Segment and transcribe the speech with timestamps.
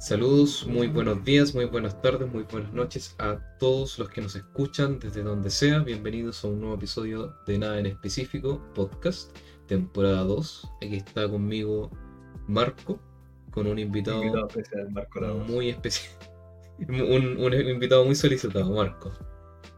[0.00, 4.34] Saludos, muy buenos días, muy buenas tardes, muy buenas noches a todos los que nos
[4.34, 5.80] escuchan desde donde sea.
[5.80, 9.36] Bienvenidos a un nuevo episodio de Nada en Específico, podcast,
[9.66, 10.68] temporada 2.
[10.78, 11.90] Aquí está conmigo
[12.48, 12.98] Marco,
[13.50, 15.46] con un invitado, Invitado especial, Marco Lagos.
[15.46, 16.14] muy especial.
[16.88, 19.12] Un, un invitado muy solicitado, Marco.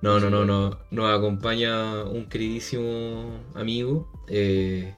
[0.02, 0.78] No, no, no, no.
[0.92, 4.08] Nos acompaña un queridísimo amigo.
[4.28, 4.94] eh,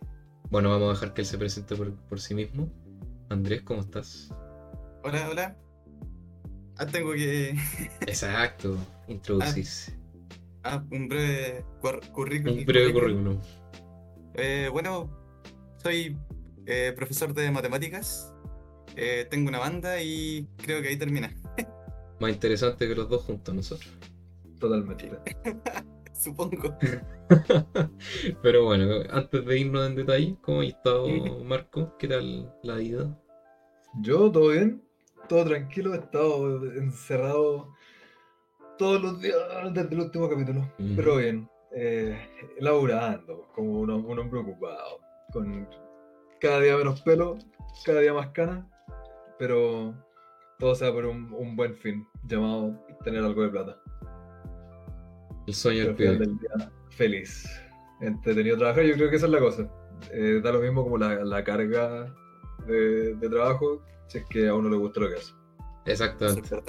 [0.50, 2.70] bueno, vamos a dejar que él se presente por, por sí mismo.
[3.30, 4.30] Andrés, ¿cómo estás?
[5.04, 5.56] Hola, hola.
[6.78, 7.50] Ah, tengo que.
[8.06, 8.76] Exacto,
[9.06, 9.96] introducirse.
[10.62, 12.58] Ah, un breve cur- currículum.
[12.58, 13.38] Un breve currículum.
[14.34, 15.10] Eh, bueno,
[15.76, 16.16] soy
[16.66, 18.32] eh, profesor de matemáticas.
[18.96, 21.30] eh, tengo una banda y creo que ahí termina.
[22.20, 23.92] Más interesante que los dos juntos nosotros.
[24.58, 25.10] Totalmente.
[26.14, 26.74] Supongo.
[28.42, 31.06] Pero bueno, antes de irnos en detalle, ¿cómo ha estado.
[31.44, 31.94] Marco?
[31.98, 33.20] ¿Qué tal la vida?
[34.00, 34.82] Yo, todo bien,
[35.28, 37.72] todo tranquilo, he estado encerrado
[38.78, 39.36] todos los días
[39.72, 40.68] desde el último capítulo.
[40.96, 42.18] Pero bien, eh,
[42.58, 45.00] laburando, como un, un hombre ocupado,
[45.32, 45.68] con
[46.40, 47.38] cada día menos pelo,
[47.84, 48.68] cada día más cana,
[49.38, 49.94] pero
[50.58, 53.80] todo sea por un, un buen fin, llamado tener algo de plata.
[55.46, 57.44] El sueño final del día, feliz,
[58.00, 59.68] entretenido trabajar, yo creo que esa es la cosa.
[60.12, 62.12] Eh, da lo mismo como la, la carga
[62.66, 65.32] de, de trabajo, si es que a uno le gusta lo que hace.
[65.86, 66.56] Exactamente.
[66.56, 66.62] es.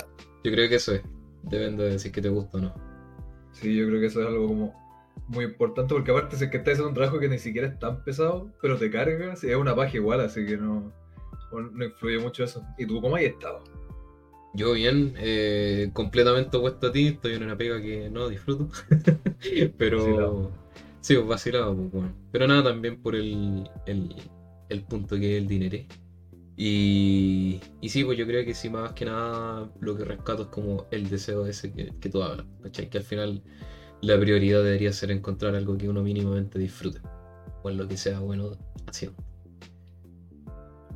[0.43, 1.01] Yo creo que eso es.
[1.43, 2.73] Deben de decir que te gusta o no.
[3.51, 4.85] Sí, yo creo que eso es algo como
[5.27, 7.79] muy importante, porque aparte si es que estás haciendo un trabajo que ni siquiera es
[7.79, 10.91] tan pesado, pero te carga, sí, es una paja igual, así que no,
[11.51, 12.63] no influye mucho eso.
[12.77, 13.63] ¿Y tú cómo has estado?
[14.53, 18.69] Yo bien, eh, completamente opuesto a ti, estoy en una pega que no disfruto.
[19.77, 20.51] Pero Vacilado.
[21.01, 22.15] sí, vacilado, pues, bueno.
[22.31, 24.15] Pero nada, también por el, el,
[24.69, 25.77] el punto que es el dinero.
[26.57, 30.47] Y, y sí, pues yo creo que sí, más que nada lo que rescato es
[30.49, 32.89] como el deseo ese que, que tú hablas, ¿cachai?
[32.89, 33.43] Que al final
[34.01, 37.01] la prioridad debería ser encontrar algo que uno mínimamente disfrute,
[37.63, 38.51] o en lo que sea bueno
[38.87, 39.21] haciendo.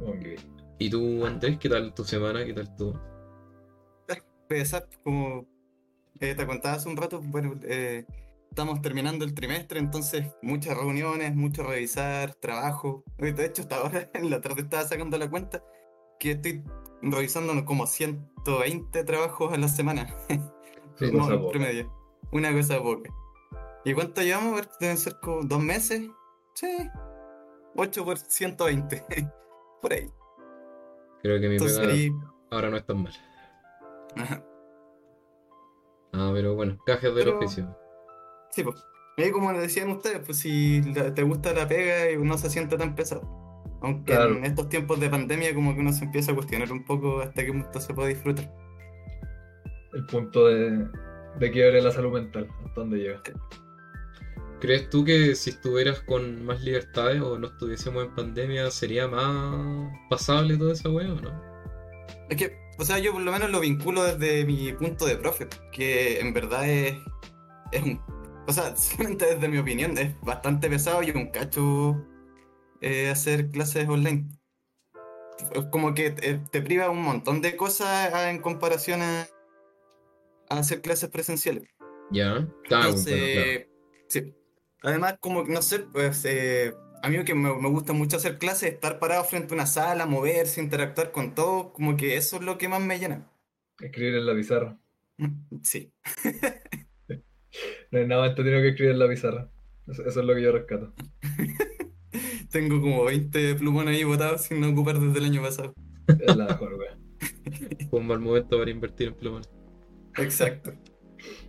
[0.02, 0.40] Ok.
[0.78, 2.46] ¿Y tú, Andrés, qué tal tu semana?
[2.46, 2.94] ¿Qué tal tu...?
[4.48, 5.46] Pesar, como
[6.20, 8.06] eh, te contaba hace un rato, bueno, eh,
[8.50, 13.04] estamos terminando el trimestre, entonces muchas reuniones, mucho revisar, trabajo.
[13.18, 15.64] De hecho, hasta ahora en la tarde estaba sacando la cuenta
[16.20, 16.64] que estoy
[17.02, 20.16] revisando como 120 trabajos a la semana.
[20.96, 21.90] Sí, No, cosa promedio.
[22.34, 23.10] Una cosa poca.
[23.86, 24.52] ¿Y cuánto llevamos?
[24.52, 26.10] A ver, Deben ser como dos meses.
[26.56, 26.68] Sí.
[27.78, 29.06] 8 por 120.
[29.82, 30.12] por ahí.
[31.24, 32.12] Creo que mi Entonces pega ahí.
[32.52, 33.14] ahora no es tan mal.
[34.18, 34.44] Ajá.
[36.12, 37.78] Ah, pero bueno, cajes del Pero- oficio.
[38.52, 38.84] Sí, pues.
[39.18, 42.96] Ahí como decían ustedes, pues si te gusta la pega y no se siente tan
[42.96, 43.22] pesado.
[43.82, 44.36] Aunque Claro.
[44.38, 47.46] en estos tiempos de pandemia como que uno se empieza a cuestionar un poco hasta
[47.46, 48.50] qué punto se puede disfrutar.
[49.94, 50.88] El punto de,
[51.40, 53.22] de quiebre la salud mental, hasta dónde llega.
[54.62, 59.90] ¿Crees tú que si estuvieras con más libertades o no estuviésemos en pandemia sería más
[60.10, 61.32] pasable toda esa wea o no?
[62.30, 65.48] Es que, o sea, yo por lo menos lo vinculo desde mi punto de profe,
[65.72, 66.98] que en verdad es,
[67.72, 68.02] es un...
[68.50, 72.04] O sea, solamente desde mi opinión es bastante pesado y un cacho
[72.82, 74.28] eh, hacer clases online.
[75.72, 79.28] Como que te, te priva un montón de cosas en comparación a,
[80.50, 81.70] a hacer clases presenciales.
[82.10, 83.70] Ya, claro, Entonces, claro.
[84.08, 84.36] sí.
[84.82, 86.74] Además, como que no sé, pues eh,
[87.04, 90.08] a mí que me, me gusta mucho hacer clases, estar parado frente a una sala,
[90.08, 93.32] moverse, interactuar con todo, como que eso es lo que más me llena.
[93.80, 94.80] Escribir en la pizarra.
[95.62, 95.94] Sí.
[97.92, 99.50] No hay nada más entretenido que escribir en la pizarra.
[99.88, 100.94] Eso, eso es lo que yo rescato.
[102.52, 105.74] Tengo como 20 plumones ahí botados sin ocupar desde el año pasado.
[106.08, 106.98] Es la mejor, wea.
[107.90, 109.50] Fue un mal momento para invertir en plumones.
[110.18, 110.74] Exacto.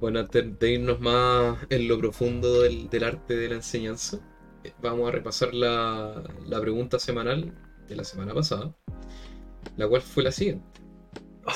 [0.00, 4.18] Bueno, antes de irnos más en lo profundo del, del arte de la enseñanza,
[4.64, 7.54] eh, vamos a repasar la, la pregunta semanal
[7.88, 8.74] de la semana pasada,
[9.76, 10.80] la cual fue la siguiente.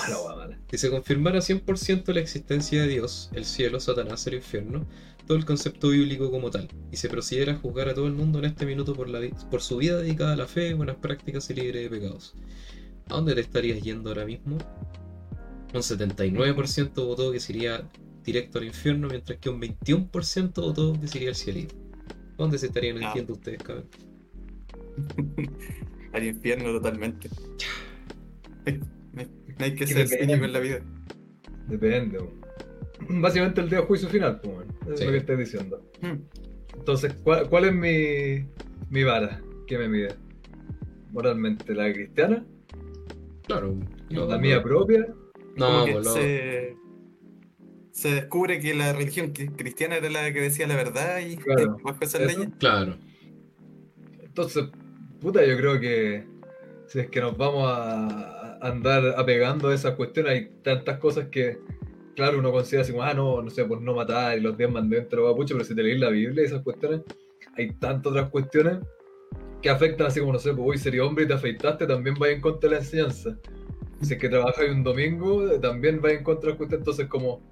[0.03, 0.59] Ah, la wea mala.
[0.71, 4.87] Si se confirmara 100% la existencia de Dios, el cielo, Satanás, el infierno,
[5.27, 8.39] todo el concepto bíblico como tal, y se procediera a juzgar a todo el mundo
[8.41, 11.49] en este minuto por, la vi- por su vida dedicada a la fe, buenas prácticas
[11.51, 12.35] y libre de pecados,
[13.09, 14.59] ¿a dónde te estarías yendo ahora mismo?
[15.73, 17.89] Un 79% votó que sería
[18.25, 21.75] directo al infierno, mientras que un 21% votó que sería al cielito.
[22.35, 23.13] ¿A ¿Dónde se estarían Ah.
[23.15, 23.87] yendo ustedes, cabrón?
[26.13, 27.29] Al infierno totalmente.
[29.59, 30.25] No hay- no que ser depende.
[30.27, 30.81] cínico en la vida.
[31.69, 32.19] Depende.
[33.09, 34.93] Básicamente el día de juicio final, pues, Sí.
[34.95, 35.83] es lo que estoy diciendo.
[36.01, 36.17] Hmm.
[36.77, 38.47] Entonces, ¿cuál, cuál es mi,
[38.91, 40.15] mi vara que me mide?
[41.13, 42.45] ¿Moralmente la cristiana
[43.47, 43.79] Claro.
[44.11, 45.07] yo- La mía propia.
[45.57, 46.77] No, que pues, se,
[47.93, 51.77] se descubre que la religión cristiana era la que decía la verdad y Claro.
[51.85, 52.49] bajo esas leyes.
[52.59, 52.97] claro.
[54.23, 54.65] Entonces,
[55.21, 56.27] puta, yo creo que
[56.89, 58.34] si es que nos vamos a
[58.65, 61.59] andar apegando a esas cuestiones, hay tantas cosas que,
[62.17, 64.71] claro, uno considera así como, ah, no, no sé, pues no matar y los diez
[64.71, 67.03] mandamientos, lo pucha, pero si te leís la Biblia y esas cuestiones,
[67.57, 68.79] hay tantas otras cuestiones
[69.61, 72.31] que afectan así como, no sé, pues hoy sería hombre y te afeitaste, también va
[72.31, 73.37] en contra de la enseñanza.
[74.01, 77.07] Si es que trabajas un domingo, eh, también va en contra de las cuestiones, entonces
[77.07, 77.43] como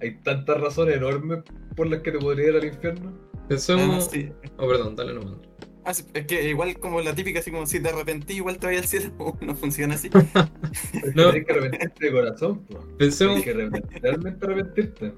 [0.00, 1.40] hay tantas razones enormes
[1.74, 3.12] por las que te podría ir al infierno.
[3.48, 4.06] Pensemos.
[4.06, 4.32] Ah, sí.
[4.58, 5.38] Oh, perdón, dale nomás.
[5.88, 8.82] Ah, es que igual como la típica, así como si te arrepentí, igual te vayas
[8.82, 9.36] al cielo.
[9.40, 10.10] No funciona así.
[11.14, 11.30] No.
[11.30, 12.84] Tienes que arrepentirte de corazón, pues.
[12.98, 15.14] Pensemos, Tienes que arrepentir- realmente arrepentirte.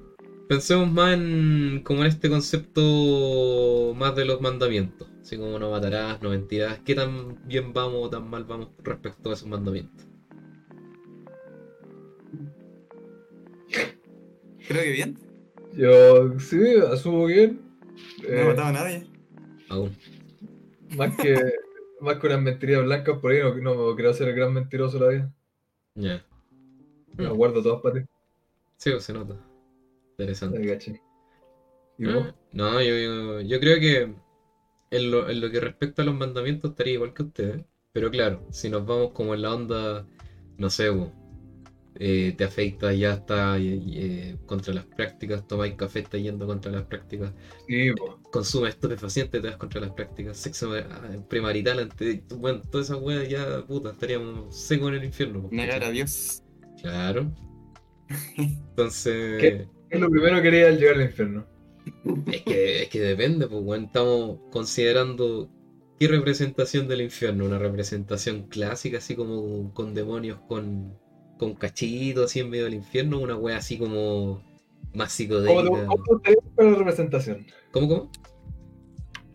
[0.49, 5.09] pensemos más en como en este concepto más de los mandamientos.
[5.23, 6.79] Así como no matarás, no mentirás.
[6.85, 10.07] ¿Qué tan bien vamos o tan mal vamos respecto a esos mandamientos?
[14.67, 15.19] Creo que bien.
[15.75, 16.59] Yo sí,
[16.93, 17.61] asumo bien.
[18.23, 19.07] No Eh, he matado a nadie.
[19.71, 19.97] Aún.
[20.97, 21.37] Más que
[22.01, 25.09] más que unas mentiras blancas por ahí, no, no creo ser el gran mentiroso la
[25.09, 25.33] vida.
[25.95, 26.25] Ya.
[27.17, 28.09] Me las guardo todas para ti.
[28.77, 29.37] Sí, pues, se nota.
[30.13, 30.59] Interesante.
[30.59, 31.03] Ahí, caché.
[31.99, 32.27] ¿Y vos?
[32.29, 34.15] Ah, No, yo, yo, yo creo que
[34.91, 37.65] en lo, en lo que respecta a los mandamientos estaría igual que ustedes.
[37.93, 40.07] Pero claro, si nos vamos como en la onda,
[40.57, 41.13] no sé, bo,
[41.95, 46.85] eh, te afeitas, ya está eh, contra las prácticas, tomáis café, está yendo contra las
[46.85, 47.33] prácticas,
[47.67, 47.91] Sí,
[48.31, 53.29] consumes estupefacientes, te vas contra las prácticas, sexo ah, premarital, ante, bueno, todas esas weas
[53.29, 55.49] ya, puta, estaríamos secos en el infierno.
[55.51, 55.91] Negar a.
[55.91, 56.43] Dios.
[56.81, 57.33] Claro.
[58.37, 59.41] Entonces...
[59.41, 59.69] ¿Qué?
[59.91, 61.47] Es lo primero que haría al llegar al infierno.
[62.31, 63.85] Es que, es que depende, pues, weón.
[63.85, 65.51] Estamos considerando
[65.99, 67.47] qué representación del infierno.
[67.47, 70.99] Una representación clásica, así como con demonios con,
[71.39, 73.21] con cachitos, así en medio del infierno.
[73.21, 74.43] Una wea así como
[74.95, 75.13] más
[75.45, 75.87] ¿Cómo te, psicodélica.
[75.87, 77.47] cómo te gustaría que fuera la representación?
[77.71, 78.11] ¿Cómo, cómo?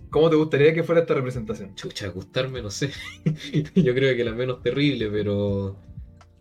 [0.09, 1.75] ¿Cómo te gustaría que fuera esta representación?
[1.75, 2.91] Chucha, gustarme, no sé.
[3.75, 5.75] Yo creo que la menos terrible, pero.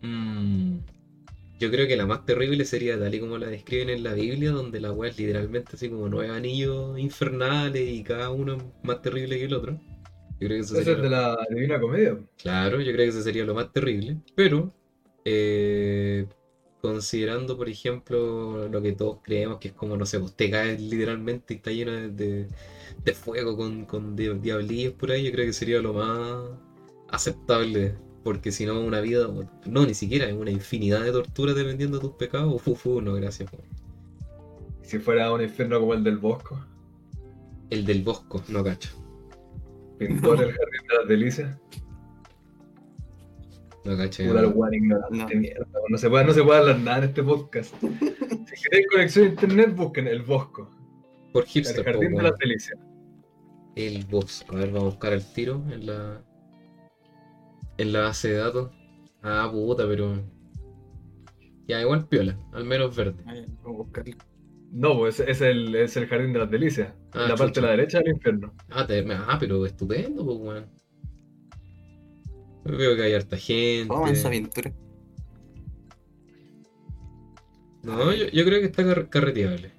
[0.01, 0.77] mm,
[1.59, 4.51] yo creo que la más terrible sería tal y como la describen en la Biblia,
[4.51, 9.37] donde la wea es literalmente así como nueve anillos infernales y cada uno más terrible
[9.39, 9.73] que el otro.
[10.39, 12.17] Yo creo que eso sería es de lo- la Divina Comedia.
[12.37, 14.17] Claro, yo creo que eso sería lo más terrible.
[14.35, 14.73] Pero,
[15.25, 16.27] eh,
[16.81, 20.81] considerando, por ejemplo, lo que todos creemos que es como, no sé, pues te caes
[20.81, 22.47] literalmente y está lleno de, de-
[23.03, 26.49] de fuego con, con di- diablillos por ahí, yo creo que sería lo más
[27.09, 27.95] aceptable.
[28.23, 29.27] Porque si no, una vida,
[29.65, 32.61] no, ni siquiera, es una infinidad de torturas dependiendo de tus pecados.
[32.61, 33.49] Fu, fu, no, gracias.
[34.81, 36.57] Si fuera un infierno como el del Bosco,
[37.69, 38.89] El del Bosco, no cacho.
[39.97, 41.59] pintor el jardín de las delicias.
[43.85, 43.91] No
[44.39, 45.41] el weón ignorante, No.
[45.41, 45.67] mierda.
[45.89, 47.75] No se, puede, no se puede hablar nada en este podcast.
[47.81, 50.69] si queréis conexión a internet, busquen el Bosco.
[51.33, 52.79] Por El hipster, po, jardín de las delicias.
[53.75, 54.55] El Bosco.
[54.55, 56.21] A ver, vamos a buscar el tiro en la.
[57.77, 58.71] En la base de datos.
[59.21, 60.21] Ah, puta, pero.
[61.67, 63.23] Ya, igual piola, al menos verde.
[63.25, 64.15] A buscarlo.
[64.71, 66.93] No, pues es, el, es el jardín de las delicias.
[67.11, 68.53] Ah, la parte de la derecha del infierno.
[68.69, 70.65] Ah, te- ah, pero estupendo, pues, weón.
[72.65, 73.87] Veo que hay harta gente.
[73.89, 74.71] Vamos a esa aventura.
[77.83, 79.71] No, yo, yo creo que está car- carreteable.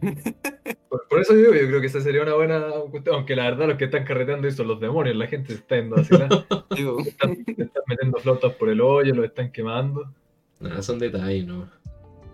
[0.88, 3.16] Por, por eso digo, yo creo que esa sería una buena cuestión.
[3.16, 5.16] Aunque la verdad, los que están carreteando son los demonios.
[5.16, 5.96] La gente se está yendo.
[5.96, 6.66] ¿no?
[6.76, 10.12] Digo, están, están metiendo flautas por el hoyo, los están quemando,
[10.60, 11.68] Nada, son detalles, ¿no?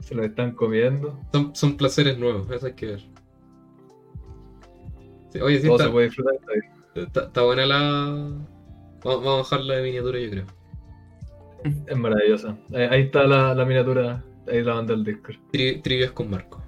[0.01, 1.19] se los están comiendo.
[1.33, 3.01] Son, son placeres nuevos, eso hay que ver.
[5.33, 6.35] Sí, oye, sí, Todo está, se puede disfrutar.
[6.35, 8.31] está está- está buena la.
[9.05, 10.47] Vamos, vamos a bajarla de miniatura, yo creo.
[11.87, 12.57] Es maravillosa.
[12.75, 14.25] Ahí, ahí está la, la miniatura.
[14.47, 15.37] Ahí la manda el Discord.
[15.53, 16.63] Tri- trivias con Marco.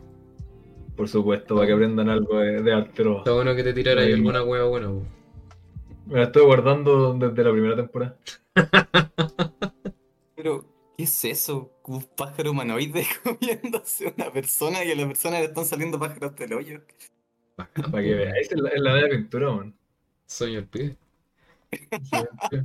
[0.96, 3.02] Por supuesto, para que aprendan algo de, de arte.
[3.02, 4.90] Está bueno que te tirara ahí alguna hueá buena.
[6.06, 8.16] Me la estoy guardando desde la primera temporada.
[10.36, 10.64] pero,
[10.96, 11.72] ¿qué es eso?
[11.84, 16.52] Un pájaro humanoide comiéndose una persona y a la persona le están saliendo pájaros del
[16.54, 16.80] hoyo.
[17.56, 19.74] Para que veáis en la, en la media pintura, man.
[20.26, 20.96] Sueño el pibe.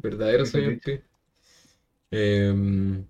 [0.01, 1.03] Verdadero pibe.
[2.11, 3.05] Em,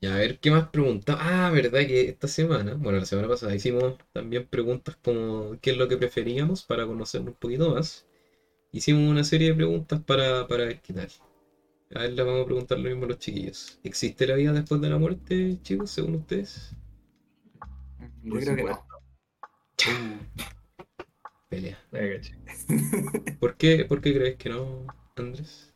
[0.00, 1.46] y a ver, ¿qué más preguntaba?
[1.48, 5.76] Ah, verdad que esta semana, bueno, la semana pasada hicimos también preguntas como qué es
[5.76, 8.06] lo que preferíamos para conocernos un poquito más.
[8.72, 11.08] Hicimos una serie de preguntas para, para ver qué tal.
[11.94, 13.80] A ver, le vamos a preguntar lo mismo a los chiquillos.
[13.84, 16.74] ¿Existe la vida después de la muerte, chicos, según ustedes?
[18.22, 18.86] Yo creo que no.
[21.48, 21.78] Pelea.
[23.40, 24.86] ¿Por qué, por qué crees que no,
[25.22, 25.72] Andrés?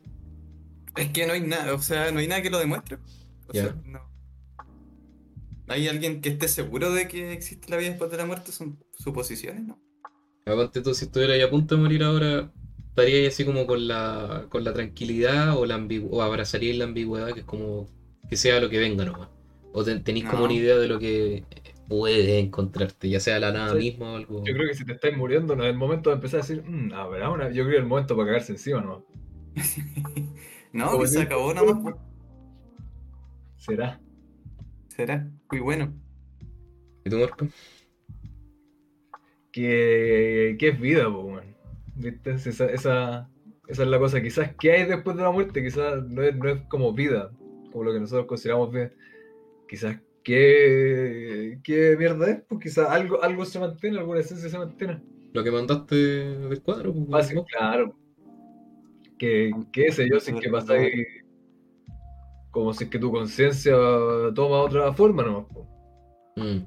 [0.95, 2.97] Es que no hay nada, o sea, no hay nada que lo demuestre.
[3.47, 3.63] O Ya.
[3.63, 4.01] sea, no.
[5.67, 8.51] ¿Hay alguien que esté seguro de que existe la vida después de la muerte?
[8.51, 9.79] Son suposiciones, ¿no?
[10.45, 12.51] Aparte tú, si estuvieras ahí a punto de morir ahora,
[12.89, 15.77] estarías ahí así como con la, con la tranquilidad o la
[16.09, 17.87] o abrazaríais la ambigüedad, que es como
[18.29, 19.29] que sea lo que venga nomás.
[19.71, 21.45] O ten- tenéis como una idea de lo que
[21.87, 23.77] puede encontrarte, ya sea la nada Sí.
[23.77, 24.43] misma o algo.
[24.45, 26.63] Yo creo que si te estáis muriendo, no es el momento de empezar a decir,
[26.63, 27.47] mmm, habrá una.
[27.49, 29.05] Yo creo que es el momento para cagarse encima, ¿no?
[30.73, 31.81] no, que se acabó nomás.
[31.81, 31.95] pues.
[33.57, 33.99] Será.
[34.89, 35.93] Será muy bueno.
[37.05, 37.47] ¿Y tú, Marco?
[39.51, 41.55] Que, que es vida, po, weón.
[41.95, 42.31] ¿Viste?
[42.31, 43.29] Esa, esa,
[43.67, 44.21] esa es la cosa.
[44.21, 45.63] Quizás, ¿qué hay después de la muerte?
[45.63, 47.31] Quizás no es, no es como vida,
[47.71, 48.91] como lo que nosotros consideramos vida.
[49.69, 52.41] Quizás, ¿qué, qué mierda es?
[52.47, 55.01] Pues quizás algo, algo se mantiene, alguna esencia se mantiene.
[55.33, 57.95] Lo que mandaste del cuadro, pues, claro.
[59.17, 61.05] Que, qué sé yo, si es que pasa ahí,
[62.51, 63.73] como si es que tu conciencia
[64.35, 65.45] toma otra forma nomás.
[66.35, 66.65] Mm.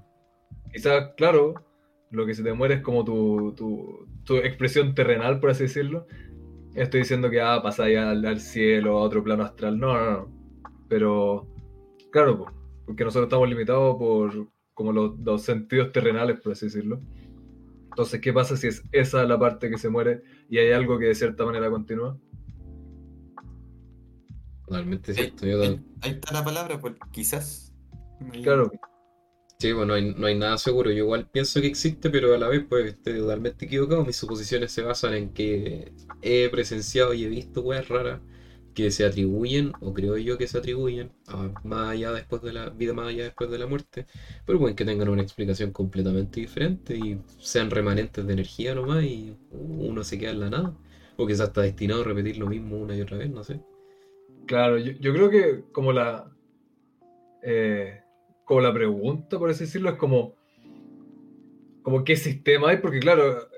[0.73, 1.55] Quizás, claro,
[2.11, 6.07] lo que se te muere es como tu, tu, tu expresión terrenal, por así decirlo.
[6.75, 9.79] Estoy diciendo que ah, pasa ya al, al cielo, a otro plano astral.
[9.79, 10.37] No, no, no.
[10.88, 11.49] Pero,
[12.11, 12.53] claro, po,
[12.85, 17.00] porque nosotros estamos limitados por como los, los sentidos terrenales, por así decirlo.
[17.85, 21.07] Entonces, ¿qué pasa si es esa la parte que se muere y hay algo que
[21.07, 22.19] de cierta manera continúa?
[24.66, 25.46] Totalmente Ahí, cierto.
[25.46, 27.73] Yo ahí- ahí está la palabra, pues quizás.
[28.42, 28.70] Claro,
[29.58, 30.90] Sí, bueno, no hay, no hay nada seguro.
[30.90, 34.04] Yo igual pienso que existe, pero a la vez pues estoy totalmente equivocado.
[34.04, 38.20] Mis suposiciones se basan en que he presenciado y he visto weas raras
[38.75, 42.68] que se atribuyen, o creo yo que se atribuyen, a más allá después de la
[42.68, 44.06] vida, más allá después de la muerte,
[44.44, 49.35] pero pueden que tengan una explicación completamente diferente y sean remanentes de energía nomás y
[49.52, 50.76] uno se queda en la nada.
[51.16, 53.61] O quizás está destinado a repetir lo mismo una y otra vez, no sé.
[54.47, 56.31] Claro, yo, yo creo que como la
[57.43, 58.00] eh,
[58.45, 60.35] como la pregunta, por así decirlo, es como,
[61.83, 63.49] como qué sistema hay, porque claro,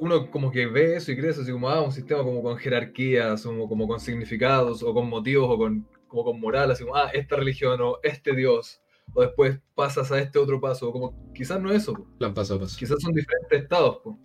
[0.00, 2.56] uno como que ve eso y cree eso, así como, ah, un sistema como con
[2.56, 6.96] jerarquías, como, como con significados, o con motivos, o con, como con moral, así como,
[6.96, 8.80] ah, esta religión, o este Dios,
[9.14, 11.94] o después pasas a este otro paso, como quizás no es eso.
[12.18, 12.76] Plan paso a paso.
[12.78, 14.18] quizás son diferentes estados, po.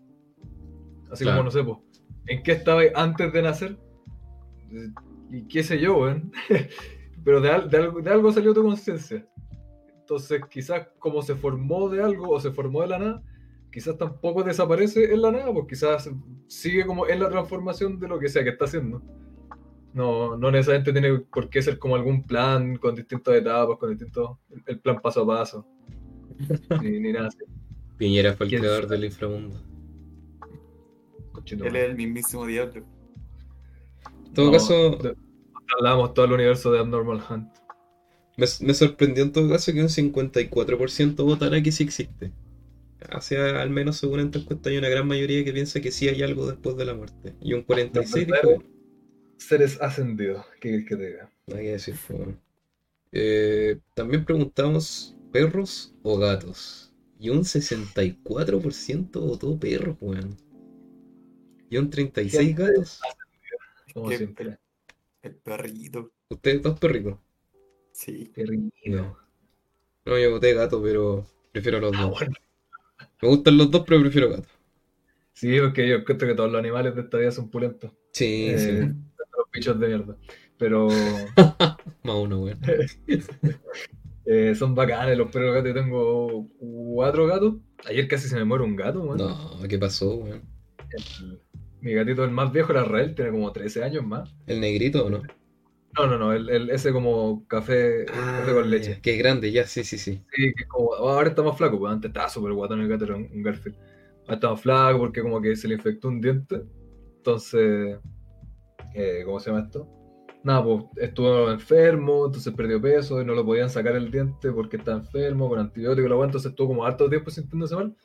[1.11, 1.37] así Claro.
[1.39, 1.83] como, no sé, po,
[2.27, 3.77] ¿en qué estabais antes de nacer?
[5.31, 6.31] Y qué sé yo, weón.
[7.23, 9.25] Pero de, al- de algo, de algo salió tu conciencia.
[9.99, 13.23] Entonces, quizás como se formó de algo o se formó de la nada,
[13.71, 16.09] quizás tampoco desaparece en la nada, pues quizás
[16.47, 19.01] sigue como en la transformación de lo que sea que está haciendo.
[19.93, 24.37] No, no necesariamente tiene por qué ser como algún plan con distintas etapas, con distintos.
[24.51, 25.65] el- el plan paso a paso.
[26.81, 27.39] Ni, ni nada así.
[27.97, 29.55] Piñera fue el ¿Quién creador del inframundo.
[31.31, 32.85] Cochino, Él es el mismísimo diablo.
[34.35, 35.15] En todo No, caso, de-
[35.77, 37.49] Hablamos todo el universo de Abnormal Hunt.
[38.37, 42.31] Me, me sorprendió en todo caso que un 54% votara que sí existe.
[43.15, 46.09] O sea, al menos según esta encuesta hay una gran mayoría que piensa que sí
[46.09, 47.33] hay algo después de la muerte.
[47.41, 48.63] Y un 46% dijo, verdaderos
[49.37, 51.31] Seres ascendidos, ¿qué quieres que te diga?
[51.47, 51.95] nada que decir.
[53.11, 56.93] Eh, también preguntamos perros o gatos.
[57.19, 60.35] Y un 64% votó perros, weón.
[61.69, 62.53] Y un 36% Gente.
[62.63, 62.99] gatos.
[63.95, 64.57] Como Que- siempre.
[65.23, 66.11] El perrito.
[66.29, 67.17] Ustedes dos perritos.
[67.93, 68.25] Sí.
[68.35, 68.69] Terrible.
[68.87, 69.17] No.
[70.05, 72.11] Yo voté gato, pero prefiero los Ah, dos.
[72.11, 72.33] bueno.
[73.21, 74.47] Me gustan los dos, pero prefiero gato.
[75.31, 77.91] Sí, porque yo creo que todos los animales de esta vida son pulentos.
[78.11, 78.71] Sí, Eh, sí.
[79.37, 80.17] Los bichos de mierda.
[80.57, 80.87] Pero
[82.03, 82.59] Más uno, weón.
[84.25, 85.69] eh, son bacanes los perros gatos.
[85.69, 87.55] Yo tengo cuatro gatos.
[87.85, 89.17] Ayer casi se me muere un gato, weón.
[89.17, 90.41] No, ¿qué pasó, weón?
[90.91, 91.39] El-
[91.85, 94.35] mi gatito, el más viejo, era Rael, tiene como 13 años más.
[94.47, 95.21] ¿El negrito o no?
[95.97, 98.99] No, no, no, el, el- ese como café, café con leche.
[99.01, 100.19] Que es grande, ya, sí, sí, sí.
[100.33, 103.15] Sí, que como, ahora está más flaco, pues antes estaba súper guatón el gato, era
[103.15, 103.77] un, un Garfield.
[104.23, 106.63] Ahora está más flaco porque como que se le infectó un diente.
[107.17, 107.97] Entonces,
[108.95, 109.87] eh, ¿cómo se llama esto?
[110.43, 114.77] Nada, pues estuvo enfermo, entonces perdió peso y no lo podían sacar el diente porque
[114.77, 117.95] está enfermo, con antibiótico, la weá, entonces estuvo como harto tiempo sintiéndose mal.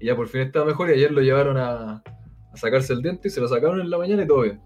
[0.00, 2.02] Y ya por fin estaba mejor y ayer lo llevaron a,
[2.52, 4.60] a sacarse el diente y se lo sacaron en la mañana y todo bien.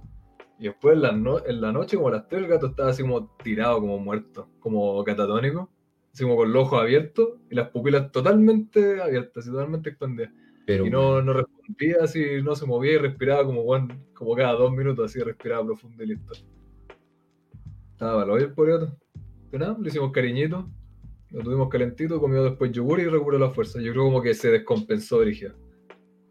[0.58, 2.90] Y después en la, no- en la noche, como a las 3, el gato estaba
[2.90, 5.70] así como tirado, como muerto, como catatónico,
[6.12, 10.32] así como con los ojos abiertos y las pupilas totalmente abiertas y totalmente expandidas.
[10.64, 14.52] Pero, y no, no respondía, así no se movía y respiraba como, weón, como cada
[14.54, 16.34] dos minutos, así respiraba profundo y listo.
[17.92, 18.96] Estaba para el pobre gato.
[19.50, 20.68] Pero nada, le hicimos cariñito,
[21.30, 23.80] lo tuvimos calentito, comió después yogur y recuperó la fuerza.
[23.80, 25.54] Yo creo como que se descompensó, Brigia.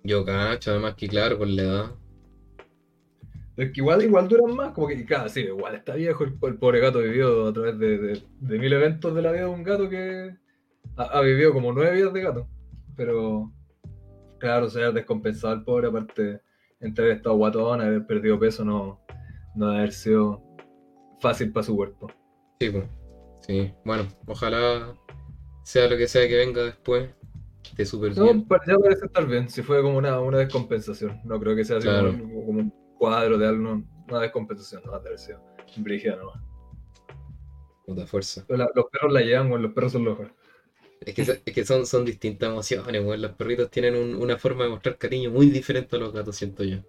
[0.05, 1.91] Yo cacho, además que claro, con la edad.
[3.57, 6.57] Es que igual, igual duran más, como que, claro, sí, igual está viejo, el, el
[6.57, 9.63] pobre gato vivió a través de, de- de mil eventos de la vida de un
[9.63, 10.35] gato que
[10.97, 12.47] ha, ha vivido como nueve vidas de gato.
[12.97, 13.51] Pero,
[14.39, 16.41] claro, se ha descompensado el pobre, aparte,
[16.81, 18.99] entre haber estado guatón, haber perdido peso, no,
[19.55, 20.43] no haber sido
[21.21, 22.11] fácil para su cuerpo.
[22.59, 22.85] Sí, pues.
[23.41, 24.95] Sí, bueno, ojalá
[25.63, 27.09] sea lo que sea que venga después,
[27.69, 28.47] esté súper No, bien.
[28.67, 31.21] ya parece estar bien, si fue como una, una descompensación.
[31.23, 32.11] No creo que sea así Claro.
[32.11, 35.41] como, un- como un cuadro de algo, una descompensación, no va a haber sido
[35.77, 36.41] brígida nomás.
[37.85, 38.45] Puta fuerza.
[38.49, 40.27] La- los perros la llevan, weón, los perros son locos.
[41.01, 43.21] Es que, es que son, son distintas emociones, weón.
[43.21, 46.63] Los perritos tienen un- una forma de mostrar cariño muy diferente a los gatos, siento
[46.63, 46.77] yo.
[46.77, 46.83] Sí,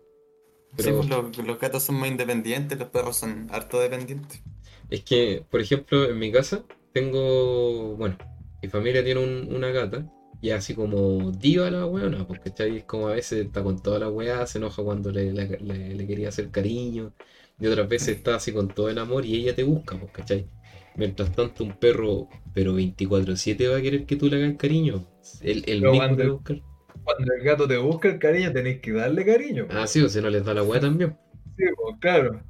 [0.85, 4.43] Pero- pues los, los gatos son más independientes, los perros son harto dependientes.
[4.89, 8.17] Es que, por ejemplo, en mi casa tengo, bueno,
[8.63, 12.79] mi familia tiene un- una gata y así como diva la weona, porque ¿cachai?
[12.79, 15.95] Es como a veces está con toda la weá, se enoja cuando le, le- le-
[15.95, 17.13] le quería hacer cariño,
[17.59, 20.47] y otras veces está así con todo el amor y ella te busca, pues, ¿cachai?
[20.97, 25.07] Mientras tanto un perro, pero 24/7 va a querer que tú le hagas cariño.
[25.43, 26.63] El, el mismo cuando- te va a buscar.
[27.05, 29.67] Cuando el gato te busca el cariño, tenés que darle cariño.
[29.71, 31.17] Ah, sí, o si no les da la weá también.
[31.57, 32.43] Sí, pues, claro.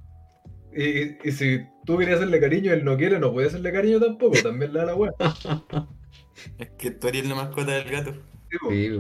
[0.75, 4.01] Y, y- si tú querías hacerle cariño y él no quiere, no puede hacerle cariño
[4.01, 5.13] tampoco, también le da la weá.
[6.59, 8.15] Es que tú eres la mascota del gato.
[8.51, 8.91] Sí.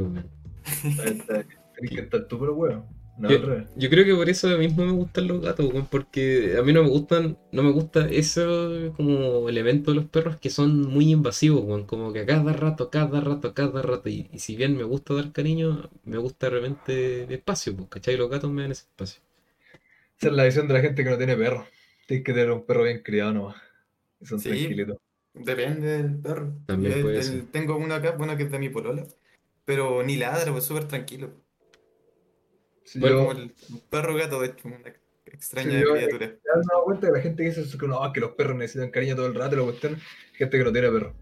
[1.75, 2.85] Tenés que estar tú, pero weón.
[3.18, 6.82] No, Yo- creo que por eso mismo me gustan los gatos, porque a mí no
[6.82, 11.85] me gustan, no me gusta ese como elemento de los perros que son muy invasivos,
[11.87, 15.14] como que a cada rato, cada rato, cada rato, y, y si bien me gusta
[15.14, 18.18] dar cariño, me gusta realmente espacio, ¿cachai?
[18.18, 19.23] Los gatos me dan ese espacio.
[20.18, 21.66] Esa es la visión de la gente que no tiene perro.
[22.06, 23.56] Tienes que tener un perro bien criado nomás.
[24.20, 24.49] Y son Sí.
[24.50, 24.99] tranquilitos.
[25.45, 26.52] Depende del perro.
[26.66, 27.43] También Yo, puede el- ser.
[27.52, 29.07] Tengo uno acá, bueno, que es de mi polola.
[29.64, 31.31] Pero ni ladra, pues súper tranquilo.
[32.97, 33.55] Bueno, yo, Como el
[33.90, 34.78] perro gato, de hecho, una
[35.26, 36.28] extraña Sí, yo- criatura.
[36.28, 39.17] ¿Te has dado cuenta que la gente dice que no, que los perros necesitan cariño
[39.17, 39.56] todo el rato?
[39.56, 39.97] y La cuestión,
[40.34, 41.15] gente que no tiene perro.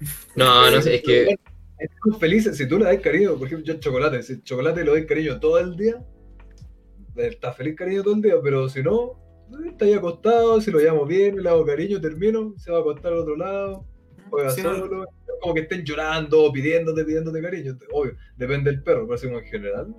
[0.36, 1.36] No, no sé, es que,
[1.78, 2.56] Están felices.
[2.56, 5.58] Si tú le das cariño, por ejemplo, yo chocolate, si chocolate le doy cariño todo
[5.58, 6.04] el día,
[7.16, 9.31] está feliz cariño todo el día, pero si no, eh,
[9.66, 13.12] está ahí acostado, si lo llamo bien, le hago cariño, termino, se va a acostar
[13.12, 13.84] al otro lado,
[14.30, 15.04] juega Sí, no, solo.
[15.04, 17.76] Es como que estén llorando, pidiéndote, pidiéndote cariño.
[17.92, 19.94] Obvio, depende del perro, pero así como en general,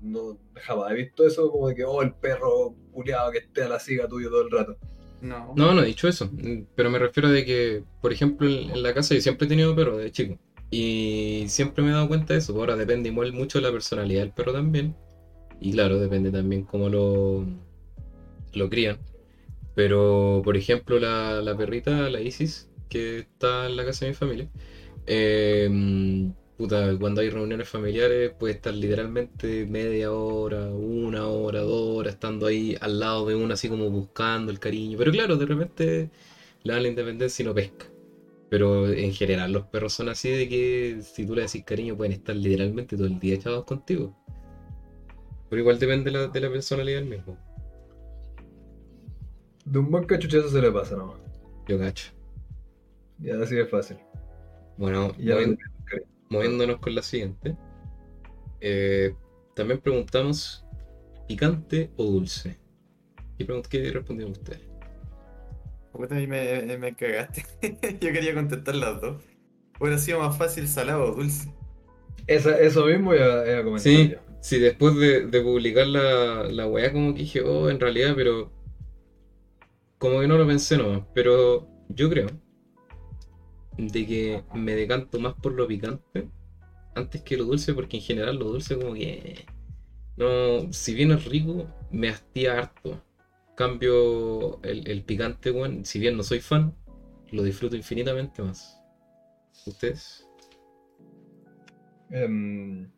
[0.00, 3.68] no jamás he visto eso como de que, oh, el perro culiado que esté a
[3.68, 4.76] la siga tuyo todo el rato.
[5.20, 5.52] no.
[5.56, 6.30] no, no he dicho eso,
[6.74, 9.74] pero me refiero de que, por ejemplo, en, en la casa yo siempre he tenido
[9.74, 10.38] perro de chico,
[10.70, 14.22] y siempre me he dado cuenta de eso, ahora depende igual mucho de la personalidad
[14.22, 14.94] del perro también,
[15.60, 17.46] y claro, depende también cómo lo,
[18.56, 18.98] lo crían.
[19.74, 24.14] Pero, por ejemplo, la, la perrita, la Isis, que está en la casa de mi
[24.14, 24.48] familia,
[25.06, 25.68] eh,
[26.56, 32.46] puta, cuando hay reuniones familiares puede estar literalmente media hora, una hora, dos horas, estando
[32.46, 34.96] ahí al lado de uno, así como buscando el cariño.
[34.98, 36.10] Pero claro, de repente
[36.62, 37.86] le dan la independencia y no pesca.
[38.50, 42.12] Pero en general los perros son así de que si tú le decís cariño pueden
[42.12, 44.14] estar literalmente todo el día echados contigo.
[45.50, 47.36] Pero igual depende de la, de la personalidad del mismo.
[49.64, 51.16] De un buen cachuchazo se le pasa nomás.
[51.66, 52.12] Yo cacho.
[53.20, 53.96] Y así es fácil.
[54.76, 55.58] Bueno, Y ya movi-
[56.28, 57.56] moviéndonos con la siguiente.
[58.60, 59.14] Eh,
[59.54, 60.64] también preguntamos
[61.28, 62.58] picante o dulce.
[63.38, 64.60] ¿Qué, pregunt- qué respondieron ustedes?
[65.92, 67.44] Puta, ahí me, me cagaste.
[68.00, 69.22] Yo quería contestar las dos.
[69.80, 71.52] Hubiera sido más fácil salado o dulce.
[72.26, 74.18] Esa- eso mismo iba, iba a comentar Sí, yo.
[74.40, 78.50] sí, después de, de publicar la, la weá como que dije, oh, en realidad, pero
[80.04, 82.26] como que no lo pensé nomás, pero yo creo
[83.78, 86.28] de que me decanto más por lo picante
[86.94, 89.46] antes que lo dulce, porque en general lo dulce como que
[90.18, 93.02] no, si bien es rico, me hastía harto.
[93.56, 96.74] Cambio el, el picante, weón, si bien no soy fan,
[97.30, 98.78] lo disfruto infinitamente más.
[99.66, 100.28] ¿Ustedes?
[102.10, 102.90] Em,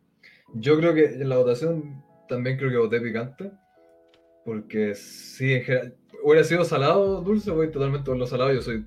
[0.55, 3.53] yo creo que en la votación también creo que voté picante.
[4.47, 8.53] Porque sí, en general, hubiera sido salado dulce, voy totalmente por lo salado.
[8.53, 8.85] Yo soy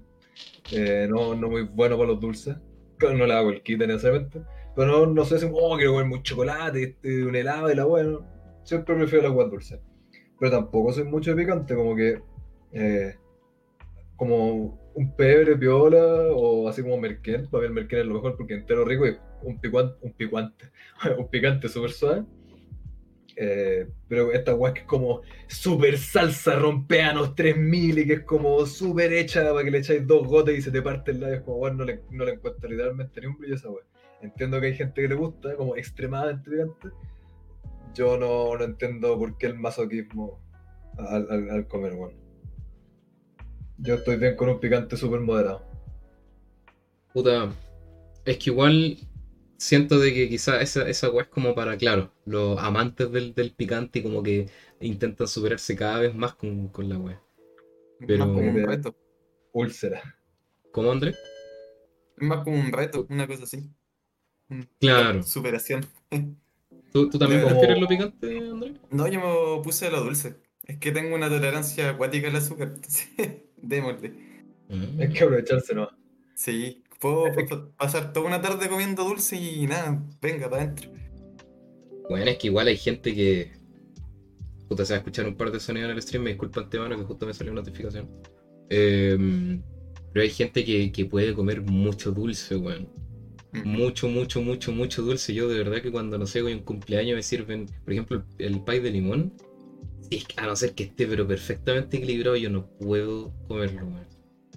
[0.73, 2.57] eh, no, no muy bueno para los dulces.
[2.99, 4.41] No le hago el quite necesariamente.
[4.75, 7.85] Pero no, no sé si, oh, quiero comer mucho chocolate, este, un helado y la
[7.85, 8.27] bueno.
[8.65, 9.83] Siempre prefiero la agua dulce.
[10.39, 12.23] Pero tampoco soy mucho de picante, como que.
[12.73, 13.17] eh,
[14.17, 17.51] como un pebre, piola o así como merquén.
[17.51, 20.71] Para mí el merquén es lo mejor porque entero rico y un picante, un picante,
[21.19, 22.25] un picante súper suave.
[23.43, 28.67] Eh, pero esta weá que es como super salsa rompeanos 3000 y que es como
[28.67, 31.37] súper hecha para que le echáis dos gotas y se te parte el labio.
[31.37, 33.83] Es como, weón, no le, no le encuentro literalmente ni un brillo esa weá.
[34.21, 36.89] Entiendo que hay gente que le gusta, como extremadamente picante.
[37.95, 40.39] Yo no, no entiendo por qué el masoquismo
[40.99, 42.13] al comer, weón.
[43.79, 45.65] Yo estoy bien con un picante súper moderado.
[47.15, 47.51] Puta,
[48.27, 48.99] es que igual
[49.61, 53.53] siento de que quizá esa, esa weá es como para, claro, los amantes del, del
[53.53, 54.49] picante y como que
[54.81, 57.23] intentan superarse cada vez más con, con la weá.
[58.07, 58.97] Pero- Más como un reto.
[59.53, 60.17] Úlcera.
[60.73, 61.11] ¿Cómo, André?
[61.11, 63.69] Es más como un reto, una cosa así.
[64.81, 65.23] Claro.
[65.23, 65.85] Superación.
[66.93, 68.75] ¿Tú, tú también Como- prefieres lo picante, André?
[68.91, 69.21] No, yo
[69.59, 70.37] me puse a lo dulce.
[70.65, 72.73] Es que tengo una tolerancia acuática al azúcar.
[73.59, 74.09] Démosle.
[74.69, 75.03] Mm.
[75.03, 75.91] Es que aprovecharse, ¿no?
[76.35, 80.91] Sí, puedo pa- pasar toda una tarde comiendo dulce y nada, venga para adentro.
[82.09, 83.53] Bueno, es que igual hay gente que.
[84.69, 86.97] Puta, se va a escuchar un par de sonidos en el stream, me disculpa antemano
[86.97, 88.09] que justo me salió una notificación.
[88.69, 89.63] Em,
[90.13, 92.89] pero hay gente que, que puede comer mucho dulce, weón.
[93.53, 93.69] Mm.
[93.69, 95.35] Mucho, mucho, mucho, mucho dulce.
[95.35, 98.25] Yo de verdad que cuando, no sé, voy a un cumpleaños me sirven, por ejemplo,
[98.39, 99.33] el, pie de limón.
[100.37, 104.10] A no ser que esté pero perfectamente equilibrado, yo no puedo comerlo, weón.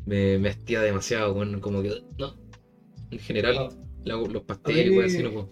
[0.06, 1.60] Me, me hastía demasiado, weón.
[1.60, 2.36] Como que, no.
[3.12, 3.70] En general,
[4.04, 5.50] la- los pasteles, A mí- así no puedo.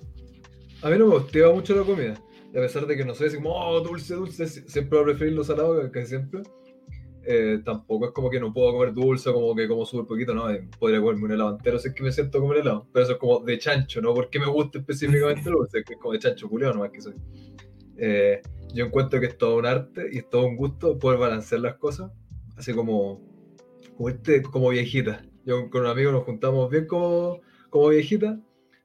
[0.82, 2.14] A mí no me gustaba mucho la comida.
[2.50, 5.34] A pesar de que no sé, como, oh, dulce, dulce, si- siempre voy a preferir
[5.34, 6.42] lo salado que- que siempre.
[7.24, 10.50] eh, tampoco es como que no puedo comer dulce, como que como súper poquito, ¿no?
[10.50, 12.88] Eh, podría comerme un helado entero si es que me siento comer helado.
[12.92, 14.12] Pero eso es como de chancho, ¿no?
[14.16, 17.14] Porque me gusta específicamente el dulce, que es como de chancho culiao nomás que soy.
[17.98, 18.42] Eh,
[18.74, 21.76] yo encuentro que es todo un arte y es todo un gusto poder balancear las
[21.76, 22.12] cosas,
[22.58, 23.22] así como,
[24.10, 25.24] este, como viejita.
[25.46, 28.40] Yo con un amigo nos juntamos bien como, como viejita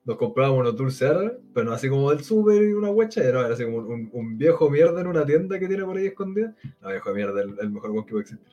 [0.04, 1.10] nos comprábamos unos dulces
[1.52, 4.38] pero no así como del súper y una huecha, no, era así como un, un
[4.38, 6.54] viejo mierda en una tienda que tiene por ahí escondida.
[6.80, 8.46] No, viejo mierda, el, el mejor guan que puede existir.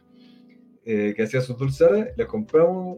[0.85, 2.97] Eh, que hacía sus dulces les compramos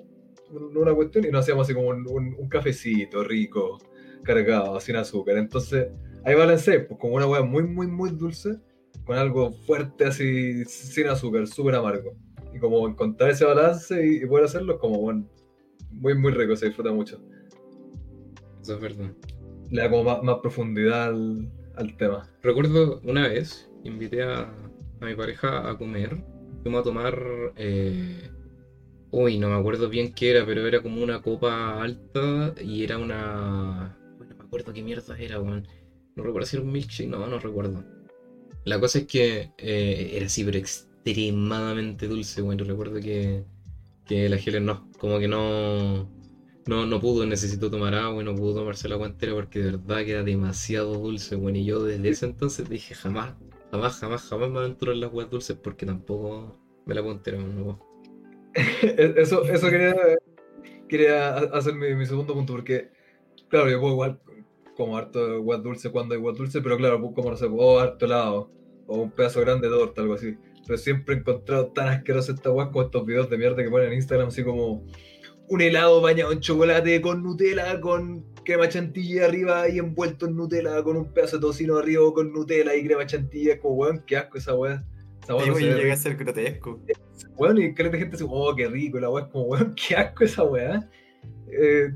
[0.52, 3.78] un- una cuestión y nos hacíamos así como un, un- un cafecito rico,
[4.24, 5.38] cargado, sin azúcar.
[5.38, 5.90] Entonces,
[6.24, 8.58] ahí balancé, pues como una hueá muy, muy, muy dulce,
[9.04, 12.16] con algo fuerte así, sin azúcar, súper amargo.
[12.56, 15.30] Y como encontrar ese balance y, y poder hacerlo, es como, bueno,
[15.92, 17.22] muy, muy rico, se disfruta mucho
[18.62, 19.12] Eso es verdad.
[19.70, 22.30] le da como más, más profundidad al, al tema.
[22.42, 24.42] Recuerdo una vez, invité a,
[25.02, 26.24] a mi pareja a comer.
[26.64, 27.22] Fuimos a tomar.
[27.58, 28.30] eh,
[29.12, 32.98] Uy, no me acuerdo bien qué era, pero era como una copa alta y era
[32.98, 33.98] una.
[34.18, 35.68] Bueno, no me acuerdo qué mierda era, weón.
[36.16, 37.84] No recuerdo si era un milkshake, no, no recuerdo.
[38.66, 40.58] La cosa es que eh, era así, pero
[41.06, 42.64] extremadamente dulce, bueno.
[42.64, 43.44] Recuerdo que,
[44.06, 46.10] que la Helen no, como que no,
[46.68, 49.72] no, no pudo, necesitó tomar agua y no pudo tomarse el agua entera porque de
[49.72, 51.58] verdad que era demasiado dulce, bueno.
[51.58, 53.36] Y yo desde ese entonces dije jamás,
[53.72, 57.38] jamás, jamás, jamás me aventuro en las aguas dulces porque tampoco me la puedo entera,
[57.38, 57.80] no puedo.
[59.18, 59.94] Eso, eso quería,
[60.88, 62.90] quería ha- hacer mi, mi segundo punto, porque,
[63.50, 64.22] claro, yo puedo igual
[64.78, 68.06] como harto guas dulce cuando hay guas dulce, pero claro, como no sé, oh, harto
[68.06, 68.50] helado,
[68.88, 70.38] o un pedazo grande de torta, algo así.
[70.66, 73.90] Pero siempre he encontrado tan asqueroso esta guas como estos videos de mierda que ponen
[73.90, 74.86] en Instagram, así como
[75.48, 80.82] un helado bañado en chocolate con Nutella, con crema chantilly arriba y envuelto en Nutella,
[80.84, 83.52] con un pedazo de tocino arriba con Nutella y crema chantilly.
[83.52, 84.84] Es como, weón, qué asco esa weá.
[85.24, 86.82] Esa weá no ve llega a ser grotesco.
[87.38, 89.96] Weón, y que la gente dice, oh, qué rico, la weá es como, weón, qué
[89.96, 90.90] asco esa weá.
[91.52, 91.90] Eh,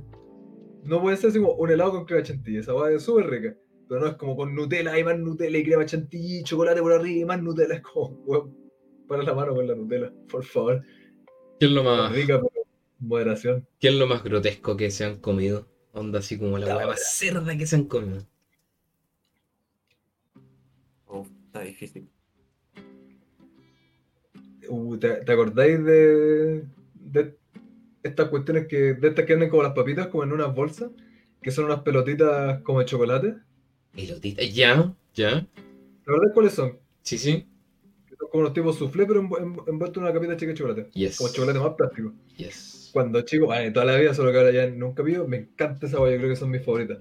[0.83, 3.55] no puede ser así como un helado con crema chantilly, esa weá es súper rica.
[3.89, 7.21] Pero no es como con Nutella y más Nutella y crema chantilly, chocolate por arriba
[7.21, 7.73] y más Nutella.
[7.73, 8.55] Es como, weón,
[9.07, 10.83] para la mano con la Nutella, por favor.
[11.59, 12.67] ¿Qué es lo más, Rica, pero
[12.99, 13.67] moderación.
[13.79, 15.67] qué es lo más grotesco que se han comido?
[15.91, 18.27] Onda así como la La más cerda que se han comido.
[21.07, 22.07] Oh, está difícil.
[24.69, 27.35] Uh, ¿te, te acordáis de, de
[28.03, 30.91] estas cuestiones que, de estas que venden como las papitas, como en unas bolsas?
[31.41, 33.48] Que son unas pelotitas como de chocolate.
[33.95, 35.41] Pelotita, ya, ya.
[36.05, 36.77] ¿Te acordás cuáles son?
[37.01, 37.45] Sí, sí.
[38.31, 40.89] Como unos tipos soufflé, pero envu- envu- envueltos en una capita chica de chocolate.
[40.93, 41.17] Yes.
[41.17, 42.13] Como chocolate más plástico.
[42.37, 42.89] Yes.
[42.93, 45.97] Cuando chico, bueno, toda la vida, solo que ahora ya nunca pido, me encanta esa
[45.97, 46.99] guay, yo creo que son mis favoritas.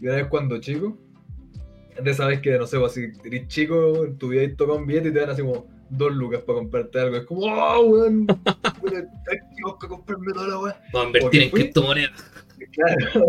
[0.00, 0.98] Y una vez cuando chico,
[2.02, 4.86] de esa vez que, no sé, si eres chico, en tu vida y toca un
[4.86, 7.16] billete y te dan así como dos lucas para comprarte algo.
[7.16, 8.26] Es como, ¡oh, weón!
[9.56, 10.82] Tengo que comprarme toda la weá.
[10.92, 12.12] Vamos a invertir en criptomonedas.
[12.72, 13.28] Claro.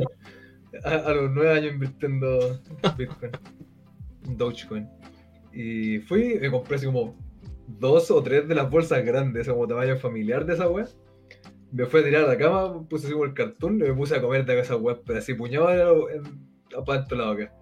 [0.83, 2.59] A, a los nueve años invirtiendo
[2.97, 3.31] Bitcoin,
[4.37, 4.87] Dogecoin.
[5.51, 7.15] Y fui y me compré así como
[7.67, 10.87] dos o tres de las bolsas grandes, como tamaño familiar de esa weá.
[11.71, 14.15] Me fui a tirar a la cama, puse así como el cartón y me puse
[14.15, 17.53] a comer de esa weá, pero así puñado en, en, para la boca.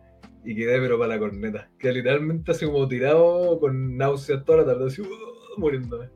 [0.46, 1.70] Y quedé pero para la corneta.
[1.78, 5.08] Que literalmente así como tirado con náuseas toda la tarde, así uh,
[5.58, 6.10] muriéndome.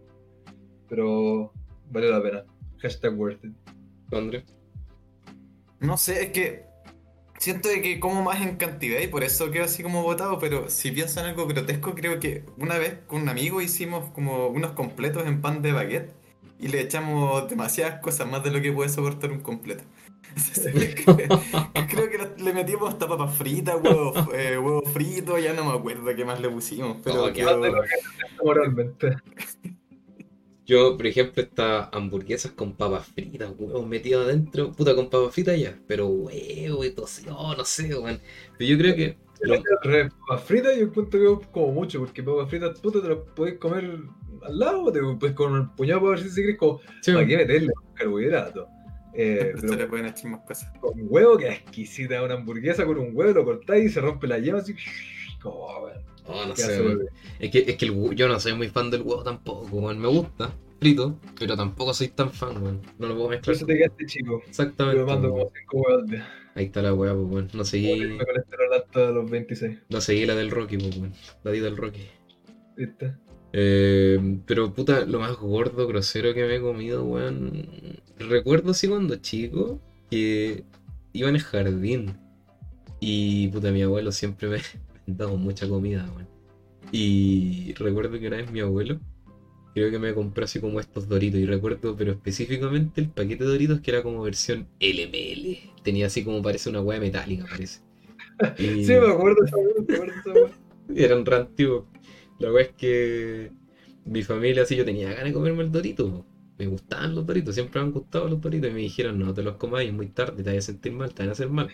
[0.88, 1.52] Pero
[1.90, 2.46] valió la pena.
[2.78, 3.54] Hashtag worth it.
[4.12, 4.46] André.
[5.80, 6.71] No sé, es que
[7.42, 10.70] siento de que como más en cantidad y por eso quedo así como botado, pero
[10.70, 14.74] si pienso en algo grotesco, creo que una vez con un amigo hicimos como unos
[14.74, 16.14] completos en pan de baguette
[16.60, 19.84] y le echamos demasiadas cosas, más de lo que puede soportar un completo.
[21.90, 26.16] creo que le metimos hasta papas fritas, huevos eh, huevo fritos, ya no me acuerdo
[26.16, 27.84] qué más le pusimos, pero Oh, qué quedó-.
[30.72, 35.60] Yo, por ejemplo, estas hamburguesas con papas fritas, huevos metidos adentro, puta con papas fritas
[35.60, 38.22] ya, pero huevo y tocino, no sé, weón.
[38.58, 39.62] Pero yo creo que lo-
[40.28, 43.58] Papas fritas yo encuentro que es como mucho, porque papas fritas puta te las podés
[43.58, 44.00] comer
[44.44, 47.26] al lado, te puedes con un puñado para ver si se quieres como, sí, ¿para
[47.28, 48.68] qué meterle carbohidrato?
[49.14, 50.72] Eh, se le pero pueden echar más cosas.
[50.80, 54.40] con huevo, que exquisita una hamburguesa con un huevo, lo cortáis y se rompe la
[54.40, 54.74] yema así.
[55.42, 56.82] Como, weón, oh, no sé.
[57.40, 60.00] Es que, es que el yo no soy muy fan del huevo tampoco, weón.
[60.00, 62.82] Me gusta, frito, pero tampoco soy tan fan, weón.
[63.00, 63.56] No lo puedo Por mezclar.
[63.56, 64.42] eso te quedaste chico.
[64.48, 65.00] Exactamente.
[65.00, 65.40] Yo me mando weón.
[65.46, 66.30] como 5 huevos al día.
[66.56, 67.50] Ahí está la weá, pues, weón.
[67.54, 69.78] No seguí, Me colesterol alto a los 26.
[69.90, 71.14] no seguí la del Rocky, pues, weón.
[71.44, 72.08] La di del Rocky.
[72.76, 73.14] ¿Viste?
[73.54, 77.68] Eh, pero puta, lo más gordo, grosero que me he comido, weón.
[78.18, 80.64] Recuerdo así cuando chico que
[81.14, 82.18] iba en el jardín
[83.00, 84.58] y puta, mi abuelo siempre me
[85.12, 86.28] me daba mucha comida, weón.
[86.92, 89.00] Y recuerdo que una vez mi abuelo,
[89.74, 91.40] creo que me compró así como estos doritos.
[91.40, 95.60] Y recuerdo, pero específicamente el paquete de doritos que era como versión LML.
[95.84, 97.82] Tenía así como parece una weá metálica, parece.
[98.58, 100.52] Y- Sí, me acuerdo hueá, me acuerdo hueá.
[100.96, 101.86] eran re antiguos.
[102.40, 103.52] La weá es que
[104.06, 106.10] mi familia, así yo tenía ganas de comerme el dorito.
[106.10, 106.26] po.
[106.58, 108.70] Me gustaban los doritos, siempre me han gustado los doritos.
[108.70, 111.14] Y me dijeron, no te los comáis, es muy tarde, te vas a sentir mal,
[111.14, 111.70] te van a hacer mal.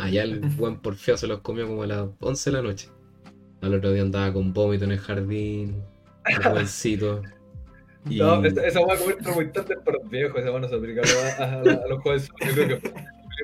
[0.00, 2.88] Allá el buen porfeo se los comió como a las 11 de la noche.
[3.60, 5.82] Al otro día andaba con vómito en el jardín,
[6.26, 7.22] el jovencito.
[8.08, 8.16] Y...
[8.18, 10.74] No, esa, esa hueá comer muy tarde es para los viejos, esa hueá no se
[10.74, 12.30] aplica a, a- a- a los jóvenes.
[12.40, 12.92] Yo creo que fue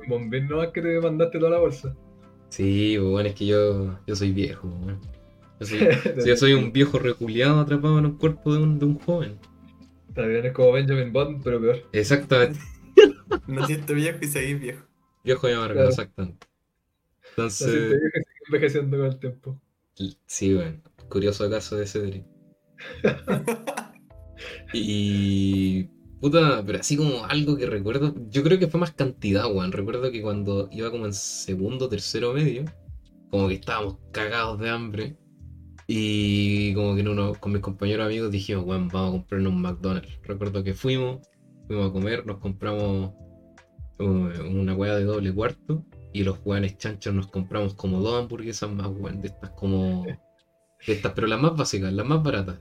[0.03, 1.95] un bombín nomás que te mandaste toda la bolsa.
[2.49, 4.67] Sí, pues, bueno, es que yo, yo soy viejo.
[4.69, 4.99] weón.
[5.61, 5.79] Yo soy,
[6.27, 9.39] yo soy un viejo reculeado atrapado en un cuerpo de un, de un joven.
[10.09, 11.83] Está bien, es como Benjamin Bond, pero peor.
[11.93, 12.59] Exactamente.
[13.47, 14.86] Naciste viejo y seguís viejo.
[15.27, 15.89] Viejo y amargo, Claro.
[15.91, 16.47] exactamente.
[17.23, 19.61] Así Entonces, te envejeciendo con el tiempo.
[20.27, 22.25] sí, bueno, curioso caso de Cedric.
[24.73, 25.85] Y.
[26.21, 29.73] Puta, pero así como algo que recuerdo, yo creo que fue más cantidad, weón.
[29.73, 32.65] Recuerdo que cuando iba como en segundo, tercero medio,
[33.31, 35.17] como que estábamos cagados de hambre.
[35.87, 39.63] Y como que en uno, con mis compañeros amigos dijimos, weón, vamos a comprarnos un
[39.63, 40.19] McDonald's.
[40.23, 41.27] Recuerdo que fuimos,
[41.67, 43.13] fuimos a comer, nos compramos
[43.99, 45.85] una hueá de doble cuarto.
[46.13, 50.05] Y los weones chanchos nos compramos como dos hamburguesas más, weón, de estas como.
[50.87, 52.59] De estas, pero las más básicas, las más baratas.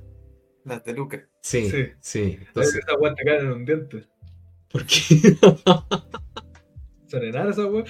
[0.65, 1.21] Las de Lucas.
[1.41, 1.85] Sí, Sí.
[2.01, 2.37] sí.
[2.47, 4.07] Entonces, esa hueá te caen en un diente.
[4.71, 5.37] ¿por qué?
[7.07, 7.85] ¿Serenar esa hueá?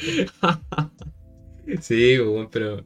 [1.81, 2.85] Sí, pues, weón, pero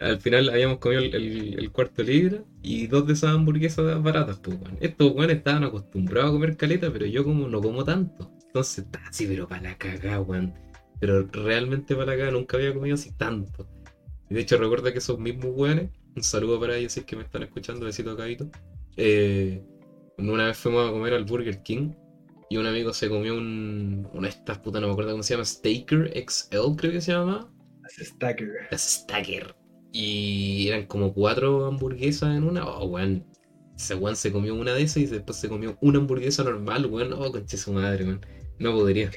[0.00, 4.38] al final habíamos comido el, el- el cuarto libra y dos de esas hamburguesas baratas,
[4.38, 4.78] pues, weón.
[4.80, 8.30] Estos weones estaban acostumbrados a comer caleta, pero yo como no como tanto.
[8.56, 10.54] Entonces, está así, pero para la cagada, weón.
[10.98, 13.68] Pero realmente para la cagada nunca había comido así tanto.
[14.30, 17.16] Y de hecho, recuerda que esos mismos weones, un saludo para ellos si es que
[17.16, 18.48] me están escuchando, besito cabito.
[18.96, 19.62] Eh,
[20.16, 21.92] una vez fuimos a comer al Burger King
[22.48, 25.34] y un amigo se comió un, una de estas putas, no me acuerdo cómo se
[25.34, 27.52] llama, Staker XL, creo que se llama.
[27.84, 28.48] Hace stacker.
[28.70, 29.54] Las Stacker.
[29.92, 32.66] Y eran como cuatro hamburguesas en una.
[32.66, 33.22] Oh, weón.
[33.76, 37.12] Ese weón se comió una de esas y después se comió una hamburguesa normal, weón.
[37.12, 38.20] Oh, conche su madre, weón.
[38.58, 39.10] No podría.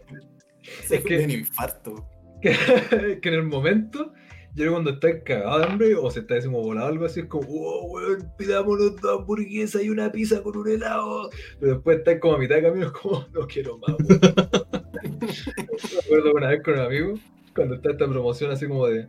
[0.85, 2.07] Se Es que- un infarto.
[2.41, 2.51] que,
[3.21, 4.13] que en el momento,
[4.55, 7.21] yo creo que cuando estás cagado de hambre o se está decimos volado algo así,
[7.21, 11.29] es como, oh, weón, pidámonos dos hamburguesas y una pizza con un helado.
[11.59, 14.21] Pero después estás como a mitad de camino, es como, no quiero más, weón.
[15.21, 17.13] Me acuerdo una vez con un amigo,
[17.55, 19.07] cuando está esta promoción así como de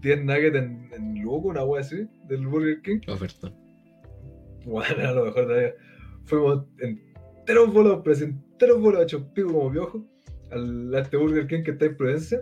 [0.00, 3.00] 10 nuggets en, en Lugo, una wea así, del Burger King.
[3.08, 3.52] Oferta.
[4.64, 5.74] Bueno, a lo mejor todavía.
[6.24, 8.16] Fuimos enteros volados, pero
[8.54, 10.04] así enteros volados, hechos pico como piojo,
[10.50, 12.40] al, a este Burger King que está en Prudencia.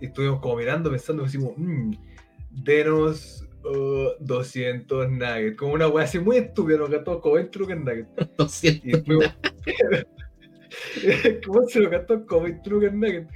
[0.00, 1.92] Y estuvimos como mirando, pensando, decimos, mmm,
[2.50, 5.56] denos uh, 200 nuggets.
[5.56, 8.08] Como una wea así muy estúpida, nos gastamos como 20 lucas nuggets.
[8.38, 8.84] 200.
[8.84, 9.26] Y fuimos.
[11.46, 13.28] ¿Cómo se lo gastó como 20 lucas nuggets?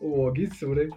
[0.00, 0.88] Como 15 por ahí.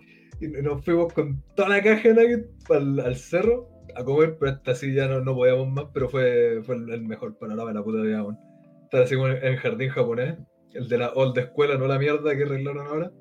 [0.41, 4.51] Y nos fuimos con toda la caja de nuggets al, al cerro a comer, pero
[4.51, 7.83] hasta así ya no, no podíamos más, pero fue, fue el, mejor panorama de la
[7.83, 8.48] puta vida, weón.
[8.89, 10.37] Estar así como en el jardín japonés,
[10.73, 13.11] el de la old escuela, no la mierda que arreglaron ahora.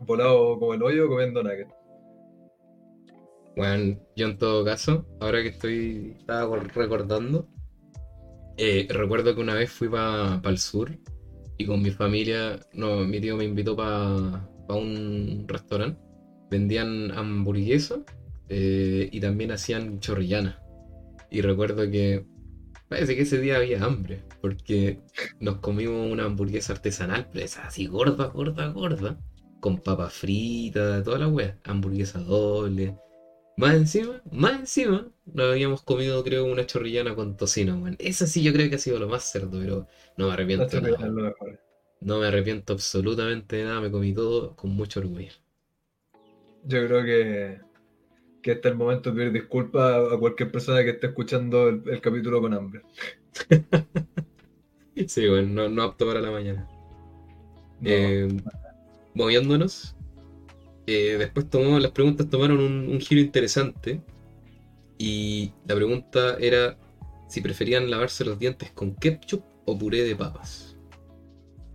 [0.00, 1.74] Volado como el hoyo comiendo nuggets.
[3.56, 6.16] Weón, yo en todo caso, ahora que estoy.
[6.74, 7.48] Recordando.
[8.56, 10.90] eh, recuerdo que una vez fui para el sur
[11.58, 12.60] y con mi familia.
[12.72, 16.00] No, mi tío me invitó para para un restaurante,
[16.50, 18.04] vendían hamburguesa
[18.48, 20.62] eh, y también hacían chorrillana.
[21.30, 22.26] Y recuerdo que
[22.90, 24.98] parece que ese día había hambre, porque
[25.38, 29.16] nos comimos una hamburguesa artesanal, pero esa así gorda, gorda, gorda,
[29.60, 32.96] con papas fritas, toda la wea, hamburguesa doble.
[33.56, 37.94] Más encima, más encima, nos habíamos comido, creo, una chorrillana con tocino, weón.
[38.00, 40.90] Esa sí yo creo que ha sido lo más cerdo, pero no me arrepiento de
[40.90, 41.34] nada.
[42.00, 45.32] No me arrepiento absolutamente de nada, me comí todo con mucho orgullo.
[46.64, 47.60] Yo creo que,
[48.42, 51.82] que este es el momento de pedir disculpas a cualquier persona que esté escuchando el,
[51.88, 52.84] el capítulo con hambre.
[55.08, 56.70] Sí, bueno, no, no apto para la mañana.
[57.80, 58.28] No, Eh,
[59.14, 59.96] moviéndonos,
[60.86, 64.04] eh, después tomó, las preguntas tomaron un, un giro interesante
[64.98, 66.78] y la pregunta era
[67.28, 70.78] si preferían lavarse los dientes con ketchup o puré de papas.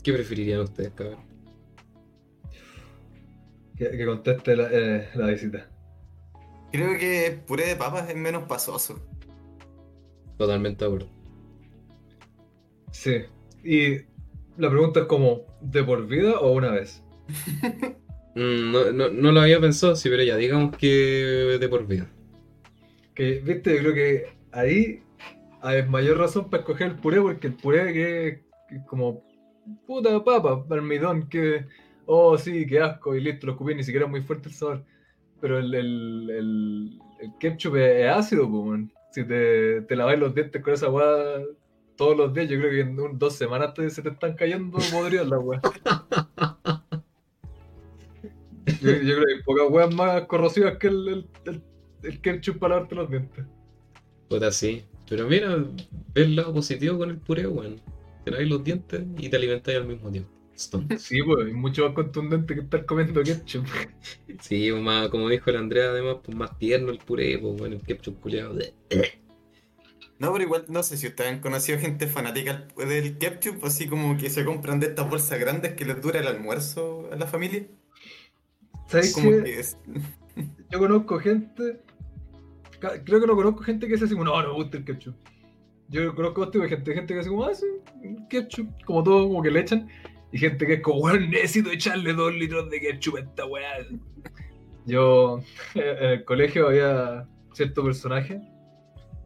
[0.04, 1.26] ¿Qué preferirían ustedes, cabrón?
[3.76, 5.75] que, que conteste la, eh, la visita.
[6.72, 9.00] Creo que puré de papas es menos pasoso.
[10.38, 11.10] Totalmente de acuerdo.
[12.92, 13.24] Sí.
[13.64, 13.98] Y
[14.58, 17.02] la pregunta es como, ¿de por vida o una vez?
[18.38, 22.06] Mm, no, no- no lo había pensado, sí, pero ya, digamos que de por vida.
[23.14, 25.02] Que, viste, yo creo que ahí
[25.62, 29.24] hay mayor razón para escoger el puré, porque el puré que, que es como
[29.88, 31.66] puta papa, almidón, que,
[32.08, 34.84] oh sí, qué asco, y listo, lo escupí, ni siquiera es muy fuerte el sabor.
[35.42, 38.82] Pero el, el, el, el ketchup es, ácido, pues.
[39.12, 41.42] Si te, te lavas los dientes con esa weá
[41.96, 45.28] todos los días, yo creo que en un- dos semanas se te están cayendo podridas
[45.28, 45.62] las weas.
[48.66, 51.62] Yo, creo que hay pocas weas más corrosivas que el, el,
[52.04, 53.46] el, ketchup para lavarte los dientes.
[54.28, 54.84] Puta, sí.
[55.08, 55.56] Pero mira,
[56.14, 57.80] ve el lado positivo con el puré, weón.
[58.24, 60.35] Te laváis los dientes y te alimentáis al mismo tiempo.
[60.98, 63.66] Sí, pues, es mucho más contundente que estar comiendo ketchup.
[64.42, 67.82] Sí, más, como dijo el Andrea, además, pues más tierno el puré, pues bueno, el
[67.82, 68.58] ketchup culeado.
[70.18, 74.18] No, pero igual no sé si ustedes han conocido gente fanática del ketchup, así como
[74.18, 77.68] que se compran de estas bolsas grandes que les dura el almuerzo a la familia.
[78.88, 79.44] ¿Sabes Como qué?
[79.44, 79.78] que es-
[80.72, 81.82] Yo conozco gente.
[83.04, 85.16] Creo que no conozco gente que se como, no, no me gusta el ketchup.
[85.88, 87.66] Yo conozco dos tipos de gente, gente que hace como, ah, sí,
[88.30, 89.88] ketchup, como todo, como que le echan.
[90.36, 93.88] Y gente que es como, bueno, necesito echarle dos litros de ketchup a esta weá.
[94.86, 95.40] Yo,
[95.76, 98.42] en el colegio había cierto personaje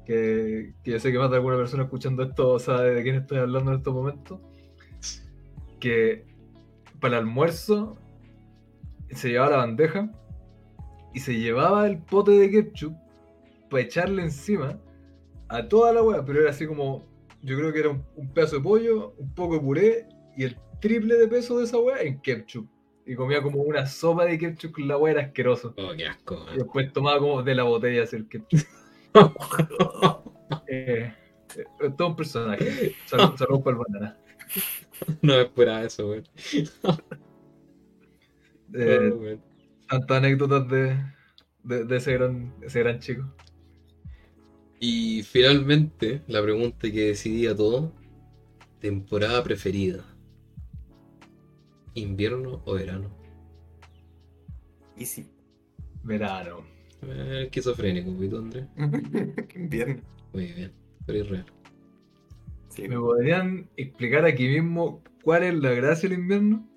[0.06, 3.72] que, yo sé que más de alguna persona escuchando esto sabe de quién estoy hablando
[3.72, 4.39] en estos momentos.
[5.80, 6.28] Que
[7.00, 7.98] para el almuerzo
[9.10, 10.12] se llevaba la bandeja
[11.15, 12.93] y se llevaba el pote de ketchup
[13.72, 14.80] para echarle encima
[15.48, 17.04] a toda la weá, pero era así como,
[17.41, 21.15] yo creo que era un pedazo de pollo, un poco de puré y el triple
[21.18, 22.68] de peso de esa weá en ketchup.
[23.06, 25.74] Y comía como una sopa de ketchup con la weá, era asqueroso.
[25.78, 28.60] Oh, qué asco, Y después tomaba como de la botella el ketchup.
[30.72, 31.12] Eh,
[31.56, 32.96] eh, todo un personaje.
[33.06, 34.18] Salud, salud para el banana.
[35.22, 36.24] No me esperaba eso, weón.
[38.74, 39.42] Eh, Oh, weón.
[39.88, 40.98] tantas anécdotas de,
[41.63, 43.24] de, de ese, gran, ese gran chico.
[44.80, 47.94] Y finalmente, la pregunta que decidía todo:
[48.80, 50.06] temporada preferida.
[52.02, 53.10] ¿Invierno o verano?
[54.98, 55.28] Y sí.
[56.04, 56.66] Verano.
[57.02, 58.66] Eh, esquizofrénico, ¿y tú, Andrés?
[59.56, 60.02] Invierno.
[60.34, 60.72] Muy bien,
[61.06, 61.46] pero es real.
[62.70, 62.88] Sí.
[62.88, 66.68] ¿Me podrían explicar aquí mismo cuál es la gracia del invierno?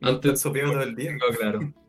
[0.00, 1.12] Antes- sopeando todo el día.
[1.12, 1.72] No, claro.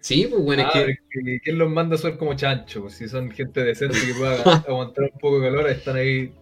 [0.00, 1.40] Sí, pues bueno, Ah, es que.
[1.42, 2.82] ¿Quién los manda a ser como chancho?
[2.82, 6.32] Pues si son gente decente que pueda aguantar un poco de calor, están ahí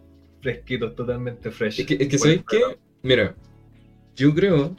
[0.42, 1.80] fresquitos, totalmente fresh.
[1.80, 2.78] Es que, es que.
[3.02, 3.34] Mira,
[4.16, 4.76] yo creo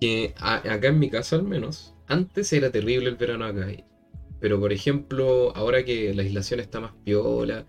[0.00, 3.68] que acá en mi casa al menos, antes era terrible el verano acá.
[4.40, 7.66] Pero por ejemplo, ahora que la aislación está más piola,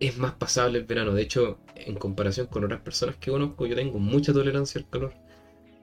[0.00, 1.14] es más pasable el verano.
[1.14, 5.14] De hecho, en comparación con otras personas que conozco, yo tengo mucha tolerancia al calor.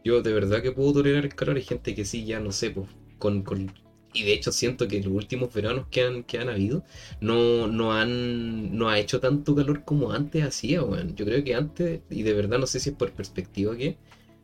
[0.04, 1.58] Yo de verdad que puedo tolerar el calor.
[1.58, 2.88] Hay gente que sí, ya no sé, pues,
[3.18, 3.72] con, con-
[4.14, 6.84] Y de hecho siento que los últimos veranos que han, que han habido
[7.22, 11.16] no, no han no ha hecho tanto calor como antes hacía, weón.
[11.16, 13.98] Yo creo que antes, y de verdad no sé si es por perspectiva o qué,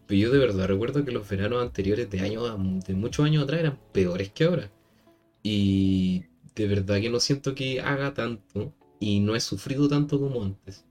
[0.07, 3.61] pero yo de verdad recuerdo que los veranos anteriores de años, de muchos años atrás
[3.61, 4.71] eran peores que ahora.
[5.43, 6.25] Y
[6.55, 10.85] de verdad que no siento que haga tanto y no he sufrido tanto como antes.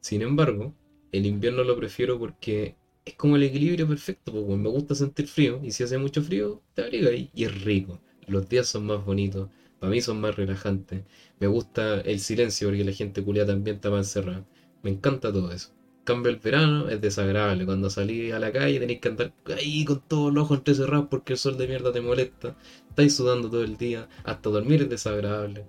[0.00, 0.74] Sin embargo,
[1.12, 5.60] el invierno lo prefiero porque es como el equilibrio perfecto, porque me gusta sentir frío
[5.62, 8.00] y si hace mucho frío, te abrigas y, y es rico.
[8.26, 9.48] Los días son más bonitos,
[9.80, 11.02] para mí son más relajantes.
[11.40, 14.46] Me gusta el silencio porque la gente culia también está encerrada.
[14.82, 15.72] Me encanta todo eso.
[16.04, 17.66] Cambio el verano, es desagradable.
[17.66, 21.34] Cuando salís a la calle tenéis que andar ahí con todos los ojos entrecerrados porque
[21.34, 22.56] el sol de mierda te molesta.
[22.88, 24.08] Estáis sudando todo el día.
[24.24, 25.66] Hasta dormir es desagradable.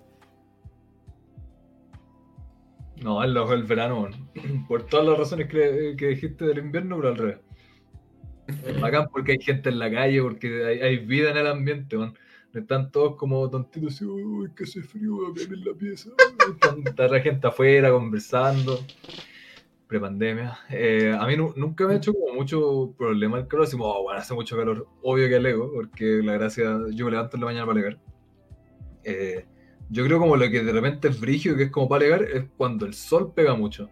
[3.02, 4.08] No, el ojo del verano,
[4.68, 7.38] por todas las razones que, que dijiste del invierno, pero al revés.
[8.66, 11.96] Es bacán porque hay gente en la calle, porque hay, hay vida en el ambiente,
[11.96, 12.14] man.
[12.52, 16.10] No están todos como tontitos, así, uy, que hace frío acá en la pieza.
[16.98, 18.78] La gente afuera conversando.
[19.92, 20.58] Prepandemia.
[20.70, 23.66] Eh, a mí nu- nunca me ha hecho como mucho problema el calor.
[23.66, 24.86] Decimos, oh, bueno, hace mucho calor.
[25.02, 27.98] Obvio que alego, porque la gracia, yo me levanto en la mañana para alegar.
[29.04, 29.44] Eh,
[29.90, 32.44] yo creo como lo que de repente es brigio, que es como para alegar, es
[32.56, 33.90] cuando el sol pega mucho.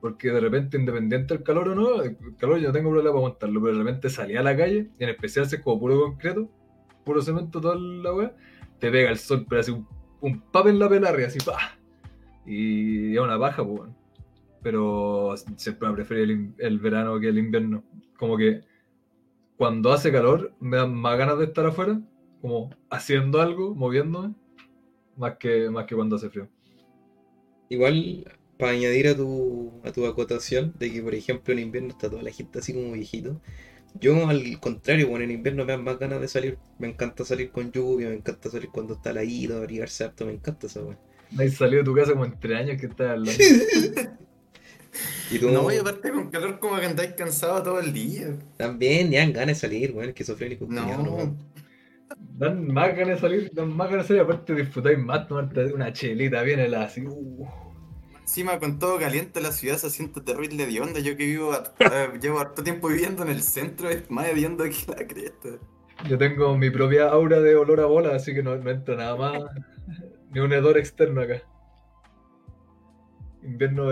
[0.00, 3.18] Porque de repente, independiente del calor o no, el calor yo no tengo problema para
[3.20, 6.00] aguantarlo, pero de repente salí a la calle, y en especial si es como puro
[6.00, 6.50] concreto,
[7.04, 8.34] puro cemento, toda la weá,
[8.80, 9.86] te pega el sol, pero así un,
[10.20, 11.78] un pap en la pelarria, así pa.
[12.44, 14.05] Y es una paja, pues, weón.
[14.66, 17.84] Pero siempre me prefiero el, el verano que el invierno.
[18.18, 18.62] Como que
[19.56, 22.00] cuando hace calor me dan más ganas de estar afuera,
[22.40, 24.34] como haciendo algo, moviéndome,
[25.16, 26.48] más que, más que cuando hace frío.
[27.68, 28.24] Igual,
[28.58, 32.24] para añadir a tu, a tu acotación de que, por ejemplo, en invierno está toda
[32.24, 33.40] la gente así como viejito.
[34.00, 36.58] Yo, al contrario, bueno, en invierno me dan más ganas de salir.
[36.80, 40.32] Me encanta salir con lluvia, me encanta salir cuando está la ida, abrigarse harto, me
[40.32, 40.98] encanta esa weá.
[41.30, 43.30] No has salido de tu casa como en tres años que estás hablando.
[45.30, 48.36] Y tú No, y aparte con calor como que andáis cansado todo el día.
[48.56, 50.66] también, ya dan ganas de salir, weón, esquizofrénico.
[50.68, 51.36] No, weón.
[52.18, 55.92] Dan más ganas de salir, dan más ganas de salir, aparte disfrutáis más, tomarte una
[55.92, 57.04] chelita bien helada, así.
[57.06, 57.46] uh.
[58.20, 61.00] Encima con todo caliente la ciudad se siente terrible de onda.
[61.00, 61.72] Yo que vivo, a-
[62.20, 65.48] llevo harto tiempo viviendo en el centro, es más hediondo que la cresta.
[66.08, 69.16] Yo tengo mi propia aura de olor a bola, así que no, no entra nada
[69.16, 69.42] más,
[70.30, 71.42] ni un hedor externo acá.
[73.42, 73.90] Invierno,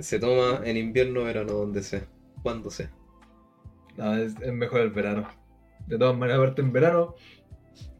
[0.00, 2.02] Se toma en invierno, verano, donde sea,
[2.42, 2.90] cuando sea.
[3.96, 5.28] No, es, mejor el verano.
[5.86, 7.14] De todas maneras, aparte en verano,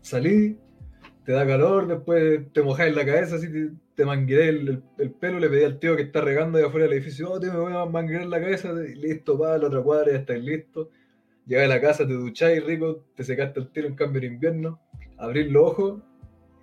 [0.01, 0.59] salí,
[1.25, 4.03] te da calor, después te mojáis la cabeza, así te, te
[4.49, 7.41] el- el pelo, le pedí al tío que está regando de afuera del edificio, oh,
[7.41, 10.43] tío, me voy a manguerar la cabeza, y listo, pa, la otra cuadra, ya estáis
[10.43, 10.91] listo.
[11.47, 14.81] Llegas a la casa, te ducháis rico, te secaste el tiro en cambio en invierno,
[15.17, 16.03] abrís los ojos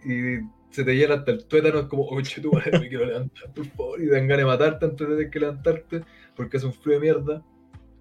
[0.05, 0.39] y
[0.75, 3.65] se te llena hasta el tuétano, es como, oh, tu madre, me quiero levantar, por
[3.67, 6.01] favor, y te dan ganas de matarte antes de tener que levantarte,
[6.35, 7.43] porque es un frío de mierda.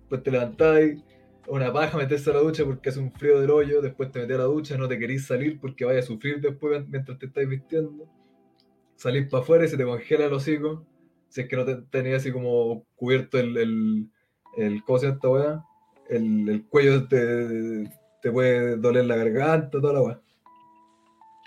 [0.01, 1.03] Después te levantáis,
[1.47, 4.37] una paja meterse a la ducha porque hace un frío del hoyo, después te metes
[4.37, 7.49] a la ducha, no te querís salir porque vayas a sufrir después mientras te estáis
[7.49, 8.09] vistiendo.
[8.97, 10.87] Salís para afuera y se te congela el hocico.
[11.29, 14.11] Si es que no te, tenías así como cubierto el, el,
[14.57, 15.64] el ¿cómo esta weá?
[16.09, 17.91] El, el cuello te,
[18.22, 20.24] te puede doler la garganta, toda la weá.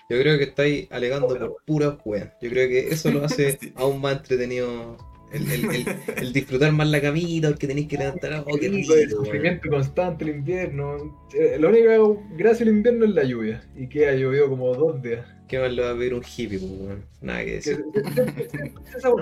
[0.10, 2.38] Yo creo que estáis alegando por pura weá.
[2.42, 3.74] Yo creo que eso lo hace Sí.
[3.76, 4.98] aún más entretenido.
[5.32, 5.86] El, el- el-
[6.18, 8.44] el disfrutar más la camita, porque tenéis que levantar.
[8.48, 11.28] Oh, qué Rico, el sufrimiento constante el invierno.
[11.38, 11.90] Eh, La única
[12.38, 13.62] gracia del invierno es la lluvia.
[13.76, 15.26] Y que ha llovido como dos días.
[15.50, 16.98] ¿Qué más le va a pedir un hippie, pues?
[17.22, 17.86] Nada que Que- decir.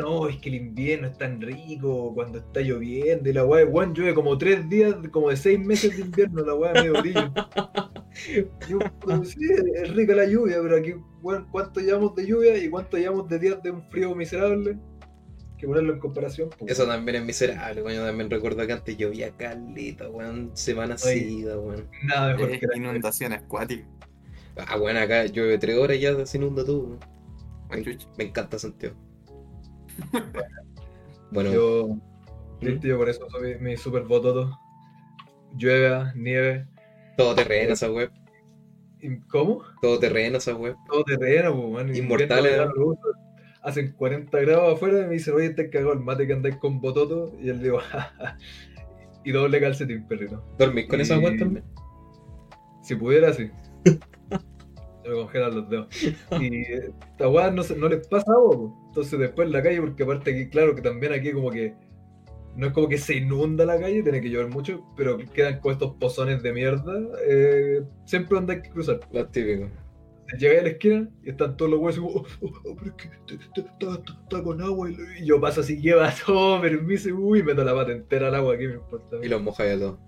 [0.01, 3.93] no, es que el invierno es tan rico cuando está lloviendo y la weá, weón,
[3.93, 7.32] llueve como tres días, como de seis meses de invierno, la weá medio brillo.
[9.26, 9.39] Sí,
[9.76, 10.93] es rica la lluvia, pero aquí,
[11.51, 14.78] ¿cuánto llevamos de lluvia y cuánto llevamos de días de un frío miserable?
[15.58, 16.49] Que ponerlo en comparación.
[16.58, 17.97] pues, Eso también es miserable, weón.
[17.97, 20.51] Yo también recuerdo que antes llovía caleta, weón.
[20.53, 21.03] Semana Oye.
[21.03, 21.89] seguida, weón.
[22.03, 23.88] Nada mejor Eh, que la inundaciones acuáticas.
[24.68, 26.97] Ah, weón, acá llueve tres horas y ya se inunda todo,
[27.70, 27.84] weón.
[27.84, 28.08] Chucha.
[28.18, 28.95] Me encanta Santiago.
[31.32, 31.88] Bueno, Yo,
[32.62, 32.66] ¿Mm?
[32.66, 34.58] listo, yo por eso soy mi super bototo.
[35.58, 36.68] Llueve, nieve.
[37.18, 38.12] todo terreno esa web.
[39.30, 39.64] ¿Cómo?
[39.82, 40.76] Todo terreno esa web.
[40.89, 41.95] todo terreno, pues, man.
[41.95, 42.97] Inmortales, Invierno.
[43.66, 46.80] Hacen 40 grados afuera y me dicen, oye, te cagó el mate que andáis con
[46.80, 47.36] bototo.
[47.41, 47.80] Y él digo,
[49.26, 50.43] y doble calcetín, perrito.
[50.57, 51.66] ¿Dormís con esa Y- web también?
[52.84, 53.49] Si pudiera, sí.
[55.03, 55.88] Se me congelan los dedos.
[56.39, 58.84] Y esta weá no, no les pasa agua, po.
[58.88, 61.74] Entonces después en la calle, porque aparte aquí, claro que también aquí como que
[62.55, 65.74] no es como que se inunda la calle, tiene que llover mucho, pero quedan con
[65.74, 66.93] estos pozones de mierda.
[67.28, 68.99] eh, siempre hay que cruzar.
[69.11, 69.70] Los típicos.
[70.39, 72.97] Llegué a la esquina y están todos los huesos como, oh, oh, oh, pero es
[72.97, 74.89] que está, con agua.
[74.89, 78.67] Y, yo paso así, lleva todo, permiso, uy, meto la pata entera al agua aquí,
[78.67, 79.17] me importa.
[79.21, 79.99] Y los mojáis a todos.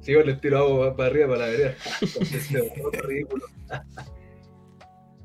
[0.00, 1.74] Si yo les tiro agua para arriba, para la vereda.
[3.04, 3.46] Ridículo.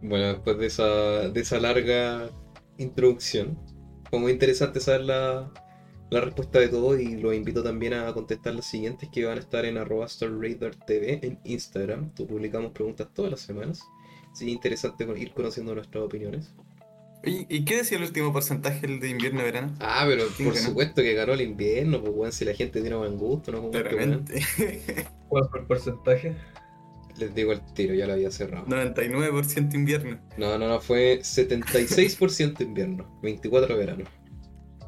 [0.01, 2.29] Bueno, después de esa, de esa larga
[2.77, 3.59] introducción,
[4.09, 5.51] fue muy interesante saber la,
[6.09, 9.41] la respuesta de todos y los invito también a contestar las siguientes que van a
[9.41, 10.07] estar en arroba
[10.87, 12.13] TV en Instagram.
[12.15, 13.83] Tú publicamos preguntas todas las semanas.
[14.33, 16.53] Sí, interesante ir conociendo nuestras opiniones.
[17.21, 19.75] ¿Y qué decía el último porcentaje, el de invierno-verano?
[19.81, 22.95] Ah, pero ¿Quién por supuesto que ganó el invierno, pues weón, si la gente tiene
[22.95, 23.69] buen gusto, ¿no?
[23.71, 24.41] Claramente.
[25.27, 26.35] ¿Cuál fue el porcentaje?
[27.17, 28.65] Les digo el tiro, ya lo había cerrado.
[28.67, 30.17] 99% invierno.
[30.37, 34.05] No, no, no, fue 76% invierno, 24 verano.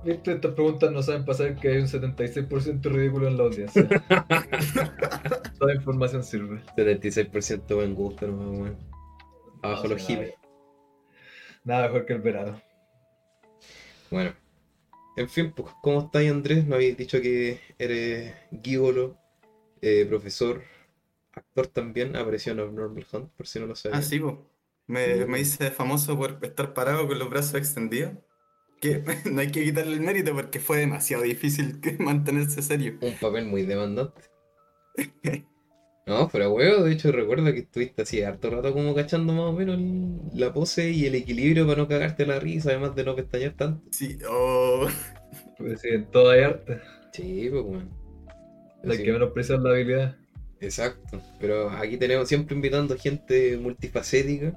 [0.06, 3.88] Viste, estas preguntas no saben pasar que hay un 76% ridículo en la audiencia.
[5.60, 6.62] Toda información sirve.
[6.78, 8.91] 76% buen gusto, no, weón.
[9.62, 10.34] Abajo No, los hippies.
[11.64, 12.62] Nada mejor que el verano.
[14.10, 14.34] Bueno.
[15.18, 16.66] En fin, pues, ¿cómo estáis, Andrés?
[16.66, 18.34] Me habéis dicho que eres
[18.64, 19.18] gigolo,
[19.82, 20.64] eh, profesor,
[21.34, 23.98] actor también, apareció en Abnormal Hunt, por si no lo sabía.
[23.98, 24.48] Ah, sí, po.
[24.88, 28.14] Me, me hice famoso por estar parado con los brazos extendidos.
[28.80, 32.98] Que no hay que quitarle el mérito porque fue demasiado difícil que mantenerse serio.
[33.02, 34.22] Un papel muy demandante.
[36.06, 39.54] No, pero huevo, de hecho recuerdo que estuviste así harto rato como cachando más o
[39.54, 43.16] menos el- la pose y el equilibrio para no cagarte la risa, además de no
[43.16, 43.84] pestañear tanto.
[43.92, 44.88] Sí, oh.
[45.58, 46.82] Pues sí, en todo hay arte.
[47.14, 47.90] Sí, pues bueno.
[48.84, 50.16] Hay que menospreciar la habilidad.
[50.60, 54.54] Exacto, pero aquí tenemos siempre invitando gente multifacética.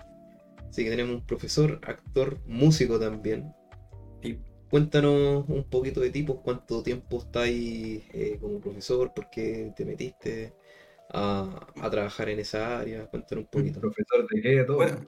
[0.68, 3.52] Así que tenemos un profesor, actor, músico también.
[4.22, 4.38] Sí.
[4.70, 10.54] Cuéntanos un poquito de tipos, cuánto tiempo estáis eh, como profesor, por qué te metiste
[11.14, 13.80] a, a trabajar en esa área, cuéntanos un poquito.
[13.80, 14.76] Profesor de qué, todo.
[14.76, 15.06] Bueno,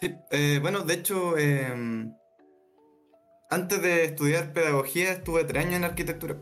[0.00, 2.06] sí, eh, bueno, de hecho, eh,
[3.50, 6.36] antes de estudiar pedagogía estuve tres años en arquitectura.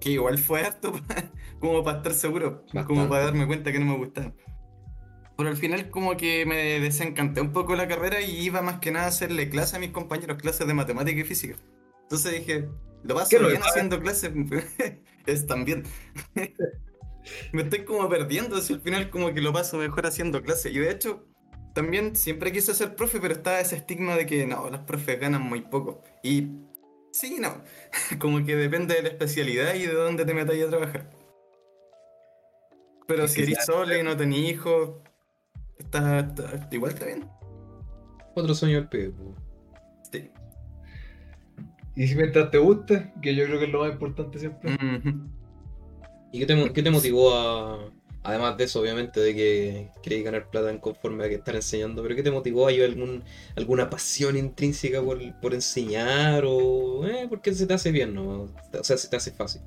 [0.00, 3.08] Que igual fue harto pa- como para estar seguro, como Bastante.
[3.08, 4.32] para darme cuenta que no me gustaba.
[5.36, 8.90] Pero al final como que me desencanté un poco la carrera y iba más que
[8.90, 11.56] nada a hacerle clases a mis compañeros, clases de matemática y física.
[12.02, 12.68] Entonces dije,
[13.02, 14.32] lo paso ¿Qué no bien haciendo clases,
[15.26, 15.82] es también.
[17.52, 20.72] Me estoy como perdiendo, si al final como que lo paso mejor haciendo clases.
[20.74, 21.26] Y de hecho,
[21.74, 25.42] también siempre quise ser profe, pero estaba ese estigma de que no, los profes ganan
[25.42, 26.02] muy poco.
[26.22, 26.48] Y
[27.12, 27.62] sí, no,
[28.18, 31.10] como que depende de la especialidad y de dónde te metas a trabajar.
[33.06, 34.90] Pero Es si eres solo y no tenés hijos,
[35.78, 37.28] está, está- igual está bien.
[38.34, 39.36] Otro sueño pibe, pues.
[40.12, 40.30] Sí.
[41.94, 44.76] Y si mientras te guste, que yo creo que es lo más importante siempre.
[46.36, 47.90] ¿Y qué te, qué te motivó a,
[48.22, 52.02] además de eso, obviamente, de que queréis ganar plata en conforme a que estar enseñando,
[52.02, 52.66] pero qué te motivó?
[52.66, 53.24] ¿Hay algún,
[53.56, 58.50] alguna pasión intrínseca por, por enseñar o eh, porque se te hace bien, no?
[58.78, 59.62] O sea, se te hace fácil.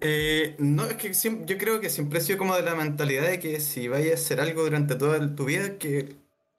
[0.00, 1.12] Eh, no, es que
[1.44, 4.14] yo creo que siempre he sido como de la mentalidad de que si vayas a
[4.14, 6.18] hacer algo durante toda tu vida, que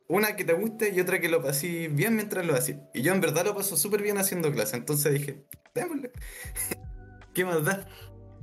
[0.09, 2.79] una que te guste y otra que lo pases bien mientras lo haces.
[2.93, 6.11] Y yo en verdad lo paso súper bien haciendo clase, entonces dije, démosle.
[7.33, 7.87] ¿Qué más da?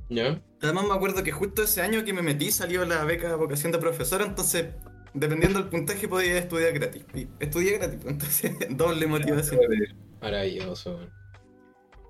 [0.08, 0.42] ¿Ya?
[0.62, 3.78] Además me acuerdo que justo ese año que me metí salió la beca vocación de
[3.78, 4.66] profesora, entonces
[5.14, 7.04] dependiendo del puntaje podía estudiar gratis.
[7.14, 9.60] Y estudié gratis, pues, entonces doble motivación.
[10.20, 10.98] Maravilloso.
[10.98, 11.10] man.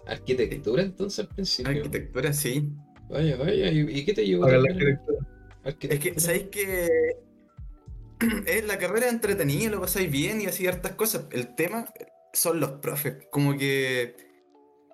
[0.06, 1.70] Arquitectura entonces al principio.
[1.72, 2.70] Arquitectura, sí.
[3.10, 3.70] Vaya, vaya.
[3.70, 5.18] ¿Y, y qué te llevó Hagan la a arquitectura.
[5.64, 7.16] Es que, ¿sabéis que
[8.46, 11.26] es la carrera entretenida, lo pasáis bien y así hartas cosas?
[11.30, 11.86] El tema
[12.32, 14.16] son los profes, como que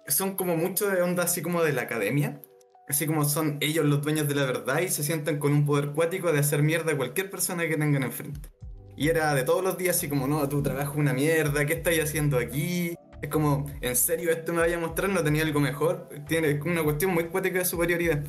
[0.09, 2.41] son como mucho de onda así como de la academia,
[2.89, 5.91] así como son ellos los dueños de la verdad y se sientan con un poder
[5.91, 8.49] cuático de hacer mierda a cualquier persona que tengan enfrente.
[8.97, 11.74] Y era de todos los días así como, no, tu trabajo es una mierda, ¿qué
[11.74, 12.95] estáis haciendo aquí?
[13.22, 15.11] Es como, ¿en serio esto me vaya a mostrar?
[15.11, 16.09] ¿No tenía algo mejor?
[16.28, 18.22] Tiene una cuestión muy cuática de superioridad.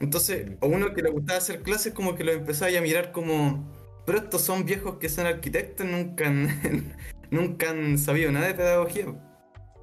[0.00, 3.68] Entonces, a uno que le gustaba hacer clases, como que lo empezaba a mirar como,
[4.06, 6.94] pero estos son viejos que son arquitectos, nunca han,
[7.30, 9.06] nunca han sabido nada de pedagogía.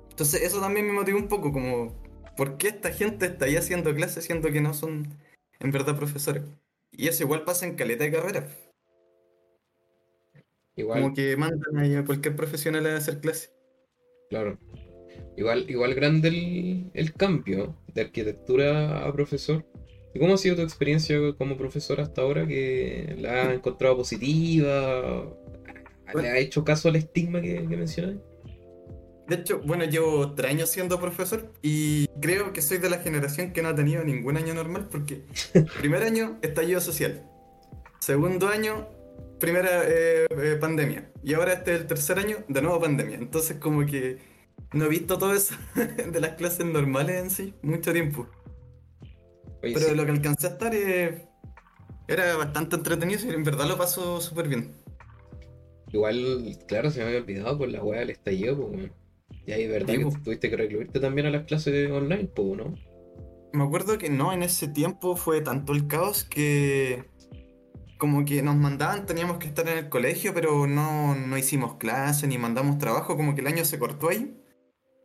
[0.09, 1.93] Entonces, eso también me motivó un poco, como,
[2.35, 5.07] ¿por qué esta gente está ahí haciendo clases siendo que no son
[5.59, 6.43] en verdad profesores?
[6.91, 8.47] Y eso igual pasa en caleta de carrera.
[10.75, 13.53] Igual, Como que mandan ahí a cualquier profesional a hacer clases.
[14.29, 14.59] claro.
[15.37, 19.65] Igual, igual grande el, el cambio de arquitectura a profesor.
[20.13, 22.47] ¿Y cómo ha sido tu experiencia como profesor hasta ahora?
[22.47, 25.37] ¿Que la has encontrado positiva?
[26.13, 28.15] ¿Le has hecho caso al estigma que, que mencionas?
[29.27, 33.53] De hecho, bueno, llevo tres años siendo profesor y creo que soy de la generación
[33.53, 35.23] que no ha tenido ningún año normal porque
[35.79, 37.27] primer año estallido social,
[37.99, 38.87] segundo año
[39.39, 43.17] primera eh, eh, pandemia y ahora este es el tercer año de nuevo pandemia.
[43.17, 44.19] Entonces como que
[44.73, 48.27] no he visto todo eso de las clases normales en sí mucho tiempo.
[49.63, 51.27] Oye, Pero sí, lo que alcancé a estar eh,
[52.07, 54.75] era bastante entretenido y en verdad lo paso súper bien.
[55.91, 58.91] igual, claro, se me había olvidado por la weá del estallido, pues.
[59.45, 59.93] Y ahí, ¿verdad?
[59.93, 60.13] Sí, que po.
[60.23, 62.75] tuviste que recluirte también a las clases online, pues, ¿no?
[63.53, 67.05] Me acuerdo que no, en ese tiempo fue tanto el caos que
[67.97, 72.27] como que nos mandaban, teníamos que estar en el colegio, pero no, no hicimos clase
[72.27, 74.41] ni mandamos trabajo, como que el año se cortó ahí.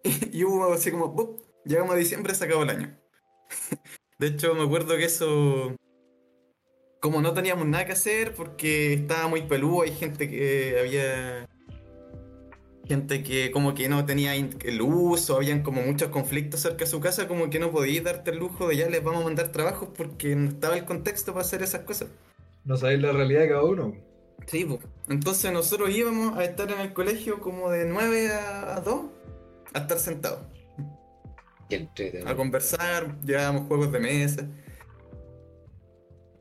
[0.33, 1.41] Y, hubo así como, ¡pup!
[1.65, 2.99] llegamos a diciembre, se acabó el año.
[4.19, 5.77] De hecho, me acuerdo que eso,
[7.01, 11.49] como no teníamos nada que hacer porque estaba muy peludo, hay gente que había
[12.91, 14.33] gente que como que no tenía
[14.65, 18.33] luz o habían como muchos conflictos cerca de su casa, como que no podías darte
[18.33, 21.45] el lujo de ya les vamos a mandar trabajos porque no estaba el contexto para
[21.45, 22.09] hacer esas cosas.
[22.65, 23.95] No sabéis la realidad de cada uno.
[24.47, 24.81] Sí, pues.
[25.09, 29.05] Entonces nosotros íbamos a estar en el colegio como de 9 a a 2
[29.73, 30.41] a estar sentados,
[32.27, 34.49] a conversar, llevábamos juegos de mesa.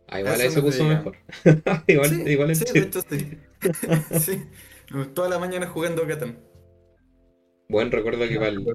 [0.07, 1.15] Ah, igual Eso nos puso mejor.
[1.87, 3.37] igual, sí, igual sí, es de hecho sí.
[4.19, 4.47] sí.
[5.13, 6.39] Toda la mañana jugando Catán.
[7.67, 8.65] Bueno, recuerdo que para el,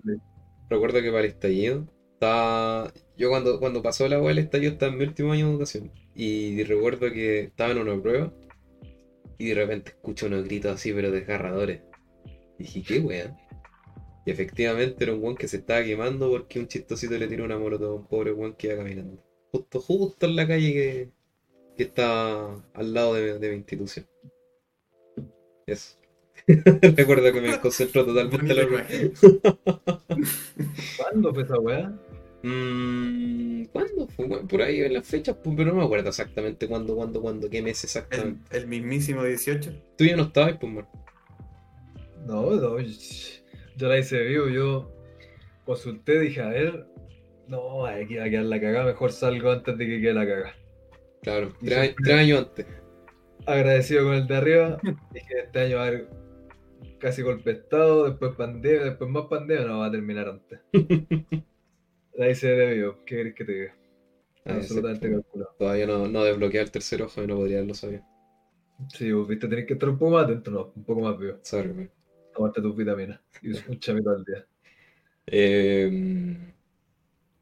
[0.69, 2.93] recuerdo que para el estallido estaba.
[3.17, 5.91] Yo cuando, cuando pasó la del estallido estaba en mi último año de educación.
[6.15, 8.33] Y recuerdo que estaba en una prueba.
[9.39, 11.81] Y de repente escucho unos gritos así, pero desgarradores.
[12.59, 13.37] Y dije, ¿qué weá?
[14.25, 17.59] Y efectivamente era un weón que se estaba quemando porque un chistosito le tiró una
[17.59, 19.21] molotov a un pobre weón que iba caminando.
[19.51, 21.11] Justo, justo en la calle que,
[21.77, 24.07] que está al lado de, de mi institución.
[25.67, 26.04] Eso.
[26.97, 28.87] Recuerdo que me concentró totalmente en la.
[30.99, 31.93] ¿Cuándo fue esa weá?
[32.43, 34.29] Mm, ¿Cuándo fue?
[34.47, 37.63] Por ahí en las fechas, pues, pero no me acuerdo exactamente cuándo, cuándo, cuándo, qué
[37.63, 38.57] mes exactamente.
[38.57, 39.73] el mismísimo 18.
[39.97, 40.87] Tú ya no estabas, pues, man.
[42.27, 44.91] No, no, yo la hice vivo, yo
[45.65, 46.87] consulté, dije, a ver,
[47.49, 50.55] no, aquí va a quedar la cagada, mejor salgo antes de que quede la cagada.
[51.23, 52.67] Claro, tres, tres años antes.
[53.47, 54.79] Agradecido con el de arriba,
[55.13, 56.24] dije, este año va a haber
[56.99, 60.61] casi golpe de estado, después pandemia, después más pandemia, no va a terminar antes.
[62.15, 63.75] La hice de vivo, ¿qué querés que te diga?
[64.47, 65.55] Ah, Absolutamente calculado.
[65.59, 68.05] Todavía no, no desbloquea el tercer ojo y no podría haberlo sabido.
[68.95, 71.39] Sí, vos viste, tenés que estar un poco más atento, no, un poco más vivo.
[71.43, 71.91] Sorry, man.
[72.35, 74.47] Tomarte tus vitaminas y un chamito al día.
[75.27, 75.91] Eh,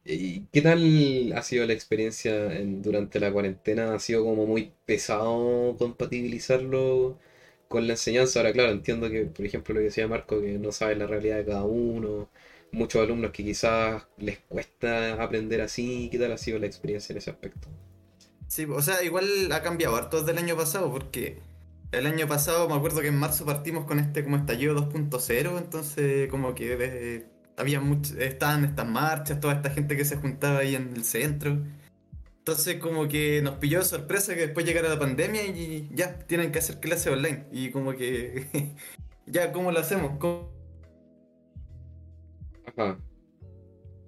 [0.05, 3.95] ¿y qué tal ha sido la experiencia en- durante la cuarentena?
[3.95, 7.18] ¿Ha sido como muy pesado compatibilizarlo
[7.73, 8.41] con la enseñanza?
[8.41, 11.39] Ahora, claro, entiendo que, por ejemplo, lo que decía Marco, que no sabe la realidad
[11.39, 12.31] de cada uno,
[12.73, 16.09] muchos alumnos que quizás les cuesta aprender así.
[16.11, 17.68] ¿Qué tal ha sido la experiencia en ese aspecto?
[18.49, 21.41] Sí, o sea, igual ha cambiado harto desde el año pasado, porque
[21.91, 26.29] el año pasado me acuerdo que en marzo partimos con este como estallido 2.0, entonces
[26.31, 30.93] como que había much- estaban estas marchas, toda esta gente que se juntaba ahí en
[30.95, 31.59] el centro.
[32.43, 36.51] Entonces como que nos pilló de sorpresa que después llegara la pandemia y ya, tienen
[36.51, 37.47] que hacer clases online.
[37.53, 38.47] Y como que,
[39.26, 40.18] ya, ¿cómo lo hacemos?
[40.18, 40.51] ¿Cómo?
[42.66, 42.99] Ajá.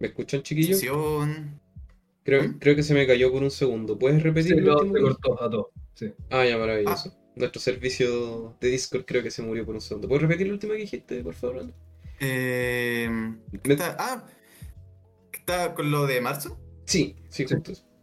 [0.00, 0.80] ¿Me escuchan, chiquillos?
[2.24, 2.58] Creo, ¿Mm?
[2.58, 3.96] creo que se me cayó por un segundo.
[3.96, 5.70] ¿Puedes repetir Sí, lo se cortó a todo.
[5.94, 6.12] Sí.
[6.30, 7.14] Ah, ya, maravilloso.
[7.36, 10.08] Nuestro servicio de Discord creo que se murió por un segundo.
[10.08, 11.54] ¿Puedes repetir lo último que dijiste, por favor?
[11.56, 11.74] Brando?
[12.18, 13.08] Eh,
[13.62, 13.96] ¿qué Me- está?
[13.96, 14.26] Ah,
[15.30, 16.58] ¿qué está con lo de marzo?
[16.86, 17.54] Sí, sí, Sí.
[17.54, 17.93] justo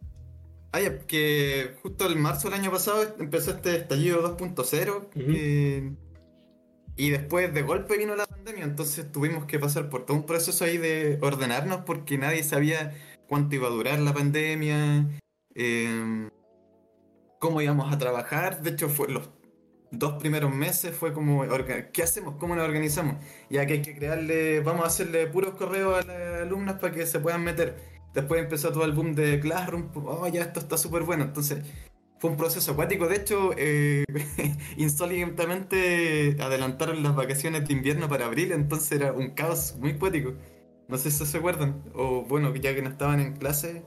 [0.74, 0.88] eso.
[0.94, 5.94] Ah, que justo el marzo del año pasado empezó este estallido 2.0 eh,
[6.96, 10.66] y después de golpe vino la pandemia, entonces tuvimos que pasar por todo un proceso
[10.66, 12.94] ahí de ordenarnos porque nadie sabía
[13.28, 15.08] cuánto iba a durar la pandemia,
[15.56, 16.30] eh,
[17.40, 19.30] cómo íbamos a trabajar, de hecho fue los
[19.92, 21.46] dos primeros meses fue como,
[21.92, 22.36] ¿qué hacemos?
[22.40, 23.18] ¿Cómo nos organizamos?
[23.50, 27.06] Ya que hay que crearle, vamos a hacerle puros correos a las alumnas para que
[27.06, 27.91] se puedan meter.
[28.14, 31.24] Después empezó todo el boom de Classroom, oh, ya esto está súper bueno.
[31.24, 31.64] Entonces,
[32.20, 33.08] fue un proceso acuático.
[33.08, 34.06] De hecho, eh,
[34.78, 40.34] insólitamente adelantaron las vacaciones de invierno para abril, entonces era un caos muy cuático.
[40.88, 41.84] No sé si se acuerdan.
[41.96, 43.84] O bueno, ya que no estaban en clase.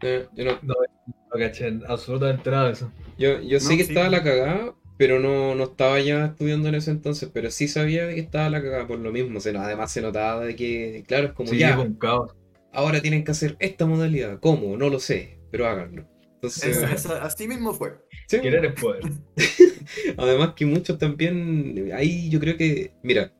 [0.00, 2.92] Eh, yo no- No caché absolutamente nada de eso.
[3.18, 3.88] yo, yo sé No, que sí.
[3.88, 8.06] estaba la cagada, pero no, no estaba ya estudiando en ese entonces, pero sí sabía
[8.06, 9.40] de que estaba la cagada por lo mismo.
[9.40, 12.34] Se, no- además se notaba de que, claro, es como Sí, ya, un caos.
[12.72, 14.40] Ahora tienen que hacer esta modalidad.
[14.40, 14.76] ¿Cómo?
[14.76, 16.06] No lo sé, pero háganlo.
[16.34, 17.96] Entonces, Esa- esa- así mismo fue.
[18.28, 19.02] sí, Querer es poder.
[20.16, 23.32] Además que muchos también, ahí yo creo que, mira,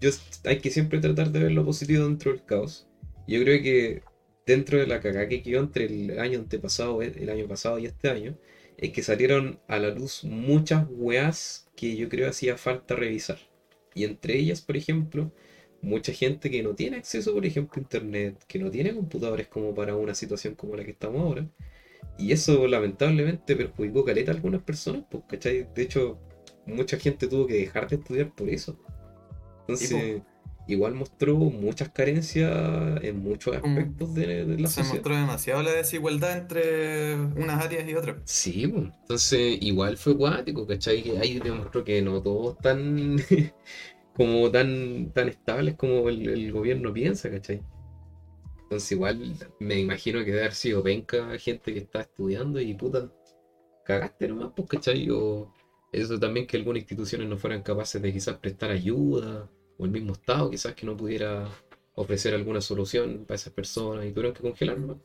[0.00, 0.10] yo,
[0.44, 2.88] hay que siempre tratar de ver lo positivo dentro del caos.
[3.28, 4.02] Yo creo que
[4.44, 8.10] dentro de la cagada que quedó entre el año antepasado, el año pasado y este
[8.10, 8.36] año,
[8.76, 13.38] es que salieron a la luz muchas weas que yo creo hacía falta revisar.
[13.94, 15.32] Y entre ellas, por ejemplo,
[15.82, 19.74] mucha gente que no tiene acceso, por ejemplo, a internet, que no tiene computadores como
[19.74, 21.46] para una situación como la que estamos ahora.
[22.18, 25.68] Y eso lamentablemente perjudicó caleta a algunas personas, pues, ¿cachai?
[25.74, 26.18] De hecho,
[26.66, 28.78] mucha gente tuvo que dejar de estudiar por eso.
[29.62, 30.22] Entonces,
[30.66, 32.50] igual mostró muchas carencias
[33.02, 34.84] en muchos Como aspectos de, de la se sociedad.
[34.84, 38.18] mostró demasiado la desigualdad entre unas áreas y otras.
[38.24, 41.02] Sí, pues, entonces igual fue cuático, ¿cachai?
[41.02, 43.16] Que ahí demostró que no todos tan
[44.14, 47.62] como tan, tan estables como el, gobierno piensa, ¿cachai?
[48.62, 53.10] Entonces igual me imagino que debe haber sido penca gente que está estudiando y puta,
[53.84, 55.08] cagaste nomás, pues, ¿cachai?
[55.10, 55.52] O
[55.92, 60.12] eso también que algunas instituciones no fueran capaces de quizás prestar ayuda, o el mismo
[60.12, 61.48] Estado quizás que no pudiera
[61.94, 64.98] ofrecer alguna solución para esas personas y tuvieron que congelar nomás.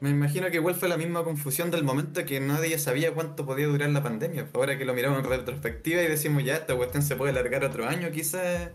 [0.00, 3.66] Me imagino que igual fue la misma confusión del momento que nadie sabía cuánto podía
[3.66, 4.48] durar la pandemia.
[4.54, 7.86] Ahora que lo miramos en retrospectiva y decimos ya, esta cuestión se puede alargar otro
[7.86, 8.70] año, quizás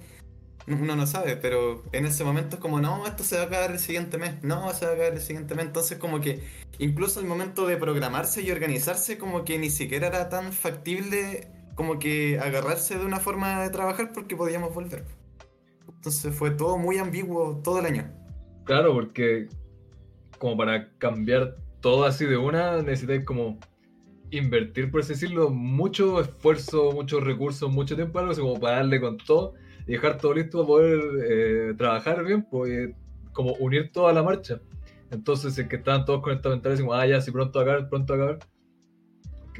[0.67, 3.71] uno no sabe, pero en ese momento es como, no, esto se va a acabar
[3.71, 5.65] el siguiente mes, no, se va a acabar el siguiente mes.
[5.65, 6.43] Entonces como que
[6.77, 11.99] incluso el momento de programarse y organizarse como que ni siquiera era tan factible como
[11.99, 15.05] que agarrarse de una forma de trabajar porque podíamos volver.
[15.87, 18.11] Entonces fue todo muy ambiguo todo el año.
[18.65, 19.47] Claro, porque
[20.43, 23.57] como para cambiar todo así de una, necesitáis como
[24.29, 28.99] invertir, por así decirlo, mucho esfuerzo, muchos recursos, mucho tiempo, algo así como para darle
[28.99, 29.53] con todo
[29.87, 32.89] y dejar todo listo para poder eh, trabajar bien, pues
[33.31, 34.59] como unir toda la marcha.
[35.11, 38.39] Entonces, es que estaban todos conectados mentales, como, ah, ya, si pronto acabar, pronto acabar.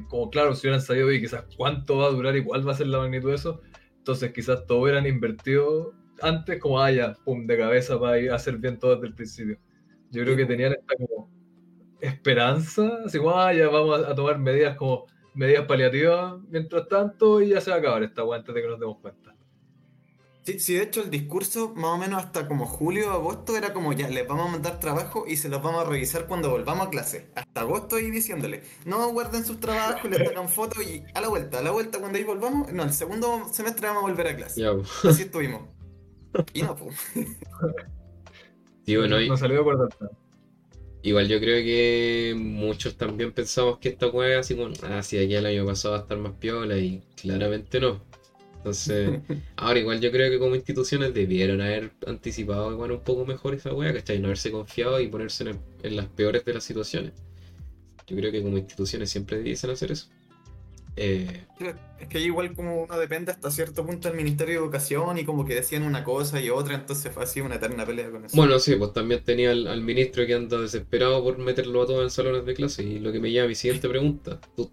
[0.10, 2.88] Como claro, si hubieran sabido y quizás cuánto va a durar cuál va a ser
[2.88, 3.62] la magnitud de eso,
[4.00, 6.92] entonces quizás todo hubieran invertido antes, como, ah,
[7.24, 9.58] pum, de cabeza para ir a hacer bien todo desde el principio.
[10.14, 11.28] Yo creo que tenían esta como
[12.00, 17.50] esperanza, así como, ah, ya vamos a, tomar medidas como medidas paliativas mientras tanto y
[17.50, 19.36] ya se va a acabar esta agua antes de que nos demos cuenta.
[20.44, 23.74] Sí, sí, de hecho el discurso más o menos hasta como julio o agosto era
[23.74, 26.88] como ya, les vamos a mandar trabajo y se los vamos a revisar cuando volvamos
[26.88, 27.32] a clase.
[27.34, 31.58] Hasta agosto y diciéndole, no guarden sus trabajos, les sacan fotos y a la vuelta,
[31.58, 34.62] a la vuelta cuando ahí volvamos, no, el segundo semestre vamos a volver a clase.
[34.62, 34.74] Ya.
[35.10, 35.62] Así estuvimos.
[36.54, 36.96] Y no, pues.
[38.86, 39.90] Y bueno, y- no salió de acuerdo.
[41.02, 45.36] Igual yo creo que muchos también pensamos que esta weá así como, ah, de aquí
[45.36, 48.02] al año pasado va a estar más piola y claramente no.
[48.58, 49.20] Entonces,
[49.58, 53.74] ahora igual yo creo que como instituciones debieron haber anticipado igual un poco mejor esa
[53.74, 54.20] weá, ¿cachai?
[54.20, 57.14] No haberse confiado y ponerse en, en las peores de las situaciones.
[58.08, 60.08] Yo creo que como instituciones siempre debiesen hacer eso.
[60.96, 61.46] Eh,
[62.00, 65.26] Es que ahí igual como uno depende hasta cierto punto del Ministerio de Educación y
[65.26, 68.36] como que decían una cosa y otra, entonces fue así una eterna pelea con eso.
[68.36, 72.04] bueno, sí, pues también tenía al, al ministro que anda desesperado por meterlo a todos
[72.04, 72.84] en salones de clase.
[72.84, 74.40] Y lo que me lleva a mi siguiente pregunta.
[74.56, 74.72] ¿Tú,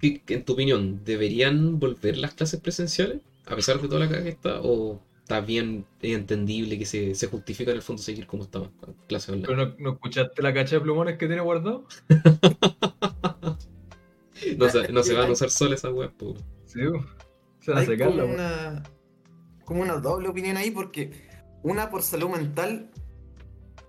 [0.00, 3.20] qué- en tu opinión, ¿deberían volver las clases presenciales?
[3.46, 7.26] A pesar de toda la caga que está, o está bien entendible que se, se
[7.28, 9.46] justifica en el fondo seguir como estaban, con clases online?
[9.48, 11.86] ¿Pero no, no escuchaste la cacha de plumones que tiene guardado?
[14.56, 16.34] No se, no se van a usar solas esas weas, pues.
[16.66, 16.80] Sí,
[17.60, 18.82] se van a Hay secar como una,
[19.64, 21.12] como una doble opinión ahí porque
[21.62, 22.90] una por salud mental,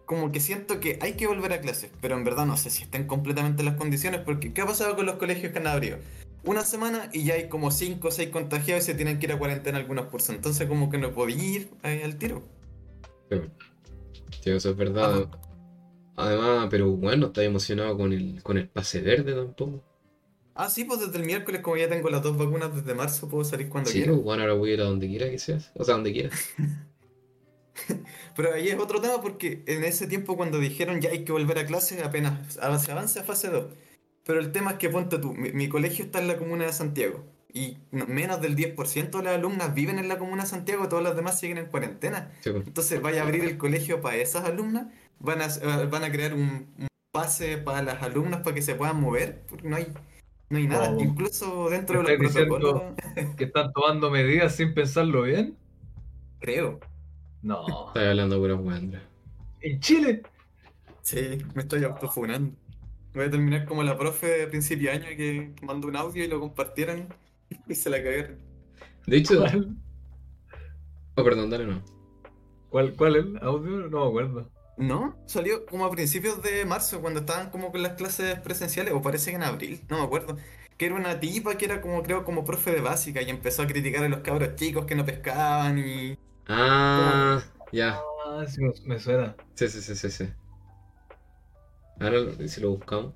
[0.06, 2.84] como que siento que hay que volver a clases, pero en verdad no sé si
[2.84, 6.04] estén completamente las condiciones porque ¿qué ha pasado con los colegios que han abierto?
[6.46, 9.32] Una semana y ya hay como 5 o 6 contagiados y se tienen que ir
[9.32, 12.44] a cuarentena algunos cursos, entonces como que no podía ir ahí al tiro.
[14.42, 15.30] Sí, eso es verdad.
[16.16, 19.84] Además, pero bueno, estás emocionado con el, con el pase verde tampoco.
[20.56, 23.44] Ah, sí, pues desde el miércoles como ya tengo las dos vacunas desde marzo puedo
[23.44, 24.12] salir cuando Sí, quiera.
[24.12, 25.72] pues, bueno, ahora voy a ir a donde quiera que seas.
[25.76, 26.30] O sea, donde quiera.
[28.36, 31.58] Pero ahí es otro tema porque en ese tiempo cuando dijeron ya hay que volver
[31.60, 33.66] a clases apenas se avanza a fase 2.
[34.26, 36.74] Pero el tema es que ponte tú, mi, mi colegio está en la comuna de
[36.74, 40.88] Santiago y no- menos del 10% de las alumnas viven en la comuna de Santiago,
[40.88, 42.32] todas las demás siguen en cuarentena.
[42.42, 42.66] Sí, pues.
[42.68, 44.88] Entonces vaya a abrir el colegio para esas alumnas,
[45.20, 48.76] van a, eh, van a crear un, un pase para las alumnas para que se
[48.76, 49.88] puedan mover, porque no hay,
[50.50, 50.92] no hay nada.
[50.92, 51.00] No.
[51.00, 52.84] Incluso dentro de ¿Me los protocolos,
[53.38, 55.58] ¿Que están tomando medidas sin pensarlo bien?
[56.40, 56.80] creo.
[57.42, 57.94] No.
[57.94, 59.04] Estás hablando pura Andrés.
[59.62, 60.22] ¿En Chile?
[61.02, 62.58] Sí, me estoy autofunando.
[63.14, 66.24] Voy a terminar como la profe de principio de año que que mandó un audio
[66.26, 67.14] y lo compartieron
[67.68, 68.40] y se la cagaron.
[69.06, 69.78] De hecho, ¿Cuál?
[71.16, 71.84] oh, perdón, dale no.
[72.70, 73.90] ¿Cuál, cuál es el audio?
[73.90, 74.53] No me acuerdo.
[74.78, 75.16] ¿No?
[75.28, 79.32] Salió como a principios de marzo, cuando estaban como con las clases presenciales, o parece
[79.32, 80.38] que en abril, no me acuerdo.
[80.78, 83.68] Que era una tipa que era como, creo, como profe de básica y empezó a
[83.68, 86.18] criticar a los cabros chicos que no pescaban y...
[86.48, 88.00] Ah, ya.
[88.26, 89.36] Ah, sí, me, suena.
[89.54, 90.30] Sí, sí, sí, sí, sí.
[92.00, 93.14] Ahora, si lo buscamos.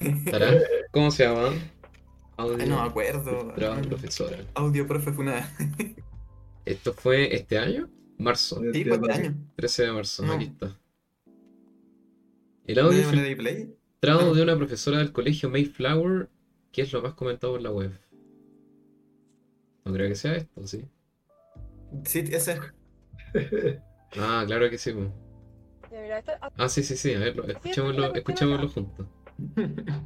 [0.00, 0.58] ¿Estará?
[0.90, 1.50] ¿Cómo se llama?
[2.38, 2.56] Audio.
[2.58, 3.52] Ay, no me acuerdo.
[3.54, 4.38] Trabajo profesora.
[4.54, 5.48] Audio profe fue una...
[6.64, 7.90] ¿Esto fue este año?
[8.22, 8.60] Marzo.
[8.72, 9.34] Sí, este año.
[9.56, 10.32] 13 de marzo, No.
[10.32, 10.78] aquí está.
[12.64, 16.28] El ¿No audio filtrado de una profesora del colegio Mayflower,
[16.70, 17.92] que es lo más comentado por la web.
[19.84, 20.84] No creo que sea esto, ¿sí?
[22.04, 22.58] Sí, ese.
[24.18, 24.94] Ah, claro que sí.
[25.90, 27.14] esta- Ah, sí, sí, sí.
[27.14, 29.06] A ver, escuchémoslo, escuchémoslo juntos.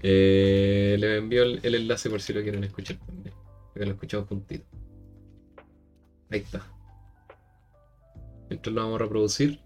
[0.00, 3.34] Eh, le envío el, el enlace por si lo quieren escuchar también.
[3.72, 4.64] Porque lo escuchamos juntito.
[6.30, 6.64] Ahí está.
[8.50, 9.60] Entonces lo vamos a reproducir.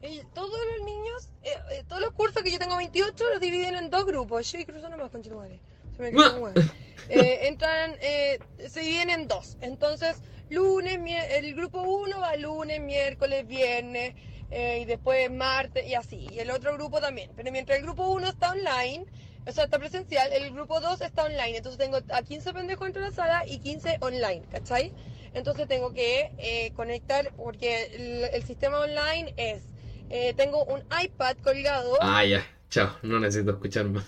[0.00, 3.74] Y todos los niños, eh, eh, todos los cursos que yo tengo 28 los dividen
[3.74, 4.50] en dos grupos.
[4.52, 6.12] Yo y Cruz no más con Se me.
[7.10, 9.56] Eh, entran, eh, se dividen en dos.
[9.62, 10.20] Entonces,
[10.50, 10.98] lunes,
[11.30, 14.14] el grupo 1 va lunes, miércoles, viernes,
[14.50, 16.26] eh, y después martes, y así.
[16.30, 17.30] Y el otro grupo también.
[17.34, 19.06] Pero mientras el grupo 1 está online,
[19.46, 21.56] o sea, está presencial, el grupo 2 está online.
[21.56, 24.92] Entonces tengo a 15 pendejos dentro de la sala y 15 online, ¿cachai?
[25.38, 29.62] Entonces tengo que eh, conectar, porque el, el sistema online es,
[30.10, 31.96] eh, tengo un iPad colgado.
[32.00, 32.42] Ah, ya.
[32.70, 32.98] Chao.
[33.02, 34.04] No necesito escuchar más.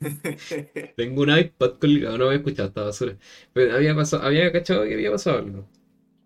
[0.96, 2.18] Tengo un iPad colgado.
[2.18, 3.16] No había escuchado esta basura.
[3.52, 5.68] Pero había pasado, había cachado que había pasado algo.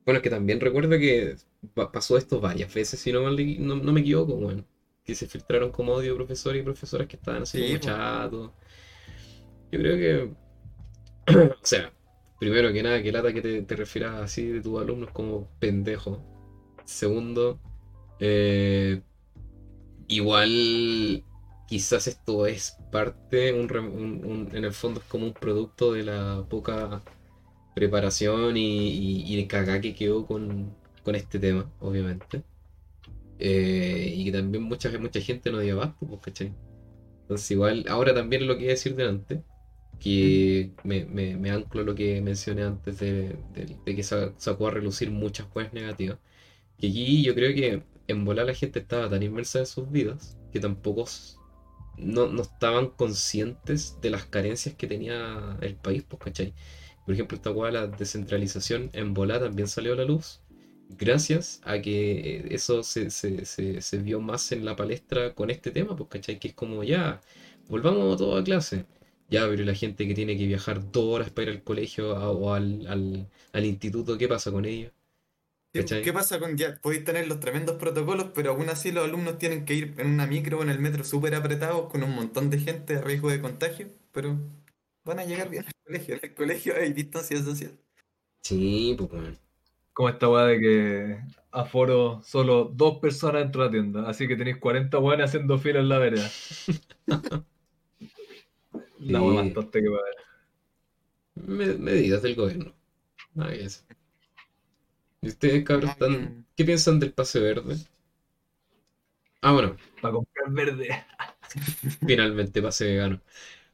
[0.05, 1.36] Bueno, es que también recuerdo que
[1.74, 3.36] pa- pasó esto varias veces, si no, mal
[3.66, 4.66] no, no me equivoco, bueno.
[5.05, 8.52] Que se filtraron como odio profesores y profesoras que estaban así Sí, como chatos.
[9.70, 10.34] Yo creo que.
[11.62, 11.92] O sea,
[12.39, 16.22] primero que nada, que lata que te, te refieras así de tus alumnos como pendejo.
[16.85, 17.59] Segundo,
[18.20, 19.03] eh,
[20.09, 21.24] igual
[21.66, 26.45] quizás esto es parte, un, un- en el fondo es como un producto de la
[26.49, 27.03] poca
[27.74, 28.91] preparación y,
[29.24, 30.74] y, y cagá que quedó con,
[31.05, 32.45] con este tema, obviamente.
[33.39, 36.55] Eh, y que también mucha, mucha gente no dio abasto, pues, ¿cachai?
[37.22, 39.43] Entonces igual, ahora también lo que iba a decir delante,
[40.05, 44.68] que me, me, me anclo lo que mencioné antes de, de- de que sa- sacó
[44.68, 46.18] a relucir muchas cosas negativas,
[46.78, 50.38] que aquí yo creo que en volar la gente estaba tan inmersa en sus vidas
[50.52, 51.07] que tampoco
[51.96, 56.55] no, no estaban conscientes de las carencias que tenía el país, pues, ¿cachai?
[57.05, 60.40] Por ejemplo, esta hueá de la descentralización en volá también salió a la luz
[60.88, 65.70] gracias a que eh, eso se, se, se, vio más en la palestra con este
[65.70, 66.38] tema, pues, ¿cachai?
[66.38, 67.20] Que es como ya,
[67.68, 68.86] volvamos todos a clase.
[69.29, 72.31] Ya, pero la gente que tiene que viajar dos horas para ir al colegio a-
[72.31, 74.93] o al, al, al instituto, ¿qué pasa con ellos?
[75.75, 76.03] ¿Cachai?
[76.03, 76.77] ¿Qué pasa con ya?
[76.81, 80.27] Podéis tener los tremendos protocolos, pero aún así los alumnos tienen que ir en una
[80.27, 83.41] micro o en el metro súper apretados con un montón de gente a riesgo de
[83.41, 84.39] contagio, pero
[85.05, 86.14] van a llegar bien al colegio.
[86.14, 87.79] En el colegio hay distancia social.
[88.43, 89.39] Sí, pues, bueno.
[89.93, 91.20] Como esta weá de que
[91.53, 95.81] aforo solo dos personas dentro de la tienda, así que tenéis 40 weones haciendo fila
[95.81, 96.31] en la vereda.
[99.07, 100.14] La más que va a haber.
[101.36, 102.74] Me- medidas del gobierno.
[103.34, 103.82] Que eso.
[105.22, 106.46] ¿Y ustedes, cabros, están...
[106.57, 107.76] ¿qué piensan del pase verde?
[109.42, 110.88] Ah, bueno, Para comprar verde.
[112.07, 113.20] finalmente pase vegano.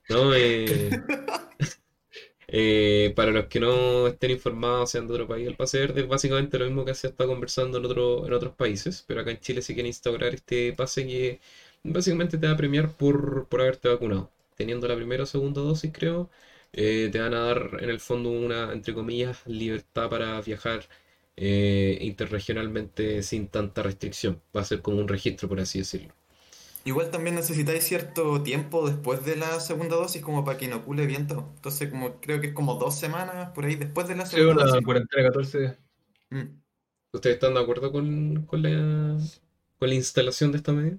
[0.08, 0.90] No, eh,
[2.48, 6.08] eh, para los que no estén informados, sean de otro país, el pase verde es
[6.08, 9.40] básicamente lo mismo que se está conversando en otro, en otros países, pero acá en
[9.40, 11.40] Chile se quiere instaurar este pase que
[11.84, 14.30] básicamente te va a premiar por, por haberte vacunado.
[14.60, 16.30] Teniendo la primera o segunda dosis, creo,
[16.72, 20.80] eh, te van a dar en el fondo una, entre comillas, libertad para viajar
[21.36, 24.42] eh, interregionalmente sin tanta restricción.
[24.56, 26.14] Va a ser como un registro, por así decirlo.
[26.84, 31.26] Igual también necesitáis cierto tiempo después de la segunda dosis como para que inocule bien
[31.26, 31.52] todo.
[31.56, 34.52] Entonces, como creo que es como dos semanas por ahí después de la Sí, segunda
[34.52, 34.82] una dosis.
[34.82, 35.78] cuarentena 14 días.
[36.32, 36.60] Mm.
[37.12, 39.16] ¿Ustedes están de acuerdo con, con la,
[39.78, 40.98] con la instalación de esta medida?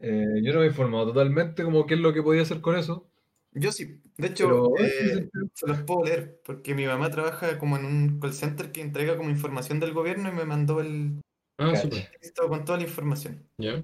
[0.00, 2.76] Eh, yo no me he informado totalmente como qué es lo que podía hacer con
[2.76, 3.08] eso.
[3.52, 4.00] Yo sí.
[4.16, 8.20] De hecho, Pero eh, se los puedo leer porque mi mamá trabaja como en un
[8.20, 11.20] call center que entrega como información del gobierno y me mandó el
[11.60, 13.48] Ah, texto con toda la información.
[13.58, 13.82] ¿Ya?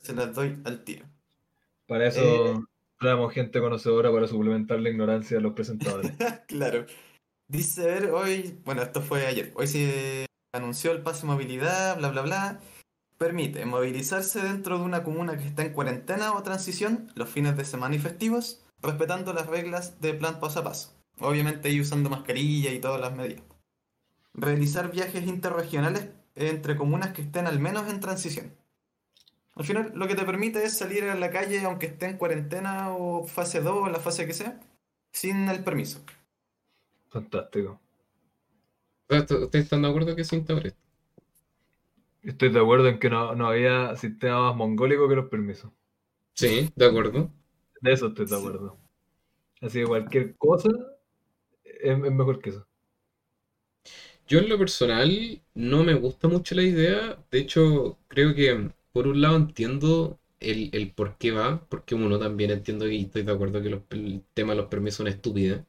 [0.00, 1.06] Se las doy al tiro.
[1.86, 2.60] Para eso Eh.
[2.98, 6.12] traemos gente conocedora para suplementar la ignorancia de los presentadores.
[6.48, 6.86] Claro.
[7.48, 9.52] Dice, a ver, hoy, bueno, esto fue ayer.
[9.54, 12.60] Hoy se anunció el pase de movilidad, bla, bla, bla.
[13.18, 17.64] Permite movilizarse dentro de una comuna que está en cuarentena o transición los fines de
[17.64, 20.94] semana y festivos, respetando las reglas de plan paso a paso.
[21.20, 23.44] Obviamente ahí usando mascarilla y todas las medidas.
[24.32, 28.56] Realizar viajes interregionales entre comunas que estén al menos en transición.
[29.54, 32.92] Al final, lo que te permite es salir a la calle aunque esté en cuarentena
[32.92, 34.60] o fase 2 o la fase que sea,
[35.12, 36.00] sin el permiso.
[37.08, 37.80] Fantástico.
[39.08, 40.83] ¿Ustedes están de acuerdo que se instaure esto?
[42.24, 45.70] Estoy de acuerdo en que no, no había sistema más mongólico que los permisos.
[46.34, 47.30] Sí, de acuerdo.
[47.80, 48.36] De eso estoy de Sí.
[48.36, 48.76] acuerdo.
[49.62, 50.70] Así que cualquier cosa
[51.64, 52.66] es, es mejor que eso.
[54.26, 57.18] Yo en lo personal no me gusta mucho la idea.
[57.30, 62.18] De hecho, creo que por un lado entiendo el, el por qué va, porque uno
[62.18, 65.62] también entiendo y estoy de acuerdo que los- el tema de los permisos son estúpidos,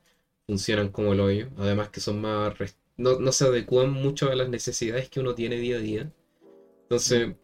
[0.47, 2.53] funcionan como el hoyo, además que son más,
[2.97, 6.11] no, no se adecuan mucho a las necesidades que uno tiene día a día,
[6.85, 7.35] entonces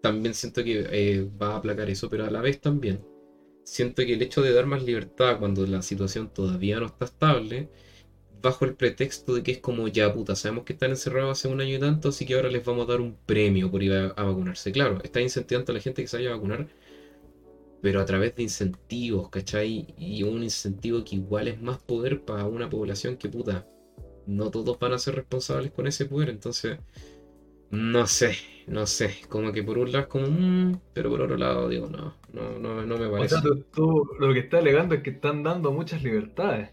[0.00, 3.04] también siento que eh, va a aplacar eso, pero a la vez también
[3.64, 7.70] siento que el hecho de dar más libertad cuando la situación todavía no está estable,
[8.42, 11.60] bajo el pretexto de que es como ya puta, sabemos que están encerrados hace un
[11.60, 14.06] año y tanto, así que ahora les vamos a dar un premio por ir a,
[14.08, 14.72] a vacunarse.
[14.72, 16.68] Claro, está incentivando a la gente que se vaya a vacunar,
[17.80, 19.86] pero a través de incentivos, ¿cachai?
[19.96, 23.66] Y un incentivo que igual es más poder para una población que puta,
[24.26, 26.78] no todos van a ser responsables con ese poder, entonces,
[27.70, 28.36] no sé,
[28.66, 31.88] no sé, como que por un lado es como, "Mm", pero por otro lado digo,
[31.88, 33.34] no, no, no, no me O parece.
[33.36, 36.70] sea, tú, tú lo que estás alegando es que están dando muchas libertades.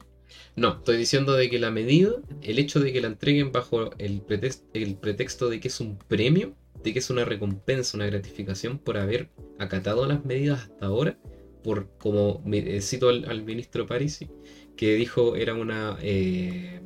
[0.55, 4.21] No, estoy diciendo de que la medida, el hecho de que la entreguen bajo el
[4.21, 8.77] pretexto, el pretexto de que es un premio, de que es una recompensa, una gratificación
[8.79, 9.29] por haber
[9.59, 11.17] acatado las medidas hasta ahora,
[11.63, 14.27] por como me- eh, cito al, al ministro Parisi,
[14.75, 16.81] que dijo era una, eh,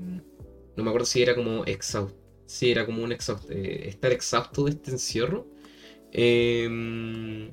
[0.75, 2.17] no me acuerdo si era como exhausto,
[2.47, 5.47] si era como un eh, estar exhausto de este encierro,
[6.11, 7.51] eh,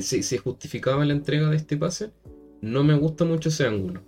[0.00, 2.12] se, justificaba la entrega de este pase.
[2.60, 4.02] No me gusta mucho ese ángulo.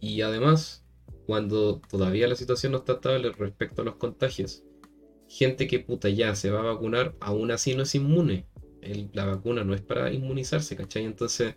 [0.00, 0.84] Y además,
[1.26, 4.62] cuando todavía la situación no está estable respecto a los contagios,
[5.28, 8.46] gente que puta ya se va a vacunar, aún así no es inmune.
[9.12, 11.04] La vacuna no es para inmunizarse, ¿cachai?
[11.04, 11.56] Entonces,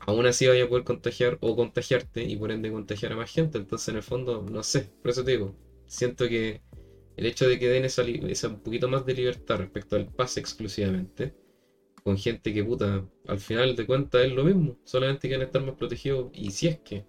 [0.00, 3.58] aún así vaya a poder contagiar o contagiarte y por ende contagiar a más gente.
[3.58, 5.54] Entonces, en el fondo, no sé, por eso te digo,
[5.86, 6.60] siento que
[7.16, 8.02] el hecho de que den esa,
[8.48, 11.34] un poquito más de libertad respecto al pase exclusivamente,
[12.02, 15.76] con gente que puta, al final de cuentas es lo mismo, solamente quieren estar más
[15.76, 17.06] protegidos y si es que.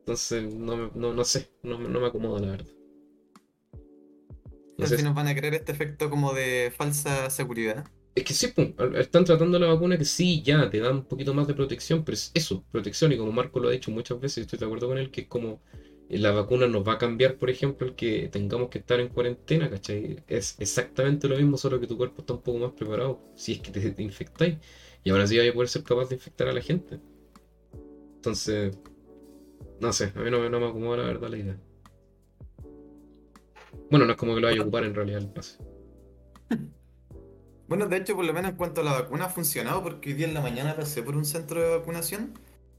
[0.00, 2.70] Entonces, no, me- no, no sé, no, me- no me acomoda la verdad.
[4.78, 7.84] No sé si- nos van a creer este efecto como de falsa seguridad.
[8.14, 11.32] Es que sí, pum, están tratando la vacuna que sí, ya, te dan un poquito
[11.34, 14.38] más de protección, pero es eso, protección, y como Marco lo ha dicho muchas veces,
[14.38, 15.60] estoy de acuerdo con él, que es como
[16.10, 19.68] la vacuna nos va a cambiar, por ejemplo, el que tengamos que estar en cuarentena,
[19.68, 20.22] ¿cachai?
[20.26, 23.60] Es exactamente lo mismo, solo que tu cuerpo está un poco más preparado, si es
[23.60, 24.56] que te, infectáis,
[25.04, 26.98] y ahora sí vaya a poder ser capaz de infectar a la gente.
[28.16, 28.78] Entonces,
[29.80, 31.60] no sé, a mí no, no me acomoda la verdad la idea.
[33.90, 35.58] Bueno, no es como que lo vaya a ocupar en realidad el pase.
[37.68, 40.14] Bueno, de hecho, por lo menos en cuanto a la vacuna ha funcionado, porque hoy
[40.14, 42.32] día en la mañana pasé por un centro de vacunación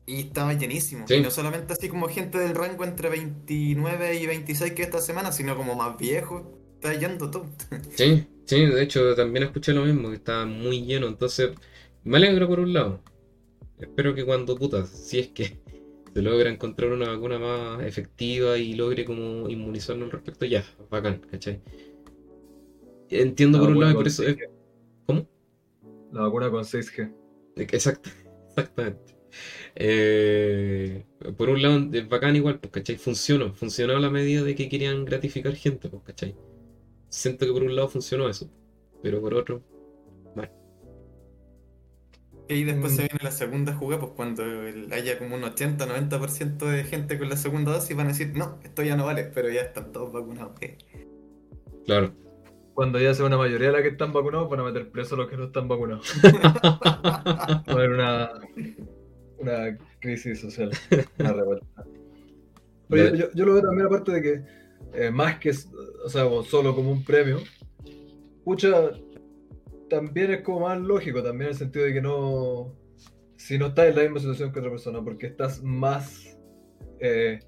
[0.10, 1.08] y estaba llenísimo.
[1.08, 1.16] Sí.
[1.16, 5.32] Y no solamente así como gente del rango entre 29 y 26 que esta semana,
[5.32, 6.58] sino como más viejo.
[6.76, 7.46] Está yendo todo.
[7.96, 11.52] Sí, sí, de hecho también escuché lo mismo, que estaba muy lleno, entonces
[12.04, 13.04] me alegro por un lado.
[13.80, 15.60] Espero que cuando putas, si es que
[16.14, 21.20] se logra encontrar una vacuna más efectiva y logre como inmunizarnos al respecto, ya, bacán,
[21.30, 21.62] ¿cachai?
[23.10, 24.38] Entiendo La por un lado y por eso es...
[24.38, 24.50] 6G.
[25.06, 25.30] ¿Cómo?
[26.12, 27.14] La vacuna con 6G.
[27.58, 28.10] Exacto,
[28.48, 29.20] exactamente.
[29.80, 31.06] Eh,
[31.38, 32.98] por un lado es bacán igual, pues, ¿cachai?
[32.98, 36.36] Funcionó, funcionó a la medida de que querían gratificar gente, pues, ¿cachai?
[37.10, 38.52] Siento que por un lado funcionó eso,
[39.02, 39.64] pero por otro,
[42.50, 42.96] Y después Mm.
[42.96, 44.44] se viene la segunda jugada, pues cuando
[44.92, 48.82] haya como un 80-90% de gente con la segunda dosis van a decir, no, esto
[48.84, 50.60] ya no vale, pero ya están todos vacunados.
[50.60, 50.78] ¿qué?
[51.86, 52.14] claro.
[52.74, 55.18] Cuando ya sea una mayoría de las que están vacunados, van a meter presos a
[55.18, 56.08] los que no están vacunados.
[56.24, 58.32] Va a haber una,
[59.40, 60.72] una crisis social,
[61.20, 61.66] una revuelta.
[62.90, 64.42] Pero yo, yo- yo lo veo también aparte de que,
[64.94, 67.40] eh, más que, o sea, o solo como un premio,
[68.44, 68.92] pucha,
[69.90, 72.74] también es como más lógico, también en el sentido de que no,
[73.38, 76.38] si no estás en la misma situación que otra persona, porque estás más
[77.00, 77.40] eh,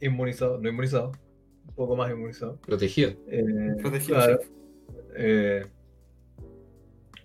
[0.00, 1.12] inmunizado, no inmunizado,
[1.68, 2.58] un poco más inmunizado.
[2.62, 3.10] Protegido.
[3.28, 4.48] eh, Protegido, claro, sí.
[5.16, 5.66] eh,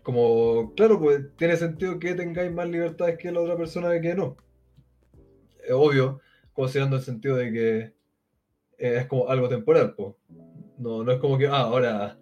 [0.01, 4.15] como, claro, pues tiene sentido que tengáis más libertades que la otra persona de que
[4.15, 4.37] no.
[5.63, 6.21] Es obvio,
[6.53, 7.77] considerando el sentido de que
[8.77, 10.15] eh, es como algo temporal, pues.
[10.77, 12.17] No, no es como que, ah, ahora,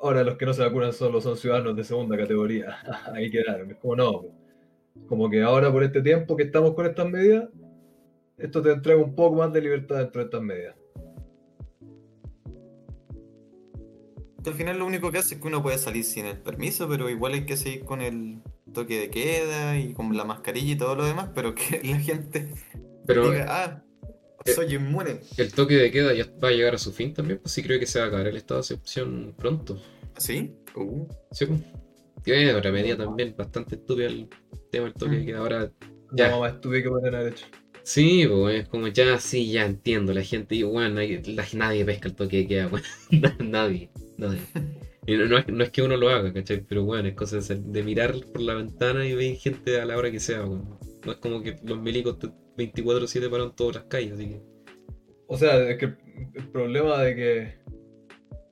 [0.00, 2.76] ahora los que no se vacunan solo son ciudadanos de segunda categoría.
[3.12, 3.70] Ahí quedaron.
[3.70, 4.24] Es como no.
[5.08, 7.50] Como que ahora por este tiempo que estamos con estas medidas,
[8.38, 10.76] esto te entrega un poco más de libertad dentro de estas medidas.
[14.46, 17.10] Al final lo único que hace es que uno puede salir sin el permiso, pero
[17.10, 18.42] igual hay que seguir con el
[18.72, 22.52] toque de queda y con la mascarilla y todo lo demás, pero que la gente
[23.06, 23.82] Pero diga, ah,
[24.44, 25.20] soy inmune.
[25.36, 27.80] el toque de queda ya va a llegar a su fin también, pues sí creo
[27.80, 29.80] que se va a acabar el estado de excepción pronto.
[30.16, 30.54] ¿Sí?
[30.74, 31.06] Uh.
[31.32, 31.46] ¿Sí?
[31.46, 31.60] pues?
[32.22, 34.28] Tiene otra medida también bastante estúpida el
[34.70, 35.38] tema del toque de queda.
[35.38, 35.70] Ahora,
[36.12, 36.26] Ya.
[36.28, 37.46] La mamá estúpida que pueden haber hecho.
[37.86, 40.12] Sí, pues es como ya, sí, ya entiendo.
[40.12, 41.22] La gente, y bueno, nadie,
[41.54, 42.86] nadie pesca el toque de queda, bueno,
[43.40, 44.40] nadie, nadie.
[45.06, 46.62] Y no, es, no es que uno lo haga, ¿cachai?
[46.68, 49.96] Pero bueno, es cosa de, de mirar por la ventana y ver gente a la
[49.98, 50.78] hora que sea, weón.
[51.04, 54.42] No es como que los milicos te- 24-7 paran todas las calles, así que.
[55.28, 55.84] O sea, es que
[56.34, 57.54] el problema de que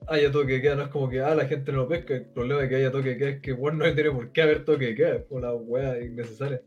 [0.07, 2.15] haya toque de queda no es como que ah, la gente no lo pesca.
[2.15, 4.41] El problema de que haya toque de queda es que bueno, no tiene por qué
[4.41, 5.25] haber toque de queda.
[5.25, 6.61] Con la wea innecesaria.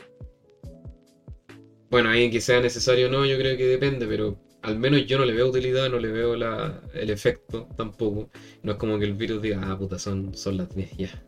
[1.90, 5.18] Bueno, ahí que sea necesario o no, yo creo que depende, pero al menos yo
[5.18, 8.30] no le veo utilidad, no le veo la, el efecto tampoco.
[8.62, 11.24] No es como que el virus diga, ah, puta, son, son las 10 ya.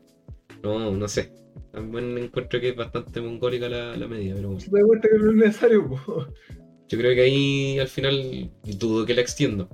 [0.63, 1.33] No, no sé.
[1.73, 4.61] También encuentro que es bastante mongólica la, la medida, pero bueno.
[4.61, 6.27] Se da cuenta que no es necesario, po.
[6.89, 9.69] Yo creo que ahí al final dudo que la extienda.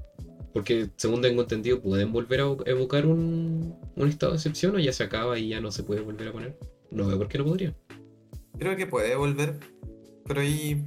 [0.52, 4.92] Porque según tengo entendido, pueden volver a evocar un, un estado de excepción o ya
[4.92, 6.58] se acaba y ya no se puede volver a poner.
[6.90, 7.74] No veo por qué no podría.
[8.58, 9.58] Creo que puede volver,
[10.26, 10.82] pero ahí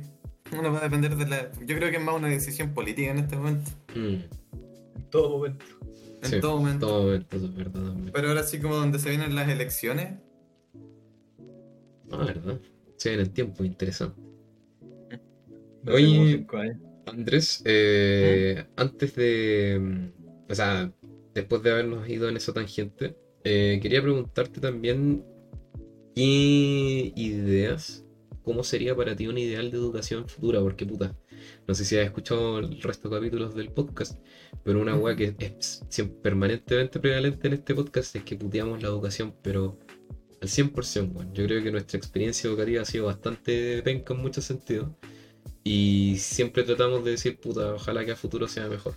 [0.57, 1.51] uno va a depender de la...
[1.65, 3.99] Yo creo que es más una decisión política en este momento, Mm,
[4.95, 5.65] En todo momento.
[6.21, 6.87] en Sí, todo momento.
[6.87, 8.11] todo momento, eso es verdad también.
[8.13, 10.15] Pero ahora sí como donde se vienen las elecciones,
[12.11, 12.59] Ah, verdad.
[12.97, 14.19] Se en el tiempo, interesante.
[15.85, 16.17] Hace Oye.
[16.17, 16.77] como cinco años.
[17.05, 19.79] Andrés, eh, antes de.
[19.79, 20.91] mm, O sea,
[21.35, 25.23] después de habernos ido en esa tangente, eh, quería preguntarte también
[26.15, 28.03] qué ideas,
[28.49, 31.15] cómo sería para ti un ideal de educación futura, porque puta,
[31.67, 34.19] no sé si has escuchado el resto de capítulos del podcast,
[34.63, 35.85] pero una weá que es
[36.23, 39.77] permanentemente prevalente en este podcast es que puteamos la educación, pero
[40.41, 41.31] al 100%, weón.
[41.31, 44.89] Yo creo que nuestra experiencia educativa ha sido bastante penca en muchos sentidos.
[45.63, 48.95] Y siempre tratamos de decir, puta, ojalá que a futuro sea mejor.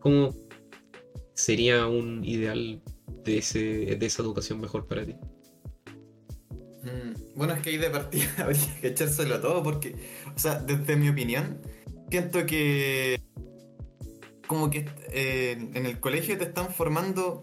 [0.00, 0.34] ¿Cómo
[1.34, 2.80] sería un ideal
[3.22, 3.58] de, ese,
[3.98, 5.14] de esa educación mejor para ti?
[7.36, 9.96] Bueno, es que ahí de partida habría que echárselo todo porque,
[10.34, 11.60] o sea, desde mi opinión,
[12.10, 13.20] siento que
[14.46, 17.42] como que eh, en el colegio te están formando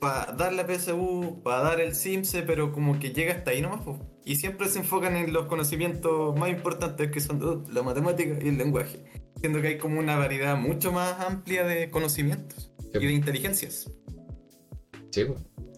[0.00, 3.82] para dar la PSU, para dar el CIMSE, pero como que llega hasta ahí nomás.
[3.84, 3.98] po.
[4.24, 8.48] Y siempre se enfocan en los conocimientos más importantes que son uh, la matemática y
[8.48, 9.04] el lenguaje.
[9.40, 13.90] Siento que hay como una variedad mucho más amplia de conocimientos y de inteligencias.
[15.10, 15.26] Sí.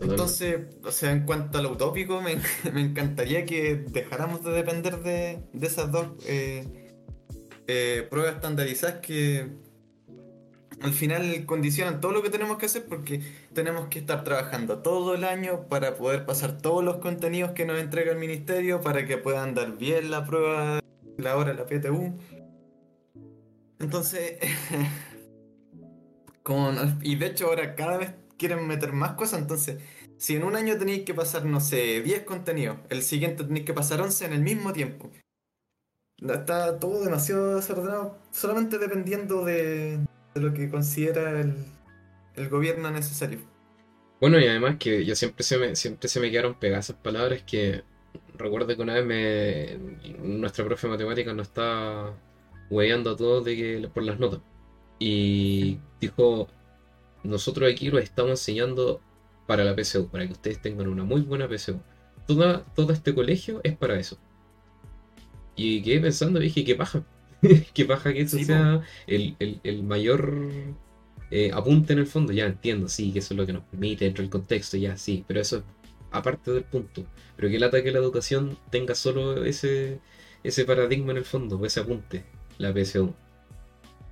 [0.00, 2.36] Entonces, o sea, en cuanto a lo utópico, me,
[2.72, 6.94] me encantaría que dejáramos de depender de, esas dos eh,
[7.66, 9.48] eh, pruebas estandarizadas que
[10.80, 13.20] al final condicionan todo lo que tenemos que hacer porque
[13.52, 17.78] tenemos que estar trabajando todo el año para poder pasar todos los contenidos que nos
[17.78, 20.80] entrega el ministerio para que puedan dar bien la prueba,
[21.18, 22.14] la hora, la PTU.
[23.78, 24.38] Entonces,
[26.42, 29.76] como no- y de hecho ahora cada vez quieren meter más cosas, entonces
[30.16, 33.74] si en un año tenéis que pasar, no sé, 10 contenidos, el siguiente tenéis que
[33.74, 35.10] pasar 11 en el mismo tiempo.
[36.18, 40.00] Está todo demasiado desordenado, solamente dependiendo de,
[40.34, 41.54] lo que considera el,
[42.34, 43.40] el gobierno necesario.
[44.20, 47.42] Bueno, y además que yo siempre se me, siempre se me quedaron pegadas esas palabras
[47.42, 47.82] que
[48.36, 49.78] recuerdo que una vez me,
[50.18, 52.18] nuestra profe de matemáticas nos estaba
[52.70, 54.40] hueveando a todos de que, por las notas.
[54.98, 56.48] Y dijo,
[57.24, 59.00] nosotros aquí los estamos enseñando
[59.46, 61.80] para la PSU, para que ustedes tengan una muy buena PSU.
[62.26, 64.18] Toda, todo este colegio es para eso.
[65.56, 67.04] Y quedé pensando, dije, qué paja.
[67.74, 70.76] qué paja que eso Sí, sea el, el- el mayor
[71.30, 72.32] eh, apunte en el fondo.
[72.32, 75.24] Ya entiendo, sí, que eso es lo que nos permite dentro del contexto, ya sí,
[75.26, 75.64] pero eso es
[76.10, 77.06] aparte del punto.
[77.36, 80.00] Pero que lata que la educación tenga solo ese,
[80.42, 82.24] ese paradigma en el fondo, ese apunte,
[82.58, 83.14] la PSU.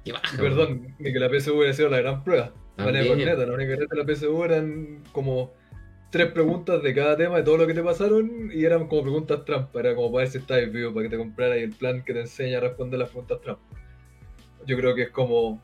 [0.05, 2.53] Qué baja, Perdón, ni que la PSU hubiera sido la gran prueba.
[2.79, 3.29] Manera También.
[3.29, 5.53] corneta, la única neta de la PSU eran como
[6.11, 9.45] tres preguntas de cada tema de todo lo que te pasaron y eran como preguntas
[9.45, 9.81] trampa.
[9.81, 12.21] Era como para ver si estabas vivo, para que te compraras el plan que te
[12.21, 13.63] enseña a responder las preguntas trampa.
[14.67, 15.63] Yo creo que es como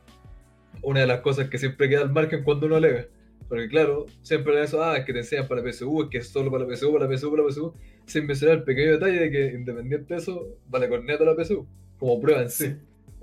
[0.82, 3.06] una de las cosas que siempre queda al margen cuando uno alega.
[3.48, 6.18] Porque claro, siempre era eso, ah, es que te enseñan para la PSU, es que
[6.18, 7.74] es solo para la PSU, para la PSU, para la PSU,
[8.06, 11.66] sin mencionar el pequeño detalle de que independiente de eso, vale corneta la PSU,
[11.98, 12.74] como prueba en sí.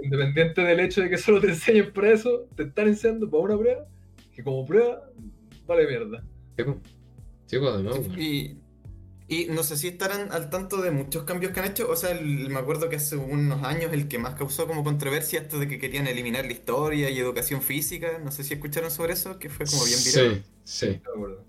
[0.04, 3.58] Independiente del hecho de que solo te enseñen para eso, te están enseñando para una
[3.58, 3.86] prueba,
[4.36, 5.10] que como prueba,
[5.68, 6.24] vale mierda.
[7.46, 7.98] Sí, además.
[8.18, 8.58] Y,
[9.28, 11.90] y no sé si estarán al tanto de muchos cambios que han hecho.
[11.90, 15.42] O sea, el- me acuerdo que hace unos años el que más causó como controversia
[15.42, 18.20] esto de que querían eliminar la historia y educación física.
[18.24, 20.44] No sé si escucharon sobre eso, que fue como bien viral.
[20.64, 21.02] Sí, sí.
[21.16, 21.46] Acuerdo.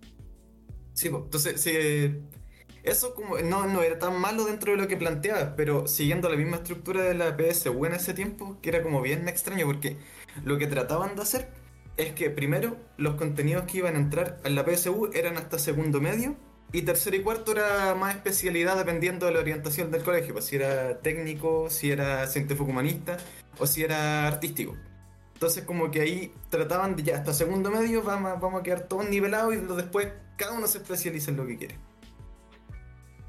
[0.94, 1.18] Sí, po.
[1.24, 1.72] entonces, sí,
[2.82, 6.36] eso como no, no era tan malo dentro de lo que planteaba, pero siguiendo la
[6.36, 9.96] misma estructura de la PSU en ese tiempo, que era como bien extraño, porque
[10.44, 11.48] lo que trataban de hacer
[11.96, 16.00] es que primero los contenidos que iban a entrar en la PSU eran hasta segundo
[16.00, 16.36] medio,
[16.72, 20.56] y tercero y cuarto era más especialidad dependiendo de la orientación del colegio, pues si
[20.56, 23.18] era técnico, si era científico humanista
[23.58, 24.74] o si era artístico.
[25.34, 29.06] Entonces como que ahí trataban de ya hasta segundo medio vamos, vamos a quedar todos
[29.08, 31.91] nivelados y después cada uno se especializa en lo que quiere.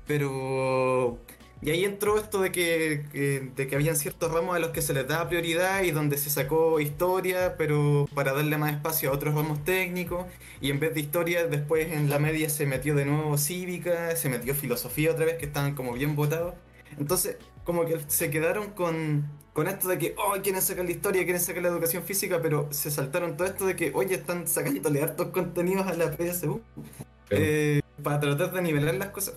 [0.07, 1.19] Pero...
[1.61, 4.93] Y ahí entró esto de que, de que habían ciertos ramos a los que se
[4.93, 9.33] les daba prioridad y donde se sacó historia, pero para darle más espacio a otros
[9.33, 10.25] ramos técnicos.
[10.59, 14.27] Y en vez de historia, después en la media se metió de nuevo cívica, se
[14.27, 16.53] metió filosofía otra vez, que estaban como bien votados.
[16.99, 21.23] Entonces, como que se quedaron con, con esto de que, oh, quieren sacar la historia,
[21.23, 25.01] quieren sacar la educación física, pero se saltaron todo esto de que, oye, están sacándole
[25.01, 26.61] hartos contenidos a la PSU
[27.29, 29.35] eh, para tratar de nivelar las cosas.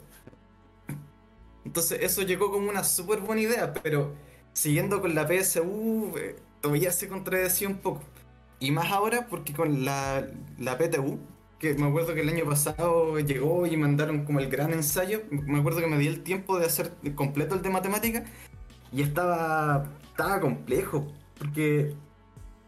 [1.77, 4.15] Entonces, eso llegó como una súper buena idea, pero
[4.55, 8.01] siguiendo con la PSU, eh, todavía se contradecía un poco.
[8.59, 10.27] Y más ahora porque con la,
[10.59, 11.19] la PTU,
[11.59, 15.59] que me acuerdo que el año pasado llegó y mandaron como el gran ensayo, me
[15.59, 18.25] acuerdo que me di el tiempo de hacer completo el de matemática
[18.91, 21.93] y estaba, estaba complejo, porque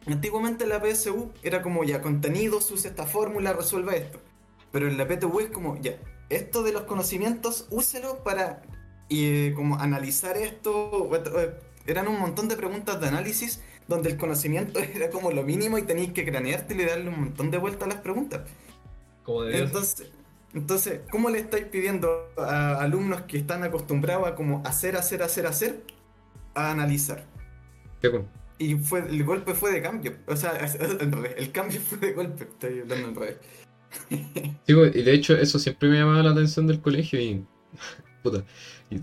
[0.06, 4.20] antiguamente la PSU era como ya contenidos, use esta fórmula, resuelva esto.
[4.70, 5.96] Pero en la PTU es como ya,
[6.28, 8.60] esto de los conocimientos, úselo para
[9.08, 11.10] y, como analizar esto.
[11.14, 11.54] eh,
[11.86, 15.82] Eran un montón de preguntas de análisis donde el conocimiento era como lo mínimo y
[15.82, 18.42] tenías que cranearte y darle un montón de vueltas a las preguntas.
[19.22, 19.44] Como.
[19.44, 20.10] Entonces,
[20.54, 25.46] entonces, ¿cómo le estáis pidiendo a alumnos que están acostumbrados a como hacer, hacer, hacer,
[25.46, 25.82] hacer,
[26.54, 27.26] a analizar?
[28.00, 28.24] Qué.
[28.58, 30.16] Y fue, el golpe fue de cambio.
[30.26, 30.50] O sea,
[31.00, 32.44] al revés, el cambio fue de golpe.
[32.44, 33.36] Estoy hablando al revés.
[34.66, 37.44] Sí, pues, y de hecho eso siempre me llamaba la atención del colegio y...
[38.22, 38.44] Puta.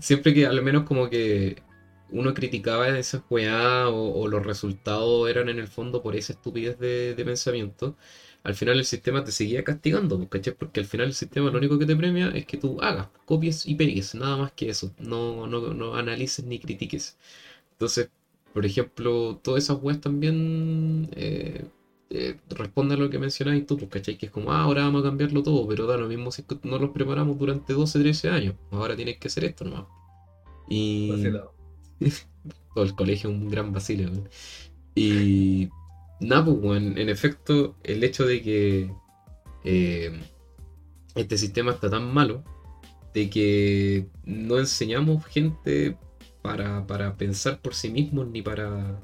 [0.00, 1.62] Siempre que al menos como que
[2.10, 7.14] uno criticaba esas weá o, los resultados eran en el fondo por esa estupidez de,
[7.14, 7.96] de pensamiento,
[8.44, 10.54] al final el sistema te seguía castigando, pues, ¿cachai?
[10.54, 13.66] Porque al final el sistema lo único que te premia es que tú hagas, copies
[13.66, 14.94] y pegues, nada más que eso.
[14.98, 17.16] No, no, no analices ni critiques.
[17.72, 18.10] Entonces,
[18.54, 21.66] por ejemplo, todas esas weas también eh,
[22.08, 24.16] eh, responden a lo que mencionabas tú, pues, ¿cachai?
[24.16, 26.48] Que es como, ah, ahora vamos a cambiarlo todo, pero da lo mismo si es
[26.48, 28.54] que no los preparamos durante 12, 13 años.
[28.70, 29.86] Ahora tienes que hacer esto nomás.
[30.68, 31.10] Y
[32.74, 34.28] todo el colegio es un gran weón.
[34.94, 35.68] Y
[36.20, 38.90] nada, pues, weón, en efecto, el hecho de que
[39.64, 40.20] eh,
[41.16, 42.44] este sistema está tan malo,
[43.14, 45.96] de que no enseñamos gente
[46.42, 49.00] para, para pensar por sí mismos ni para,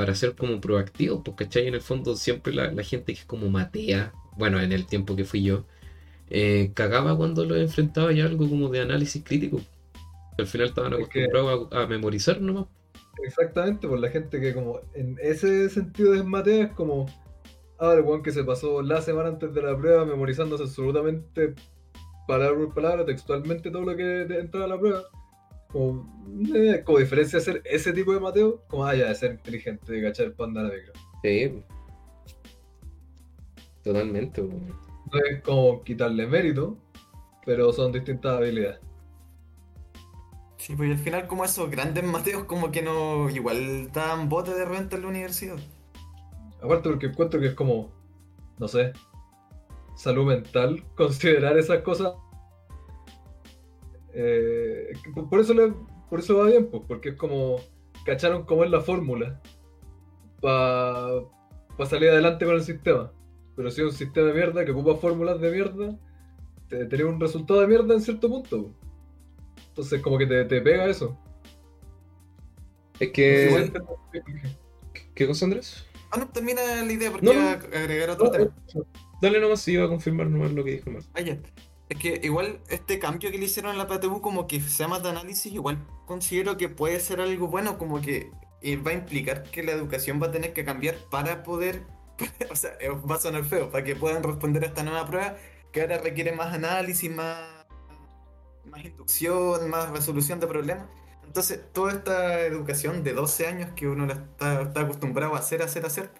[0.00, 1.66] para ser como proactivos, pues, ¿cachai?
[1.66, 5.14] En el fondo siempre la, la gente que es como matea, bueno, en el tiempo
[5.14, 5.66] que fui yo,
[6.30, 9.60] eh, cagaba cuando lo enfrentaba ya algo como de análisis crítico.
[10.38, 12.64] Al final estaban acostumbrados a, a memorizar nomás.
[13.22, 17.04] Exactamente, por la gente que como en ese sentido de matea es como,
[17.78, 21.54] ah, el weón que se pasó la semana antes de la prueba memorizándose absolutamente
[22.26, 25.02] palabra por palabra, textualmente todo lo que entraba a la prueba.
[25.72, 26.06] Como,
[26.54, 29.92] eh, como diferencia de hacer ese tipo de mateo, como ah, ya, de ser inteligente,
[29.92, 30.92] de cachar el panda a la micro.
[31.22, 31.62] Sí.
[33.82, 34.42] Totalmente.
[34.42, 36.76] No es como quitarle mérito,
[37.44, 38.80] pero son distintas habilidades.
[40.56, 44.66] Sí, pues al final como esos grandes mateos como que no igual daban bote de
[44.66, 45.56] repente en la universidad.
[46.62, 47.90] Aparte porque encuentro que es como,
[48.58, 48.92] no sé,
[49.96, 52.12] salud mental, considerar esas cosas.
[54.14, 54.92] Eh,
[55.28, 55.72] por- eso le-
[56.08, 57.56] por eso va bien, pues, porque es como
[58.04, 59.40] cacharon cómo es la fórmula
[60.40, 61.20] para
[61.88, 63.12] salir adelante con el sistema.
[63.56, 65.98] Pero si es un sistema de mierda que ocupa fórmulas de mierda,
[66.68, 68.62] te tenés un resultado de mierda en cierto punto.
[69.54, 69.66] pues.
[69.68, 71.16] Entonces como que te, te pega eso.
[72.98, 73.70] Es que.
[75.14, 75.86] ¿Qué cosa, Andrés?
[76.10, 77.48] Ah, no, termina la idea porque No, iba no.
[77.48, 78.50] a agregar otro tema.
[79.22, 81.02] Dale nomás si iba a confirmar nomás lo que dijo Mar.
[81.14, 81.38] Ah, ya.
[81.90, 85.02] Es que igual este cambio que le hicieron a la PTU como que sea más
[85.02, 88.30] de análisis, igual considero que puede ser algo bueno, como que
[88.62, 91.82] eh, va a implicar que la educación va a tener que cambiar para poder,
[92.50, 95.36] o sea, eh, va a sonar feo, para que puedan responder a esta nueva prueba
[95.72, 97.40] que ahora requiere más análisis, más,
[98.70, 100.86] más inducción, más resolución de problemas.
[101.24, 105.86] Entonces, toda esta educación de 12 años que uno está, está acostumbrado a hacer, hacer,
[105.86, 106.12] hacer,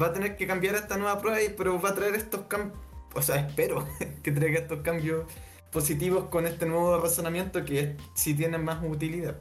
[0.00, 2.42] va a tener que cambiar a esta nueva prueba, y- pero va a traer estos
[2.42, 2.78] cambios,
[3.14, 3.86] o sea, espero
[4.22, 5.26] que traiga estos cambios
[5.70, 9.36] positivos con este nuevo razonamiento que sí tienen más utilidad.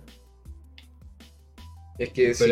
[1.98, 2.44] Es que sí,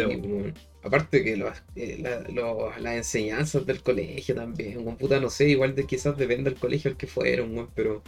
[0.83, 5.49] aparte que los- eh, la- los- las enseñanzas del colegio también, weón, puta, no sé,
[5.49, 8.03] igual de quizás depende del colegio al que fueron, weón, pero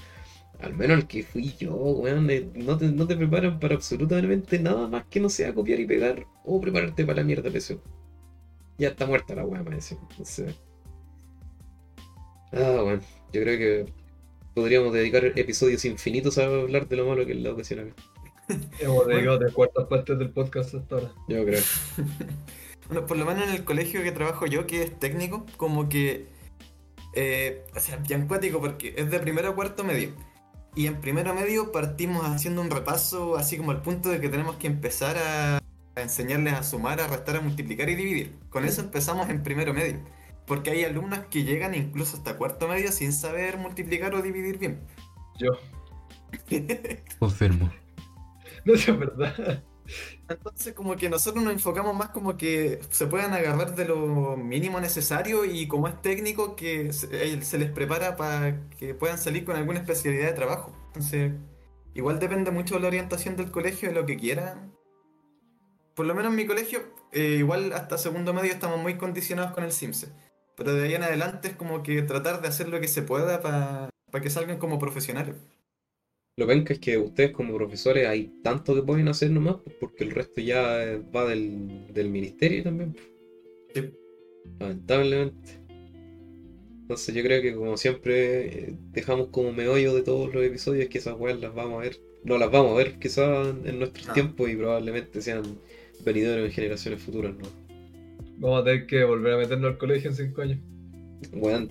[0.59, 4.59] al menos el que fui yo, weón, eh, no te, no te preparan para absolutamente
[4.59, 7.81] nada más que no sea copiar y pegar o prepararte para la mierda PSU.
[8.77, 9.97] Ya está muerta la weá, parece.
[10.11, 10.55] Entonces.
[12.53, 13.01] Ah, bueno,
[13.31, 13.93] yo creo que
[14.53, 17.95] podríamos dedicar episodios infinitos a hablar de lo malo que es la educación acá.
[18.79, 21.13] Hemos dedicado tres cuartas partes del podcast hasta ahora.
[21.27, 21.61] Yo creo.
[22.87, 26.27] Bueno, por lo menos en el colegio que trabajo yo, que es técnico, como que.
[27.13, 30.11] eh, o sea, bien cuático porque es de primero a cuarto medio.
[30.75, 34.57] Y en primero medio partimos haciendo un repaso, así como al punto de que tenemos
[34.57, 35.57] que empezar a,
[35.95, 38.39] a enseñarles a sumar, a restar, a multiplicar y dividir.
[38.49, 39.99] Con eso empezamos en primero medio.
[40.45, 44.85] Porque hay alumnos que llegan incluso hasta cuarto medio sin saber multiplicar o dividir bien.
[45.37, 45.51] Yo.
[47.19, 47.71] Confirmo.
[48.65, 49.63] No es verdad.
[50.29, 54.79] Entonces como que nosotros nos enfocamos más como que se puedan agarrar de lo mínimo
[54.79, 59.43] necesario y como es técnico que se, eh, se les prepara para que puedan salir
[59.43, 60.73] con alguna especialidad de trabajo.
[60.87, 61.33] Entonces,
[61.93, 64.73] igual depende mucho de la orientación del colegio, de lo que quieran.
[65.95, 69.63] Por lo menos en mi colegio, eh, igual hasta segundo medio estamos muy condicionados con
[69.63, 70.11] el CIMSE.
[70.55, 73.41] Pero de ahí en adelante es como que tratar de hacer lo que se pueda
[73.41, 73.89] para
[74.21, 75.35] que salgan como profesionales.
[76.35, 80.03] Lo penca es que ustedes como profesores hay tanto que pueden hacer nomás, pues, porque
[80.03, 82.93] el resto ya eh, va del, del ministerio también.
[82.93, 83.05] pues.
[83.73, 83.93] Sí.
[84.59, 85.59] Lamentablemente.
[86.81, 90.97] Entonces yo creo que como siempre eh, dejamos como meollo de todos los episodios que
[90.97, 91.99] esas weas las vamos a ver.
[92.23, 94.13] No las vamos a ver quizás en, en nuestros Ah.
[94.13, 95.43] tiempos y probablemente sean
[96.03, 97.47] venideros en generaciones futuras, ¿no?
[98.43, 100.59] Vamos a tener que volver a meternos al colegio en 5 años.
[101.31, 101.69] Weón,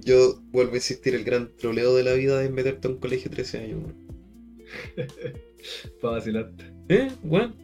[0.00, 3.28] yo vuelvo a insistir, el gran troleo de la vida es meterte a un colegio
[3.28, 4.08] de 13 años, weón.
[6.00, 6.64] Para vacilarte.
[6.88, 7.08] ¿Eh?
[7.22, 7.54] Weón.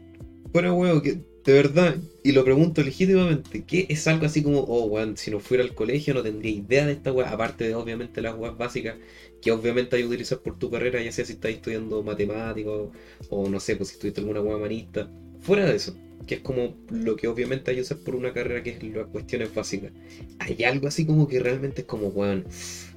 [0.52, 4.84] Bueno, weón, que de verdad, y lo pregunto legítimamente, ¿qué es algo así como, oh,
[4.88, 8.20] weón, si no fuera al colegio no tendría idea de esta weá, aparte de obviamente
[8.20, 8.96] las weas básicas
[9.40, 12.90] que obviamente hay que utilizar por tu carrera, ya sea si estás estudiando matemáticos
[13.30, 15.10] o no sé, pues si estudiaste alguna weá humanista,
[15.40, 15.96] fuera de eso,
[16.26, 19.06] que es como lo que obviamente hay que usar por una carrera que es las
[19.06, 19.92] cuestiones básicas.
[20.38, 22.44] Hay algo así como que realmente es como, weón,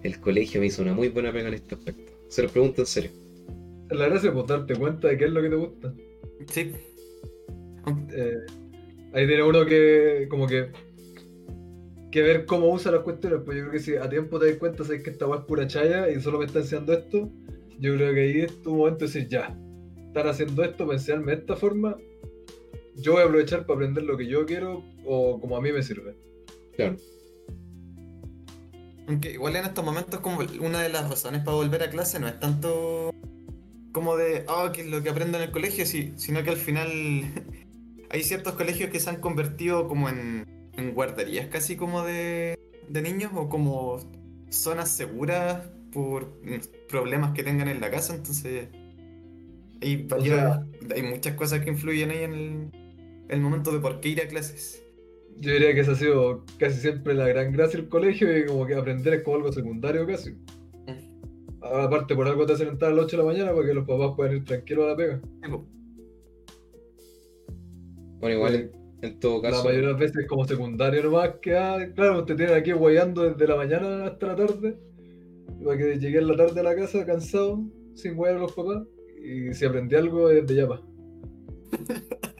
[0.03, 2.13] el colegio me hizo una muy buena pega en este aspecto.
[2.29, 3.11] Se lo pregunto en serio.
[3.89, 5.93] La gracia es pues, darte cuenta de qué es lo que te gusta.
[6.51, 6.71] Sí.
[8.11, 8.37] Eh,
[9.13, 10.71] ahí tiene uno que, como que,
[12.11, 13.39] que ver cómo usa las cuestiones.
[13.45, 15.45] Pues yo creo que si a tiempo te das cuenta, sabes que esta weá es
[15.45, 17.31] pura chaya y solo me está enseñando esto,
[17.79, 19.57] yo creo que ahí es tu momento de decir, ya,
[20.07, 21.97] están haciendo esto para enseñarme de esta forma,
[22.97, 25.83] yo voy a aprovechar para aprender lo que yo quiero o como a mí me
[25.83, 26.15] sirve.
[26.75, 26.97] Claro.
[29.07, 32.27] Aunque igual en estos momentos como una de las razones para volver a clase no
[32.27, 33.11] es tanto
[33.93, 36.57] como de, ah, que es lo que aprendo en el colegio, si- sino que al
[36.57, 36.89] final
[38.09, 42.59] hay ciertos colegios que se han convertido como en, en guarderías casi como de,
[42.89, 43.97] de niños o como
[44.49, 46.31] zonas seguras por
[46.89, 48.67] problemas que tengan en la casa, entonces
[49.81, 50.59] hay, varias-
[50.93, 52.71] hay muchas cosas que influyen ahí en el,
[53.29, 54.83] el momento de por qué ir a clases.
[55.39, 58.65] Yo diría que esa ha sido casi siempre la gran gracia del colegio y como
[58.65, 60.35] que aprender es como algo secundario casi.
[61.61, 63.87] Aparte, por algo te hacen entrar a las 8 de la mañana para que los
[63.87, 65.21] papás puedan ir tranquilos a la pega.
[68.19, 68.71] Bueno, igual en,
[69.01, 69.63] en todo La caso...
[69.65, 73.47] mayoría de las veces como secundario nomás, que ah, claro, te tienen aquí guayando desde
[73.47, 74.79] la mañana hasta la tarde,
[75.59, 77.63] y para que llegué en la tarde a la casa cansado,
[77.95, 78.83] sin guayar a los papás,
[79.21, 80.81] y si aprendí algo es de llama.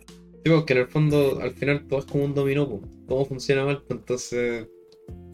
[0.49, 3.99] Porque en el fondo, al final todo es como un dominó, todo funciona mal, pues
[3.99, 4.67] entonces,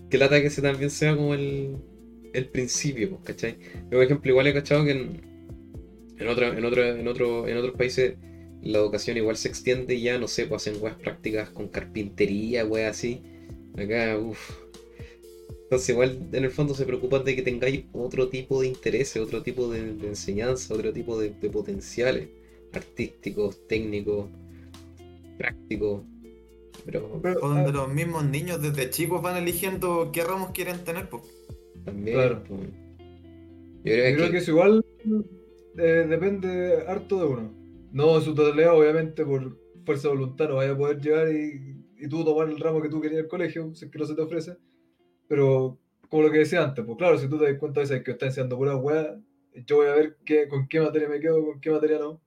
[0.10, 1.78] que lata que ese también sea como el,
[2.34, 3.58] el principio, pues, ¿cachai?
[3.84, 5.22] Yo, por ejemplo, igual he cachado que en,
[6.18, 8.16] en, otro, en, otro, en, otro, en otros países
[8.62, 12.66] la educación igual se extiende y ya, no sé, pues hacen weas prácticas con carpintería,
[12.66, 13.22] weas así.
[13.78, 14.62] Acá, uff.
[15.64, 19.42] Entonces igual en el fondo se preocupan de que tengáis otro tipo de intereses, otro
[19.42, 22.30] tipo de, enseñanza, otro tipo de potenciales
[22.74, 24.30] artísticos, técnicos,
[25.38, 26.04] prácticos.
[26.86, 31.24] Pero O donde los mismos niños desde chicos van eligiendo qué ramos quieren tener, pues.
[31.86, 32.18] también.
[32.18, 32.44] Claro.
[32.48, 34.86] pues, yo Yo creo, creo que, que eso igual
[35.78, 37.52] eh, depende harto de uno.
[37.92, 41.76] No en su totalidad, obviamente, por fuerza de voluntad no vaya a poder llegar y,
[41.98, 44.06] y tú tomar el ramo que tú querías en el colegio, si es que no
[44.06, 44.58] se te ofrece.
[45.28, 45.78] Pero,
[46.10, 48.12] como lo que decía antes, pues claro, si tú te das cuenta a veces que
[48.12, 49.20] estás enseñando pura weá,
[49.68, 52.20] yo voy a ver qué, con qué materia me quedo, con qué materia no,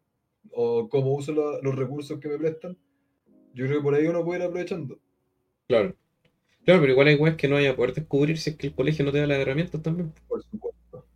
[0.53, 2.77] o cómo uso la- los recursos que me prestan.
[3.57, 5.01] Yo creo que por ahí uno puede ir aprovechando.
[5.69, 5.95] claro.
[6.65, 8.74] Claro, pero igual hay weas que no vaya a poder descubrir si es que el
[8.74, 10.12] colegio no te da las herramientas también.
[10.28, 11.07] Por supuesto.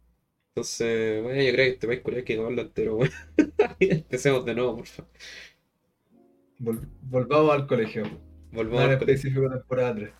[0.50, 3.12] Entonces, bueno, yo creo que este país colegio hay que acabarlo entero, weón.
[3.80, 5.12] Empecemos de nuevo, por favor.
[6.60, 8.04] Vol- volvamos al colegio.
[8.52, 9.16] Volvamos al colegio.
[9.16, 10.10] específico temporada 3.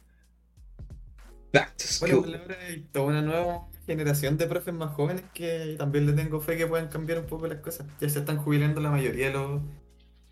[1.53, 2.35] Back to Bueno, school.
[2.35, 6.57] ahora hay toda una nueva generación de profes más jóvenes que también le tengo fe
[6.57, 7.87] que puedan cambiar un poco las cosas.
[8.01, 9.63] Ya se están jubilando la mayoría de los,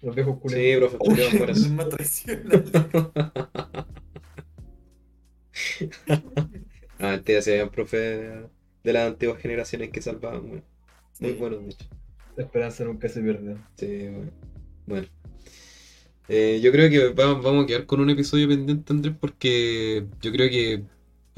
[0.03, 0.79] Los viejos Sí, culiados.
[0.95, 1.47] profe, culiao, fuera.
[1.53, 2.71] los más tradicionales.
[7.01, 8.47] Ah, antes ya se habían profe de,
[8.85, 10.65] de las antiguas generaciones que salvaban, weón.
[11.21, 11.37] Muy Sí.
[11.37, 11.87] buenos, de hecho.
[12.37, 13.57] La esperanza nunca se pierde.
[13.77, 14.31] Sí, bueno.
[14.87, 15.07] Bueno.
[16.29, 20.31] Eh, yo creo que va- vamos a quedar con un episodio pendiente, Andrés, porque yo
[20.33, 20.83] creo que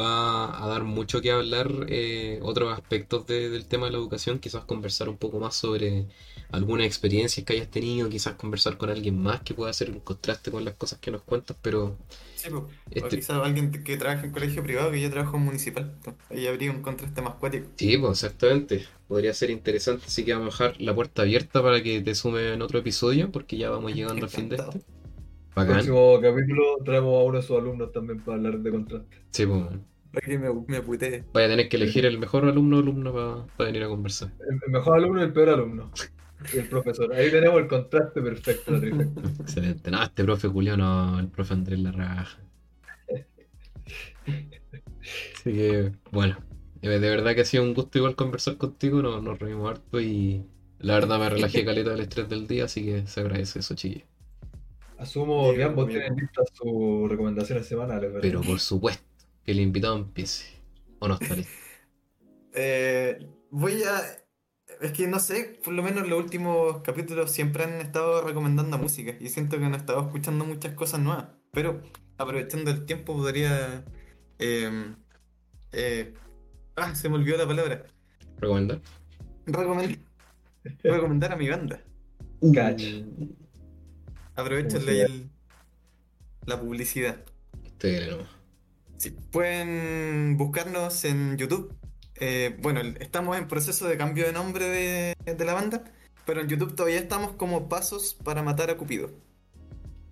[0.01, 4.39] va a dar mucho que hablar eh, otros aspectos de- del tema de la educación,
[4.41, 6.07] quizás conversar un poco más sobre
[6.51, 10.51] algunas experiencias que hayas tenido, quizás conversar con alguien más que pueda hacer un contraste
[10.51, 11.97] con las cosas que nos cuentas, pero
[12.35, 12.65] Sí, pues.
[12.99, 15.99] O este, quizás alguien que trabaja en colegio privado que yo trabajo en municipal.
[16.29, 17.69] Ahí habría un contraste más cuático.
[17.77, 21.83] sí, pues exactamente, podría ser interesante, así que vamos a dejar la puerta abierta para
[21.83, 24.81] que te sume en otro episodio, porque ya vamos llegando al fin de este.
[25.55, 25.75] Bacán.
[25.75, 29.17] Próximo capítulo traemos a uno de sus alumnos también para hablar de contraste.
[29.31, 29.63] Sí, pues,
[30.13, 31.25] Para que me, me putee.
[31.33, 34.33] vaya a tener que elegir el mejor alumno o alumna para venir a conversar.
[34.41, 35.91] El, el mejor alumno y el peor alumno.
[36.55, 37.13] Y el profesor.
[37.13, 38.75] Ahí tenemos el contraste perfecto.
[38.77, 39.91] Excelente.
[39.91, 42.39] No, este profe Julio no, el profe Andrés la raja.
[45.35, 46.39] Así que, bueno,
[46.83, 50.01] eh, de verdad que ha sido un gusto igual conversar contigo, nos, nos reímos harto
[50.01, 50.47] y
[50.79, 54.09] la verdad me relajé caleta del estrés del día, así que se agradece eso, chiquillos.
[55.01, 58.21] Asumo Bien, que ambos tienen listas sus recomendaciones semanales, ¿verdad?
[58.21, 59.03] Pero por supuesto,
[59.43, 60.45] que el invitado empiece.
[60.99, 61.53] ¿O no listo?
[62.53, 64.01] Eh, voy a.
[64.81, 69.15] Es que no sé, por lo menos los últimos capítulos siempre han estado recomendando música
[69.21, 71.29] y siento que han estado escuchando muchas cosas nuevas.
[71.53, 71.81] Pero
[72.19, 73.85] aprovechando el tiempo podría.
[74.41, 74.95] eh,
[75.71, 76.13] eh,
[76.75, 77.85] ah, se me olvidó la palabra.
[78.39, 78.81] ¿Recomendar?
[79.47, 79.99] Recomendar,
[80.83, 81.81] recomendar a mi banda.
[82.53, 82.83] Cach.
[84.41, 85.31] Aprovechenle ¿Cómo ahí se el-
[86.47, 87.21] la publicidad.
[87.65, 88.29] Este nomás.
[88.97, 91.75] Sí, pueden buscarnos en YouTube.
[92.17, 95.85] Eh, bueno, estamos en proceso de cambio de nombre de, de la banda,
[96.27, 99.11] pero en YouTube todavía estamos como Pasos para matar a Cupido.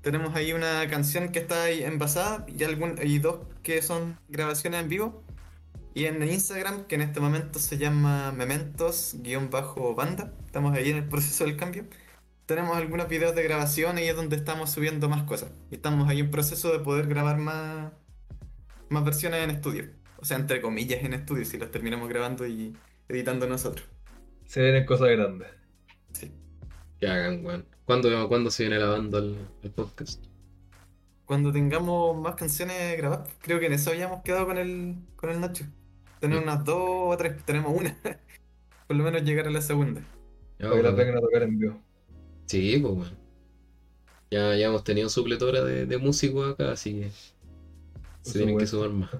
[0.00, 4.80] Tenemos ahí una canción que está ahí envasada y, algún, y dos que son grabaciones
[4.82, 5.22] en vivo.
[5.94, 10.32] Y en Instagram, que en este momento se llama Mementos-banda.
[10.46, 11.84] Estamos ahí en el proceso del cambio.
[12.48, 15.50] Tenemos algunos videos de grabación y es donde estamos subiendo más cosas.
[15.70, 17.92] Y estamos ahí en proceso de poder grabar más,
[18.88, 19.84] más versiones en estudio.
[20.16, 22.74] O sea, entre comillas en estudio, si las terminamos grabando y
[23.06, 23.86] editando nosotros.
[24.46, 25.48] Se vienen cosas grandes.
[26.12, 26.32] Sí.
[26.98, 27.66] Que hagan, weón.
[27.84, 30.24] ¿Cuándo, cuándo se viene la banda al, al podcast?
[31.26, 35.38] Cuando tengamos más canciones grabadas, creo que en eso habíamos quedado con el, con el
[35.40, 35.66] Nacho.
[36.18, 36.48] Tenemos Sí.
[36.48, 37.94] unas dos o tres, tenemos una.
[38.86, 40.00] Por lo menos llegar a la segunda.
[40.58, 40.96] Ya, Para que las weón.
[40.96, 41.82] vengan a tocar en vivo.
[42.48, 43.16] Sí, pues bueno.
[44.30, 47.10] Ya, ya hemos tenido supletora de, de músicos acá, así que
[48.22, 49.10] se tienen que sumar más.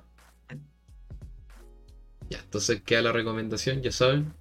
[2.31, 4.35] Ya, entonces queda la recomendación, ya saben.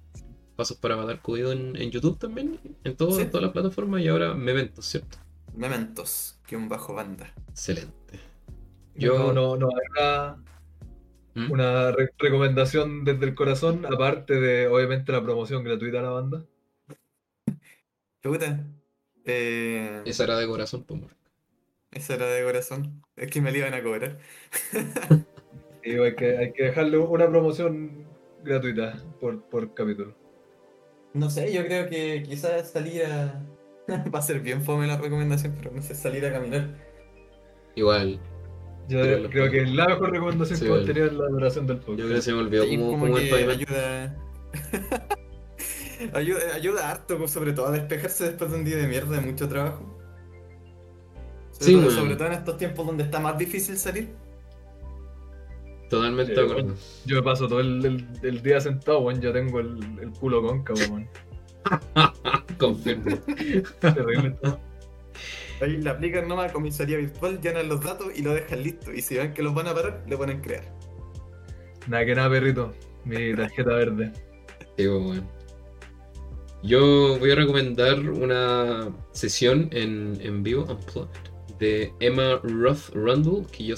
[0.56, 3.24] Pasos para matar cuido en, en YouTube también, en, todo- Sí.
[3.26, 5.16] todas las plataformas y ahora Mementos, ¿cierto?
[5.54, 7.32] Mementos, que un bajo banda.
[7.48, 8.20] Excelente.
[8.94, 10.36] No, Yo- no, no, una,
[11.34, 11.50] ¿Mm?
[11.52, 16.44] una re- recomendación desde el corazón, aparte de obviamente la promoción gratuita a la banda.
[18.22, 18.66] Puta.
[19.28, 21.16] Eh, Esa era de corazón, pues, Marco.
[21.92, 23.02] esa era de corazón.
[23.16, 24.18] Es que me la iban a cobrar.
[25.84, 28.06] Hay que, hay que dejarle una promoción
[28.44, 30.14] gratuita por, por capítulo.
[31.14, 33.42] No sé, yo creo que quizás salir a.
[34.14, 36.76] Va a ser bien fome la recomendación, pero no sé, salir a caminar.
[37.74, 38.20] Igual,
[38.88, 41.86] Yo creo que la mejor recomendación Sí, que hemos tenido es la duración del yo
[41.86, 42.04] podcast.
[42.06, 43.64] creo que se me olvidó Sí, cómo, como cómo el que pavimento.
[43.72, 44.16] ayuda.
[46.14, 46.54] ayuda.
[46.54, 49.48] Ayuda harto, pues, sobre todo a despejarse después de un día de mierda de mucho
[49.48, 49.94] trabajo.
[51.52, 54.08] Sobre, Sí, todo, sobre todo en estos tiempos donde está más difícil salir.
[55.90, 56.74] Totalmente de acuerdo.
[57.06, 60.42] Yo me paso todo el, el- el día sentado, weón, ya tengo el, el culo
[60.42, 61.08] cóncavo, weón.
[62.58, 63.16] Confirmo.
[63.80, 64.36] Terrible.
[65.60, 68.92] Ahí le aplican nomás a comisaría virtual, llenan los datos y lo dejan listo.
[68.92, 70.64] Y si ven que los van a parar, le ponen crear.
[71.88, 72.72] Nada que nada, perrito.
[73.04, 74.12] Mi tarjeta verde.
[74.76, 75.26] Sí, bueno.
[76.62, 81.08] Yo voy a recomendar una sesión en, en vivo, Unplugged,
[81.58, 83.76] de Emma Roth Rundle, que yo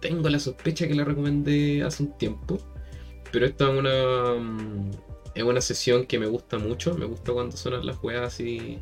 [0.00, 2.58] tengo la sospecha que la recomendé hace un tiempo.
[3.30, 4.90] Pero esta es una, mm,
[5.34, 6.94] es una sesión que me gusta mucho.
[6.94, 8.78] Me gusta cuando suenan las weas así,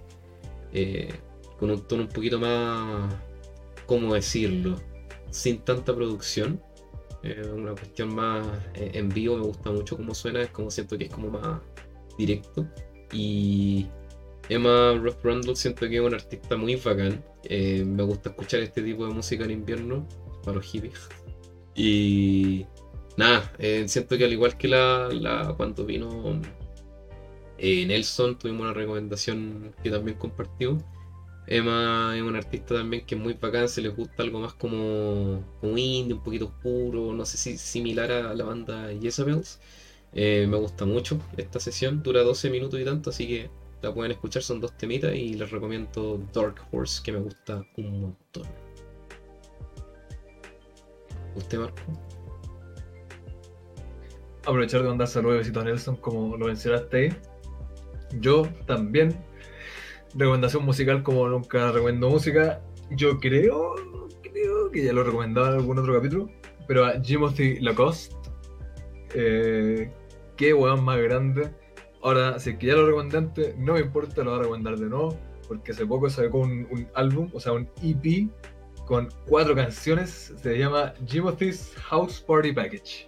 [0.72, 1.12] eh,
[1.58, 3.14] con un tono un poquito más,
[3.86, 4.76] ¿cómo decirlo?
[5.30, 6.60] Sin tanta producción.
[7.22, 10.96] Eh, una cuestión más eh, en vivo, me gusta mucho cómo suena, es como siento
[10.96, 11.60] que es como más
[12.16, 12.66] directo.
[13.12, 13.86] Y
[14.48, 17.24] Emma Roth Rundle siento que es una artista muy bacán.
[17.44, 20.06] Eh, me gusta escuchar este tipo de música en invierno
[20.44, 21.08] para los hippies.
[21.74, 22.66] Y
[23.16, 26.40] nada, eh, siento que al igual que la, la- cuando vino
[27.58, 30.78] eh, Nelson, tuvimos una recomendación que también compartió.
[31.46, 35.44] Emma es una artista también que es muy bacán, se les gusta algo más como,
[35.60, 39.60] como indie, un poquito oscuro, no sé si similar a la banda Jezebels.
[40.12, 43.50] Eh, me gusta mucho esta sesión, dura 12 minutos y tanto, así que
[43.82, 48.00] la pueden escuchar, son dos temitas y les recomiendo Dark Horse que me gusta un
[48.02, 48.46] montón.
[51.36, 51.80] ¿Usted, Marco?
[54.42, 57.16] Aprovechar de mandar saludos a Nelson, como lo mencionaste ahí.
[58.20, 59.14] Yo también.
[60.14, 62.60] Recomendación musical, como nunca recomiendo música.
[62.90, 63.74] Yo creo,
[64.22, 66.28] creo que ya lo he recomendado en algún otro capítulo.
[66.66, 68.16] Pero a Jimothy Lacoste.
[69.14, 69.90] Eh,
[70.40, 71.50] qué weón más grande.
[72.02, 74.78] Ahora, si es que ya lo recomendé antes, no me importa, lo voy a recomendar
[74.78, 75.14] de nuevo.
[75.46, 78.30] Porque hace poco sacó un, álbum, o sea, un EP
[78.86, 80.32] con cuatro canciones.
[80.40, 83.06] Se llama Jimothy's House Party Package.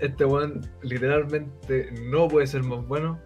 [0.00, 3.20] Este one literalmente no puede ser más bueno.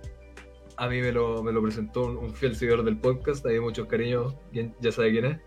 [0.77, 4.35] A mí me lo, me lo presentó un, fiel seguidor del podcast, hay muchos cariños,
[4.53, 5.39] ya sabe quién es.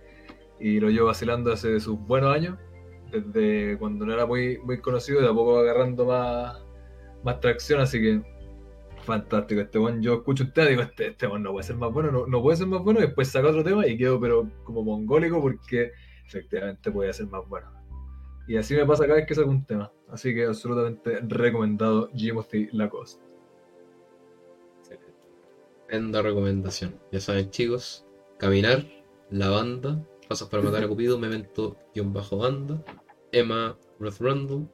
[0.60, 2.58] Y lo llevo vacilando hace sus buenos años,
[3.12, 6.64] desde cuando no era muy, muy conocido, de a poco agarrando más,
[7.24, 8.22] más tracción, así que
[9.04, 9.62] fantástico.
[9.62, 11.91] Este one yo escucho un tema y digo, este, este one no puede ser más
[11.91, 14.50] bueno, no, no puede ser más bueno, y después saca otro tema y quedo pero
[14.64, 15.91] como mongólico porque
[16.26, 17.72] efectivamente puede ser más bueno.
[18.48, 19.91] Y así me pasa cada vez que saco un tema.
[20.10, 23.24] Así que absolutamente recomendado Jimothy Lacoste.
[25.88, 27.00] Tremenda recomendación.
[27.12, 28.06] Ya saben, chicos,
[28.38, 28.86] caminar,
[29.30, 32.84] la banda, pasos para matar a Cupido, Memento-banda,
[33.32, 34.68] Emma Roth Randall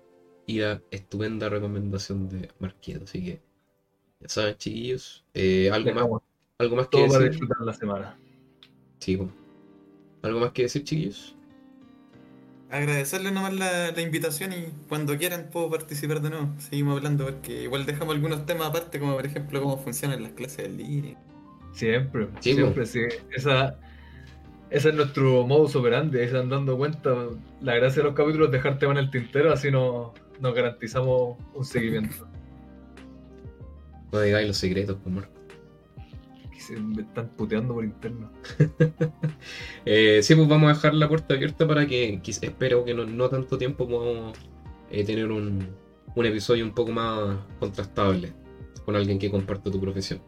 [0.49, 3.03] y la estupenda recomendación de Marquito.
[3.03, 3.39] Así que,
[4.19, 6.23] ya saben, chiquillos, eh, algo más,
[6.57, 7.29] algo más que todo para decir.
[7.29, 8.19] disfrutar la semana.
[8.99, 9.19] Sí,
[10.23, 11.37] algo más que decir, chiquillos.
[12.71, 16.55] Agradecerle nomás la, la invitación y cuando quieran puedo participar de nuevo.
[16.59, 20.57] Seguimos hablando porque igual dejamos algunos temas aparte, como por ejemplo cómo funcionan las clases
[20.65, 21.17] del línea.
[21.73, 23.01] Siempre, Sí, siempre, sí.
[23.29, 23.79] Esa,
[24.69, 27.15] ese es nuestro modus operandi, ahí se dando cuenta.
[27.61, 31.37] La gracia de los capítulos es dejar tema en el tintero, así no, nos garantizamos
[31.53, 32.27] un seguimiento.
[34.11, 35.33] No digáis los secretos, pues, Marco.
[36.51, 38.31] Que se me están puteando por interno.
[39.85, 43.29] Eh, sí, pues vamos a dejar la puerta abierta para que, espero que no, no
[43.29, 44.37] tanto tiempo podamos
[44.91, 45.67] eh, tener un,
[46.15, 48.33] un episodio un poco más contrastable
[48.85, 50.21] con alguien que comparte tu profesión.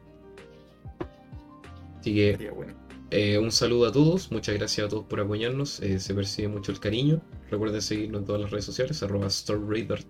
[2.00, 2.74] Así que bueno.
[3.12, 6.72] eh, un saludo a todos, muchas gracias a todos por apoyarnos, eh, se percibe mucho
[6.72, 7.22] el cariño.
[7.52, 9.28] Recuerden seguirnos en todas las redes sociales, arroba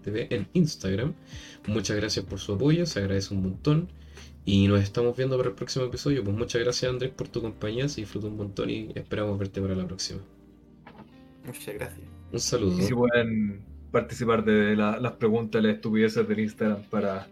[0.04, 1.14] TV en Instagram.
[1.68, 3.90] Muchas gracias por su apoyo, se agradece un montón.
[4.46, 6.24] Y nos estamos viendo para el próximo episodio.
[6.24, 9.76] Pues muchas gracias Andrés por tu compañía, se disfrutó un montón y esperamos verte para
[9.76, 10.22] la próxima.
[11.46, 12.08] Muchas gracias.
[12.32, 12.80] Un saludo.
[12.80, 13.62] Y si pueden
[13.92, 17.28] participar de la- las preguntas las estupideces del Instagram para,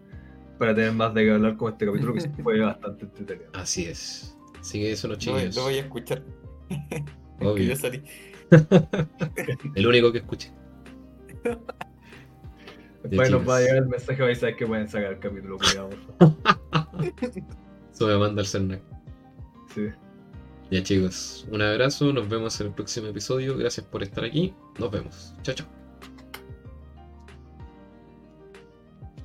[0.58, 3.48] para tener más de qué hablar con este capítulo, que fue bastante entretenido.
[3.54, 4.36] Así es.
[4.60, 5.54] Así que eso no chicos.
[5.56, 6.22] lo voy a escuchar.
[6.68, 7.64] que Obvio.
[7.64, 8.02] yo salí.
[9.74, 10.52] El único que escuche.
[13.02, 15.56] Después nos va a llegar el mensaje, vais a saber que pueden sacar el capítulo,
[15.56, 17.14] cuidado, por favor.
[17.92, 18.82] Eso me manda el Cernac.
[19.74, 19.88] Sí.
[20.70, 23.56] Ya chicos, un abrazo, nos vemos en el próximo episodio.
[23.56, 24.54] Gracias por estar aquí.
[24.78, 25.34] Nos vemos.
[25.42, 25.79] Chao, chao.